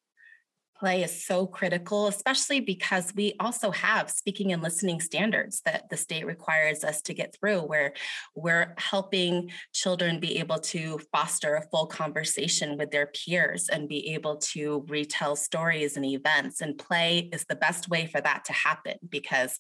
Play 0.80 1.02
is 1.02 1.24
so 1.24 1.46
critical, 1.46 2.08
especially 2.08 2.58
because 2.58 3.12
we 3.14 3.34
also 3.38 3.70
have 3.70 4.10
speaking 4.10 4.52
and 4.52 4.62
listening 4.62 4.98
standards 4.98 5.60
that 5.66 5.88
the 5.90 5.96
state 5.96 6.24
requires 6.24 6.82
us 6.82 7.02
to 7.02 7.12
get 7.12 7.36
through, 7.38 7.60
where 7.60 7.92
we're 8.34 8.74
helping 8.78 9.50
children 9.74 10.18
be 10.18 10.38
able 10.38 10.58
to 10.58 10.98
foster 11.12 11.54
a 11.56 11.68
full 11.68 11.86
conversation 11.86 12.78
with 12.78 12.90
their 12.90 13.06
peers 13.06 13.68
and 13.68 13.90
be 13.90 14.14
able 14.14 14.36
to 14.38 14.84
retell 14.88 15.36
stories 15.36 15.96
and 15.96 16.06
events. 16.06 16.62
And 16.62 16.78
play 16.78 17.28
is 17.30 17.44
the 17.44 17.56
best 17.56 17.90
way 17.90 18.06
for 18.06 18.20
that 18.22 18.46
to 18.46 18.54
happen 18.54 18.94
because 19.06 19.58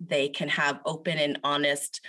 they 0.00 0.30
can 0.30 0.48
have 0.48 0.80
open 0.86 1.18
and 1.18 1.38
honest 1.44 2.00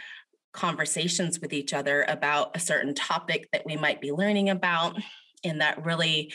conversations 0.54 1.42
with 1.42 1.52
each 1.52 1.74
other 1.74 2.06
about 2.08 2.56
a 2.56 2.60
certain 2.60 2.96
topic 2.96 3.50
that 3.52 3.66
we 3.66 3.76
might 3.76 4.00
be 4.00 4.14
learning 4.14 4.50
about 4.50 4.96
and 5.44 5.62
that 5.62 5.86
really 5.86 6.34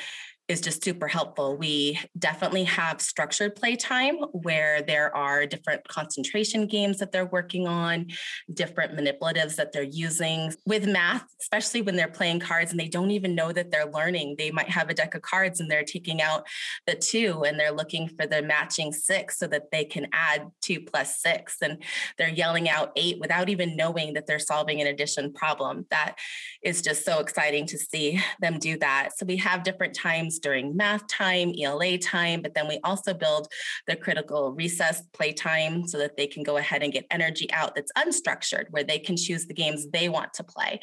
is 0.50 0.60
just 0.60 0.82
super 0.82 1.06
helpful. 1.06 1.56
We 1.56 1.96
definitely 2.18 2.64
have 2.64 3.00
structured 3.00 3.54
playtime 3.54 4.16
where 4.32 4.82
there 4.82 5.14
are 5.16 5.46
different 5.46 5.86
concentration 5.86 6.66
games 6.66 6.98
that 6.98 7.12
they're 7.12 7.26
working 7.26 7.68
on, 7.68 8.08
different 8.52 8.98
manipulatives 8.98 9.54
that 9.54 9.72
they're 9.72 9.84
using. 9.84 10.52
With 10.66 10.88
math, 10.88 11.24
especially 11.40 11.82
when 11.82 11.94
they're 11.94 12.08
playing 12.08 12.40
cards 12.40 12.72
and 12.72 12.80
they 12.80 12.88
don't 12.88 13.12
even 13.12 13.36
know 13.36 13.52
that 13.52 13.70
they're 13.70 13.92
learning, 13.92 14.34
they 14.38 14.50
might 14.50 14.68
have 14.68 14.90
a 14.90 14.94
deck 14.94 15.14
of 15.14 15.22
cards 15.22 15.60
and 15.60 15.70
they're 15.70 15.84
taking 15.84 16.20
out 16.20 16.44
the 16.84 16.96
two 16.96 17.44
and 17.44 17.58
they're 17.58 17.70
looking 17.70 18.08
for 18.08 18.26
the 18.26 18.42
matching 18.42 18.92
six 18.92 19.38
so 19.38 19.46
that 19.46 19.70
they 19.70 19.84
can 19.84 20.08
add 20.12 20.50
two 20.60 20.80
plus 20.80 21.20
six. 21.22 21.58
And 21.62 21.80
they're 22.18 22.28
yelling 22.28 22.68
out 22.68 22.90
eight 22.96 23.20
without 23.20 23.48
even 23.48 23.76
knowing 23.76 24.14
that 24.14 24.26
they're 24.26 24.40
solving 24.40 24.80
an 24.80 24.88
addition 24.88 25.32
problem. 25.32 25.86
That 25.90 26.16
is 26.60 26.82
just 26.82 27.04
so 27.04 27.20
exciting 27.20 27.66
to 27.66 27.78
see 27.78 28.20
them 28.40 28.58
do 28.58 28.76
that. 28.78 29.10
So 29.16 29.24
we 29.26 29.36
have 29.36 29.62
different 29.62 29.94
times 29.94 30.39
during 30.40 30.76
math 30.76 31.06
time, 31.06 31.52
ELA 31.60 31.98
time, 31.98 32.42
but 32.42 32.54
then 32.54 32.68
we 32.68 32.78
also 32.84 33.14
build 33.14 33.48
the 33.86 33.96
critical 33.96 34.52
recess 34.52 35.02
playtime 35.12 35.86
so 35.86 35.98
that 35.98 36.16
they 36.16 36.26
can 36.26 36.42
go 36.42 36.56
ahead 36.56 36.82
and 36.82 36.92
get 36.92 37.06
energy 37.10 37.50
out 37.52 37.74
that's 37.74 37.92
unstructured, 37.96 38.64
where 38.70 38.84
they 38.84 38.98
can 38.98 39.16
choose 39.16 39.46
the 39.46 39.54
games 39.54 39.86
they 39.90 40.08
want 40.08 40.32
to 40.34 40.44
play. 40.44 40.80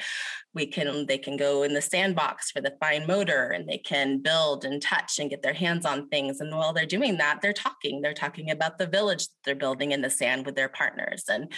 We 0.53 0.65
can 0.65 1.05
they 1.05 1.17
can 1.17 1.37
go 1.37 1.63
in 1.63 1.73
the 1.73 1.81
sandbox 1.81 2.51
for 2.51 2.61
the 2.61 2.75
fine 2.79 3.05
motor 3.05 3.49
and 3.49 3.67
they 3.67 3.77
can 3.77 4.19
build 4.19 4.65
and 4.65 4.81
touch 4.81 5.19
and 5.19 5.29
get 5.29 5.43
their 5.43 5.53
hands 5.53 5.85
on 5.85 6.09
things. 6.09 6.39
And 6.39 6.55
while 6.55 6.73
they're 6.73 6.85
doing 6.85 7.17
that, 7.17 7.39
they're 7.41 7.53
talking. 7.53 8.01
They're 8.01 8.13
talking 8.13 8.49
about 8.49 8.77
the 8.77 8.87
village 8.87 9.27
they're 9.45 9.55
building 9.55 9.91
in 9.91 10.01
the 10.01 10.09
sand 10.09 10.45
with 10.45 10.55
their 10.55 10.69
partners. 10.69 11.25
And 11.29 11.51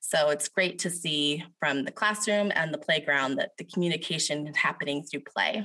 so 0.00 0.30
it's 0.30 0.48
great 0.48 0.78
to 0.80 0.90
see 0.90 1.44
from 1.58 1.84
the 1.84 1.92
classroom 1.92 2.52
and 2.54 2.72
the 2.72 2.78
playground 2.78 3.36
that 3.36 3.52
the 3.58 3.64
communication 3.64 4.46
is 4.46 4.56
happening 4.56 5.02
through 5.02 5.20
play 5.20 5.64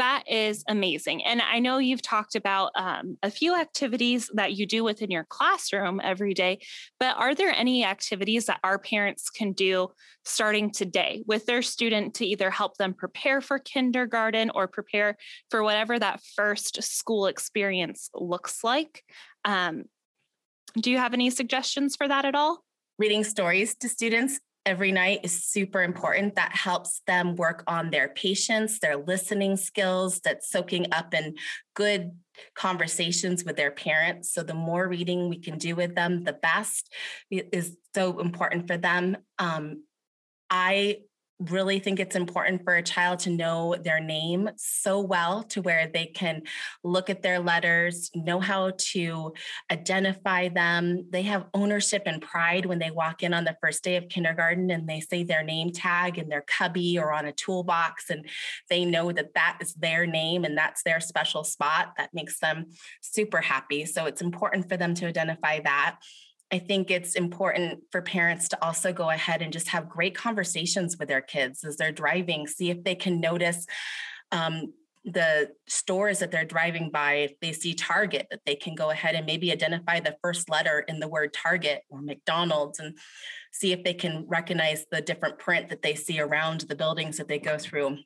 that 0.00 0.24
is 0.26 0.64
amazing. 0.66 1.22
And 1.26 1.42
I 1.42 1.58
know 1.58 1.76
you've 1.76 2.00
talked 2.00 2.34
about 2.34 2.72
um, 2.74 3.18
a 3.22 3.30
few 3.30 3.54
activities 3.54 4.30
that 4.32 4.54
you 4.54 4.66
do 4.66 4.82
within 4.82 5.10
your 5.10 5.26
classroom 5.28 6.00
every 6.02 6.32
day, 6.32 6.60
but 6.98 7.18
are 7.18 7.34
there 7.34 7.52
any 7.54 7.84
activities 7.84 8.46
that 8.46 8.60
our 8.64 8.78
parents 8.78 9.28
can 9.28 9.52
do 9.52 9.88
starting 10.24 10.70
today 10.70 11.22
with 11.26 11.44
their 11.44 11.60
student 11.60 12.14
to 12.14 12.24
either 12.24 12.50
help 12.50 12.78
them 12.78 12.94
prepare 12.94 13.42
for 13.42 13.58
kindergarten 13.58 14.50
or 14.54 14.66
prepare 14.66 15.18
for 15.50 15.62
whatever 15.62 15.98
that 15.98 16.22
first 16.34 16.82
school 16.82 17.26
experience 17.26 18.08
looks 18.14 18.64
like? 18.64 19.04
Um, 19.44 19.84
do 20.80 20.90
you 20.90 20.96
have 20.96 21.12
any 21.12 21.28
suggestions 21.28 21.94
for 21.94 22.08
that 22.08 22.24
at 22.24 22.34
all? 22.34 22.64
Reading 22.98 23.22
stories 23.22 23.74
to 23.76 23.88
students 23.90 24.40
every 24.66 24.92
night 24.92 25.20
is 25.22 25.44
super 25.44 25.82
important. 25.82 26.36
That 26.36 26.54
helps 26.54 27.00
them 27.06 27.36
work 27.36 27.64
on 27.66 27.90
their 27.90 28.08
patience, 28.08 28.78
their 28.78 28.96
listening 28.96 29.56
skills, 29.56 30.20
that's 30.20 30.50
soaking 30.50 30.92
up 30.92 31.14
in 31.14 31.36
good 31.74 32.12
conversations 32.54 33.44
with 33.44 33.56
their 33.56 33.70
parents. 33.70 34.32
So 34.32 34.42
the 34.42 34.54
more 34.54 34.88
reading 34.88 35.28
we 35.28 35.38
can 35.38 35.58
do 35.58 35.74
with 35.74 35.94
them, 35.94 36.24
the 36.24 36.32
best 36.32 36.92
is 37.30 37.76
so 37.94 38.20
important 38.20 38.66
for 38.66 38.76
them. 38.76 39.16
Um, 39.38 39.84
I 40.50 40.98
really 41.40 41.78
think 41.78 41.98
it's 41.98 42.16
important 42.16 42.62
for 42.64 42.76
a 42.76 42.82
child 42.82 43.18
to 43.20 43.30
know 43.30 43.74
their 43.82 43.98
name 43.98 44.50
so 44.56 45.00
well 45.00 45.42
to 45.44 45.62
where 45.62 45.90
they 45.92 46.06
can 46.06 46.42
look 46.84 47.08
at 47.08 47.22
their 47.22 47.38
letters, 47.38 48.10
know 48.14 48.40
how 48.40 48.72
to 48.76 49.32
identify 49.70 50.48
them. 50.48 51.06
They 51.10 51.22
have 51.22 51.46
ownership 51.54 52.02
and 52.04 52.20
pride 52.20 52.66
when 52.66 52.78
they 52.78 52.90
walk 52.90 53.22
in 53.22 53.32
on 53.32 53.44
the 53.44 53.56
first 53.60 53.82
day 53.82 53.96
of 53.96 54.08
kindergarten 54.08 54.70
and 54.70 54.88
they 54.88 55.00
say 55.00 55.22
their 55.22 55.42
name 55.42 55.72
tag 55.72 56.18
in 56.18 56.28
their 56.28 56.44
cubby 56.46 56.98
or 56.98 57.12
on 57.12 57.24
a 57.24 57.32
toolbox, 57.32 58.10
and 58.10 58.28
they 58.68 58.84
know 58.84 59.10
that 59.12 59.34
that 59.34 59.58
is 59.60 59.74
their 59.74 60.06
name 60.06 60.44
and 60.44 60.58
that's 60.58 60.82
their 60.82 61.00
special 61.00 61.42
spot. 61.42 61.94
That 61.96 62.12
makes 62.12 62.38
them 62.38 62.66
super 63.00 63.40
happy. 63.40 63.86
So 63.86 64.04
it's 64.04 64.22
important 64.22 64.68
for 64.68 64.76
them 64.76 64.94
to 64.94 65.06
identify 65.06 65.60
that. 65.60 66.00
I 66.52 66.58
think 66.58 66.90
it's 66.90 67.14
important 67.14 67.80
for 67.92 68.02
parents 68.02 68.48
to 68.48 68.64
also 68.64 68.92
go 68.92 69.10
ahead 69.10 69.40
and 69.40 69.52
just 69.52 69.68
have 69.68 69.88
great 69.88 70.16
conversations 70.16 70.96
with 70.98 71.08
their 71.08 71.20
kids 71.20 71.64
as 71.64 71.76
they're 71.76 71.92
driving, 71.92 72.46
see 72.46 72.70
if 72.70 72.82
they 72.82 72.96
can 72.96 73.20
notice 73.20 73.66
um, 74.32 74.72
the 75.04 75.50
stores 75.66 76.18
that 76.18 76.30
they're 76.30 76.44
driving 76.44 76.90
by, 76.90 77.14
if 77.14 77.40
they 77.40 77.52
see 77.52 77.74
Target, 77.74 78.26
that 78.30 78.40
they 78.44 78.54
can 78.54 78.74
go 78.74 78.90
ahead 78.90 79.14
and 79.14 79.26
maybe 79.26 79.50
identify 79.52 80.00
the 80.00 80.16
first 80.22 80.50
letter 80.50 80.80
in 80.80 81.00
the 81.00 81.08
word 81.08 81.32
Target 81.32 81.82
or 81.88 82.02
McDonald's 82.02 82.80
and 82.80 82.98
see 83.52 83.72
if 83.72 83.82
they 83.82 83.94
can 83.94 84.24
recognize 84.28 84.84
the 84.90 85.00
different 85.00 85.38
print 85.38 85.70
that 85.70 85.82
they 85.82 85.94
see 85.94 86.20
around 86.20 86.62
the 86.62 86.76
buildings 86.76 87.16
that 87.16 87.28
they 87.28 87.38
go 87.38 87.56
through 87.56 87.96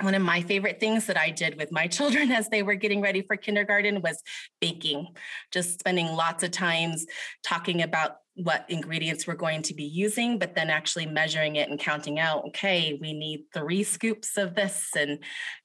one 0.00 0.14
of 0.14 0.22
my 0.22 0.40
favorite 0.40 0.80
things 0.80 1.06
that 1.06 1.16
I 1.16 1.30
did 1.30 1.56
with 1.56 1.70
my 1.72 1.86
children 1.88 2.30
as 2.32 2.48
they 2.48 2.62
were 2.62 2.74
getting 2.74 3.00
ready 3.00 3.22
for 3.22 3.36
kindergarten 3.36 4.02
was 4.02 4.22
baking, 4.60 5.08
just 5.50 5.80
spending 5.80 6.06
lots 6.08 6.42
of 6.42 6.50
times 6.50 7.06
talking 7.44 7.82
about 7.82 8.16
what 8.34 8.64
ingredients 8.68 9.26
we're 9.26 9.34
going 9.34 9.60
to 9.60 9.74
be 9.74 9.84
using, 9.84 10.38
but 10.38 10.54
then 10.54 10.70
actually 10.70 11.04
measuring 11.04 11.56
it 11.56 11.68
and 11.68 11.78
counting 11.78 12.18
out, 12.18 12.46
okay, 12.46 12.98
we 13.00 13.12
need 13.12 13.44
three 13.52 13.82
scoops 13.82 14.38
of 14.38 14.54
this, 14.54 14.88
and 14.96 15.18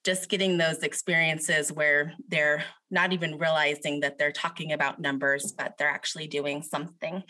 just 0.04 0.30
getting 0.30 0.58
those 0.58 0.80
experiences 0.80 1.72
where 1.72 2.14
they're 2.28 2.64
not 2.90 3.14
even 3.14 3.38
realizing 3.38 4.00
that 4.00 4.18
they're 4.18 4.32
talking 4.32 4.72
about 4.72 5.00
numbers, 5.00 5.52
but 5.52 5.76
they're 5.78 5.90
actually 5.90 6.28
doing 6.28 6.62
something. 6.62 7.24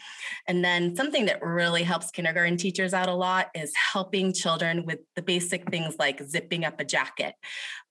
And 0.47 0.63
then 0.63 0.95
something 0.95 1.25
that 1.25 1.43
really 1.43 1.83
helps 1.83 2.11
kindergarten 2.11 2.57
teachers 2.57 2.93
out 2.93 3.09
a 3.09 3.13
lot 3.13 3.49
is 3.55 3.73
helping 3.75 4.33
children 4.33 4.85
with 4.85 4.99
the 5.15 5.21
basic 5.21 5.69
things 5.69 5.95
like 5.97 6.21
zipping 6.23 6.63
up 6.63 6.79
a 6.79 6.85
jacket, 6.85 7.33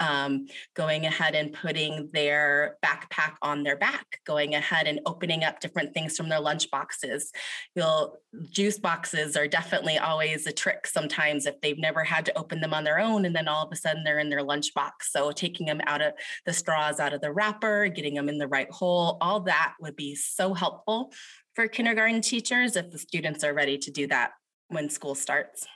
um, 0.01 0.47
going 0.75 1.07
ahead 1.07 1.35
and 1.35 1.53
putting 1.53 2.09
their 2.12 2.77
backpack 2.85 3.35
on 3.43 3.62
their 3.62 3.77
back, 3.77 4.21
going 4.25 4.55
ahead 4.55 4.87
and 4.87 5.01
opening 5.07 5.43
up 5.43 5.61
different 5.61 5.93
things 5.93 6.17
from 6.17 6.29
their 6.29 6.41
lunch 6.41 6.71
boxes. 6.71 7.33
You'll 7.75 8.19
juice 8.51 8.79
boxes 8.79 9.37
are 9.37 9.49
definitely 9.49 9.99
always 9.99 10.47
a 10.47 10.53
trick 10.53 10.87
sometimes 10.87 11.47
if 11.47 11.61
they've 11.61 11.79
never 11.79 12.05
had 12.05 12.27
to 12.27 12.39
open 12.39 12.61
them 12.61 12.75
on 12.75 12.85
their 12.85 12.99
own 12.99 13.25
and 13.25 13.35
then 13.35 13.49
all 13.49 13.64
of 13.64 13.73
a 13.73 13.77
sudden 13.77 14.05
they're 14.05 14.19
in 14.19 14.29
their 14.29 14.43
lunch 14.43 14.75
box. 14.75 15.11
So 15.11 15.33
taking 15.33 15.67
them 15.67 15.81
out 15.87 16.03
of 16.03 16.12
the 16.45 16.53
straws 16.53 17.01
out 17.01 17.12
of 17.12 17.21
the 17.21 17.33
getting 17.61 18.15
them 18.15 18.29
in 18.29 18.39
the 18.39 18.49
right 18.49 18.71
hole, 18.71 19.19
all 19.21 19.41
that 19.41 19.75
would 19.81 19.97
be 19.97 20.15
so 20.15 20.55
helpful 20.55 21.13
for 21.55 21.67
kindergarten 21.69 22.21
teachers 22.21 22.77
if 22.77 22.91
the 22.91 22.99
students 22.99 23.43
are 23.43 23.55
ready 23.55 23.79
to 23.79 23.91
do 23.91 24.07
that 24.07 24.33
when 24.69 24.89
school 24.91 25.15
starts. 25.15 25.67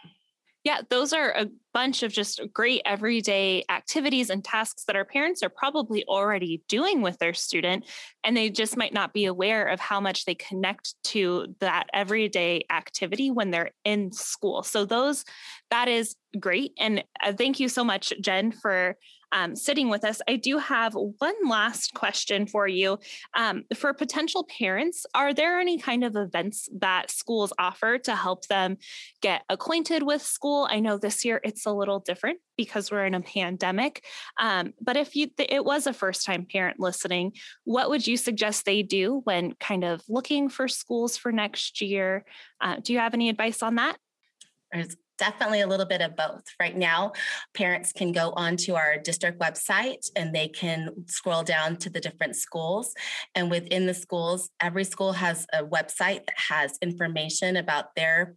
Yeah, 0.63 0.83
those 0.91 1.15
are 1.15 1.31
a 1.31 1.47
bunch 1.73 2.03
of 2.03 2.13
just 2.13 2.39
great 2.53 2.83
everyday 2.85 3.65
activities 3.71 4.29
and 4.29 4.45
tasks 4.45 4.85
that 4.85 4.97
our 4.97 5.07
parents 5.07 5.43
are 5.43 5.49
probably 5.49 6.05
already 6.05 6.63
doing 6.69 7.01
with 7.01 7.19
their 7.19 7.33
student. 7.33 7.87
And 8.25 8.37
they 8.37 8.51
just 8.51 8.77
might 8.77 8.93
not 8.93 9.15
be 9.15 9.25
aware 9.25 9.67
of 9.67 9.81
how 9.81 10.01
much 10.01 10.27
they 10.27 10.35
connect 10.35 11.03
to 11.05 11.55
that 11.61 11.87
everyday 11.95 12.67
activity 12.71 13.31
when 13.31 13.51
they're 13.51 13.71
in 13.87 14.13
school. 14.13 14.63
So, 14.63 14.85
those, 14.85 15.25
that 15.71 15.89
is 15.89 16.15
great. 16.39 16.75
And 16.79 17.05
uh, 17.25 17.33
thank 17.33 17.59
you 17.59 17.71
so 17.71 17.83
much, 17.83 18.13
Jen, 18.21 18.53
for 18.53 18.99
um, 19.33 19.57
sitting 19.57 19.89
with 19.89 20.05
us. 20.05 20.21
I 20.29 20.37
do 20.37 20.59
have 20.59 20.95
one 20.95 21.35
last 21.49 21.95
question 21.95 22.47
for 22.47 22.67
you. 22.67 22.99
Um, 23.35 23.65
for 23.75 23.93
potential 23.95 24.47
parents, 24.59 25.07
are 25.15 25.33
there 25.33 25.59
any 25.59 25.79
kind 25.79 26.05
of 26.05 26.17
events 26.17 26.69
that 26.79 27.11
schools 27.11 27.53
offer 27.59 27.99
to 27.99 28.17
help 28.17 28.47
them 28.47 28.79
get 29.21 29.43
acquainted 29.49 30.03
with 30.03 30.23
school? 30.23 30.69
I 30.71 30.81
know 30.81 30.99
this 30.99 31.25
year 31.25 31.41
it's 31.45 31.67
a 31.67 31.73
little 31.73 32.01
different 32.01 32.39
because 32.57 32.91
we're 32.91 33.07
in 33.07 33.15
a 33.15 33.21
pandemic. 33.21 34.05
Um, 34.39 34.75
but 34.81 34.97
if 34.97 35.17
you 35.17 35.29
it 35.39 35.65
was 35.65 35.87
a 35.87 35.93
first 35.93 36.27
time 36.27 36.47
parent 36.51 36.79
listening, 36.79 37.33
what 37.65 37.89
would 37.89 38.07
you 38.07 38.17
suggest 38.17 38.65
they 38.65 38.83
do 38.83 39.21
when 39.25 39.55
kind 39.55 39.85
of 39.85 40.03
looking 40.09 40.49
for 40.49 40.69
schools 40.69 41.17
for 41.17 41.33
next 41.33 41.81
year? 41.81 42.25
Uh, 42.61 42.77
do 42.83 42.93
you 42.93 42.99
have 42.99 43.15
any 43.15 43.29
advice 43.29 43.63
on 43.63 43.77
that? 43.77 43.97
Definitely 45.21 45.61
a 45.61 45.67
little 45.67 45.87
bit 45.87 46.01
of 46.01 46.17
both. 46.17 46.43
Right 46.59 46.77
now, 46.77 47.13
parents 47.55 47.93
can 47.93 48.11
go 48.11 48.31
onto 48.31 48.75
our 48.75 48.99
district 48.99 49.39
website 49.39 50.11
and 50.17 50.35
they 50.35 50.49
can 50.49 50.91
scroll 51.07 51.43
down 51.43 51.77
to 51.77 51.91
the 51.91 52.01
different 52.01 52.35
schools. 52.37 52.95
And 53.35 53.51
within 53.51 53.87
the 53.87 53.95
schools, 53.95 54.49
every 54.61 54.85
school 54.85 55.13
has 55.13 55.47
a 55.53 55.63
website 55.63 56.27
that 56.27 56.39
has 56.49 56.79
information 56.81 57.57
about 57.57 57.95
their 57.95 58.35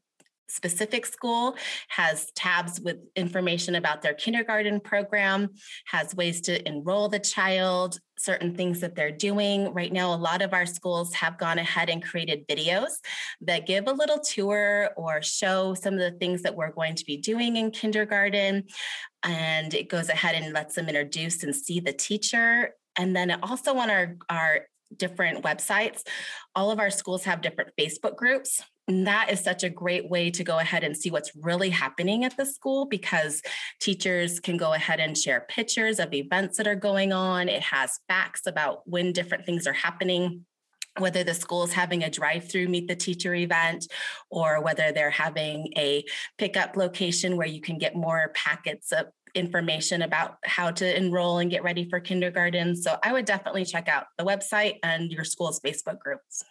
specific 0.48 1.06
school 1.06 1.56
has 1.90 2.32
tabs 2.36 2.80
with 2.82 2.98
information 3.16 3.76
about 3.76 4.02
their 4.02 4.14
kindergarten 4.14 4.80
program 4.80 5.50
has 5.86 6.16
ways 6.16 6.42
to 6.42 6.68
enroll 6.68 7.10
the 7.10 7.20
child 7.20 8.00
certain 8.18 8.56
things 8.56 8.80
that 8.80 8.96
they're 8.96 9.12
doing. 9.12 9.74
Right 9.74 9.92
now 9.92 10.14
a 10.14 10.16
lot 10.16 10.42
of 10.42 10.54
our 10.54 10.66
schools 10.66 11.14
have 11.14 11.38
gone 11.38 11.58
ahead 11.58 11.90
and 11.90 12.04
created 12.04 12.48
videos 12.48 12.92
that 13.42 13.66
give 13.66 13.88
a 13.88 13.94
little 13.94 14.20
tour 14.20 14.92
or 14.96 15.22
show 15.22 15.74
some 15.74 15.96
of 15.96 16.00
the 16.00 16.18
things 16.18 16.42
that 16.44 16.56
we're 16.56 16.72
going 16.72 16.96
to 16.96 17.06
be 17.06 17.18
doing 17.18 17.56
in 17.56 17.72
kindergarten 17.72 18.64
and 19.24 19.74
it 19.74 19.90
goes 19.90 20.10
ahead 20.10 20.36
and 20.36 20.54
lets 20.54 20.76
them 20.76 20.88
introduce 20.88 21.44
and 21.44 21.56
see 21.56 21.80
the 21.80 21.94
teacher. 21.94 22.76
And 22.98 23.16
then 23.16 23.32
also 23.42 23.76
on 23.78 23.90
our 23.90 24.18
our 24.30 24.68
different 24.96 25.44
websites 25.44 26.04
all 26.56 26.70
of 26.70 26.80
our 26.80 26.92
schools 26.92 27.24
have 27.24 27.42
different 27.42 27.72
facebook 27.80 28.16
groups 28.16 28.62
and 28.88 29.08
that 29.08 29.32
is 29.32 29.40
such 29.40 29.64
a 29.64 29.70
great 29.70 30.10
way 30.10 30.30
to 30.32 30.44
go 30.44 30.60
ahead 30.60 30.84
and 30.84 30.96
see 30.96 31.10
what's 31.10 31.32
really 31.36 31.70
happening 31.70 32.26
at 32.26 32.36
the 32.36 32.46
school 32.46 32.86
because 32.86 33.42
teachers 33.80 34.40
can 34.40 34.58
go 34.58 34.74
ahead 34.74 35.00
and 35.00 35.18
share 35.18 35.46
pictures 35.48 36.00
of 36.00 36.14
events 36.14 36.58
that 36.58 36.68
are 36.68 36.76
going 36.76 37.14
on. 37.14 37.48
It 37.48 37.62
has 37.62 38.00
facts 38.10 38.46
about 38.46 38.82
when 38.86 39.14
different 39.14 39.46
things 39.46 39.68
are 39.68 39.74
happening 39.74 40.46
whether 41.00 41.24
the 41.24 41.34
school 41.34 41.64
is 41.64 41.74
having 41.74 42.04
a 42.04 42.10
drive-through 42.10 42.68
meet 42.68 42.88
the 42.88 42.96
teacher 42.96 43.34
event 43.34 43.88
or 44.30 44.62
whether 44.62 44.92
they're 44.92 45.10
having 45.10 45.74
a 45.76 46.04
pickup 46.38 46.76
location 46.76 47.36
where 47.36 47.48
you 47.48 47.60
can 47.60 47.80
get 47.80 47.96
more 47.96 48.32
packets 48.36 48.92
of 48.92 49.08
information 49.34 50.04
about 50.04 50.38
how 50.44 50.70
to 50.70 50.96
enroll 50.96 51.40
and 51.40 51.50
get 51.50 51.64
ready 51.64 51.90
for 51.90 52.00
kindergarten 52.00 52.76
so 52.76 52.96
i 53.02 53.12
would 53.12 53.26
definitely 53.26 53.66
check 53.66 53.88
out 53.88 54.06
the 54.20 54.24
website 54.24 54.78
and 54.84 55.12
your 55.12 55.24
school's 55.24 55.60
facebook 55.62 55.98
groups 55.98 56.46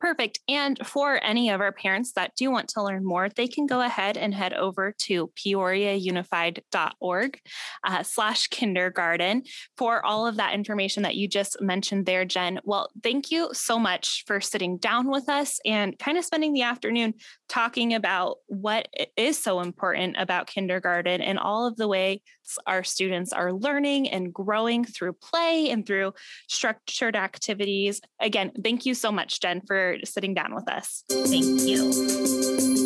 Perfect. 0.00 0.38
And 0.48 0.78
for 0.86 1.22
any 1.24 1.50
of 1.50 1.60
our 1.60 1.72
parents 1.72 2.12
that 2.12 2.36
do 2.36 2.52
want 2.52 2.68
to 2.70 2.84
learn 2.84 3.04
more, 3.04 3.28
they 3.28 3.48
can 3.48 3.66
go 3.66 3.80
ahead 3.80 4.16
and 4.16 4.32
head 4.32 4.54
over 4.54 4.94
to 4.98 5.32
peoriaunified.org 5.36 7.40
uh, 7.84 8.02
slash 8.04 8.46
kindergarten 8.46 9.42
for 9.76 10.06
all 10.06 10.24
of 10.26 10.36
that 10.36 10.54
information 10.54 11.02
that 11.02 11.16
you 11.16 11.26
just 11.26 11.60
mentioned 11.60 12.06
there, 12.06 12.24
Jen. 12.24 12.60
Well, 12.62 12.90
thank 13.02 13.32
you 13.32 13.50
so 13.52 13.76
much 13.76 14.22
for 14.26 14.40
sitting 14.40 14.78
down 14.78 15.10
with 15.10 15.28
us 15.28 15.58
and 15.64 15.98
kind 15.98 16.16
of 16.16 16.24
spending 16.24 16.52
the 16.52 16.62
afternoon 16.62 17.14
talking 17.48 17.92
about 17.94 18.36
what 18.46 18.86
is 19.16 19.42
so 19.42 19.58
important 19.60 20.14
about 20.18 20.46
kindergarten 20.46 21.20
and 21.20 21.40
all 21.40 21.66
of 21.66 21.76
the 21.76 21.88
way 21.88 22.22
our 22.66 22.84
students 22.84 23.32
are 23.32 23.52
learning 23.52 24.08
and 24.08 24.32
growing 24.32 24.84
through 24.84 25.14
play 25.14 25.70
and 25.70 25.86
through 25.86 26.12
structured 26.48 27.16
activities. 27.16 28.00
Again, 28.20 28.52
thank 28.62 28.86
you 28.86 28.94
so 28.94 29.12
much, 29.12 29.40
Jen, 29.40 29.60
sitting 30.04 30.34
down 30.34 30.54
with 30.54 30.68
us. 30.68 31.04
Thank 31.08 31.60
you. 31.62 32.77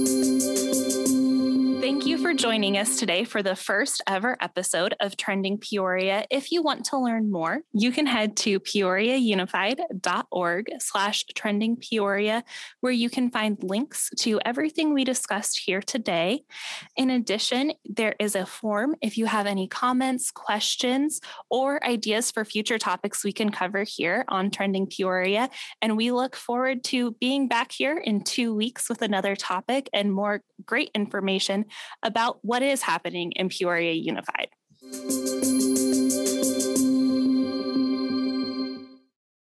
Thank 1.92 2.06
you 2.06 2.16
for 2.16 2.32
joining 2.32 2.78
us 2.78 2.98
today 2.98 3.24
for 3.24 3.42
the 3.42 3.54
first 3.54 4.02
ever 4.06 4.38
episode 4.40 4.94
of 4.98 5.18
Trending 5.18 5.58
Peoria. 5.58 6.24
If 6.30 6.50
you 6.50 6.62
want 6.62 6.86
to 6.86 6.96
learn 6.96 7.30
more, 7.30 7.58
you 7.74 7.92
can 7.92 8.06
head 8.06 8.34
to 8.38 8.58
peoriaunified.org 8.60 10.70
slash 10.78 11.24
trending 11.34 11.76
Peoria, 11.76 12.44
where 12.80 12.94
you 12.94 13.10
can 13.10 13.30
find 13.30 13.62
links 13.62 14.08
to 14.20 14.40
everything 14.42 14.94
we 14.94 15.04
discussed 15.04 15.58
here 15.58 15.82
today. 15.82 16.44
In 16.96 17.10
addition, 17.10 17.74
there 17.84 18.14
is 18.18 18.36
a 18.36 18.46
form 18.46 18.96
if 19.02 19.18
you 19.18 19.26
have 19.26 19.46
any 19.46 19.68
comments, 19.68 20.30
questions, 20.30 21.20
or 21.50 21.84
ideas 21.84 22.30
for 22.30 22.46
future 22.46 22.78
topics 22.78 23.22
we 23.22 23.32
can 23.32 23.50
cover 23.50 23.84
here 23.86 24.24
on 24.28 24.50
Trending 24.50 24.86
Peoria. 24.86 25.50
And 25.82 25.98
we 25.98 26.10
look 26.10 26.36
forward 26.36 26.84
to 26.84 27.10
being 27.20 27.48
back 27.48 27.70
here 27.70 27.98
in 27.98 28.24
two 28.24 28.54
weeks 28.54 28.88
with 28.88 29.02
another 29.02 29.36
topic 29.36 29.90
and 29.92 30.10
more 30.10 30.40
great 30.64 30.90
information 30.94 31.66
about 32.02 32.38
what 32.42 32.62
is 32.62 32.82
happening 32.82 33.32
in 33.32 33.48
Peoria 33.48 33.92
Unified. 33.92 34.48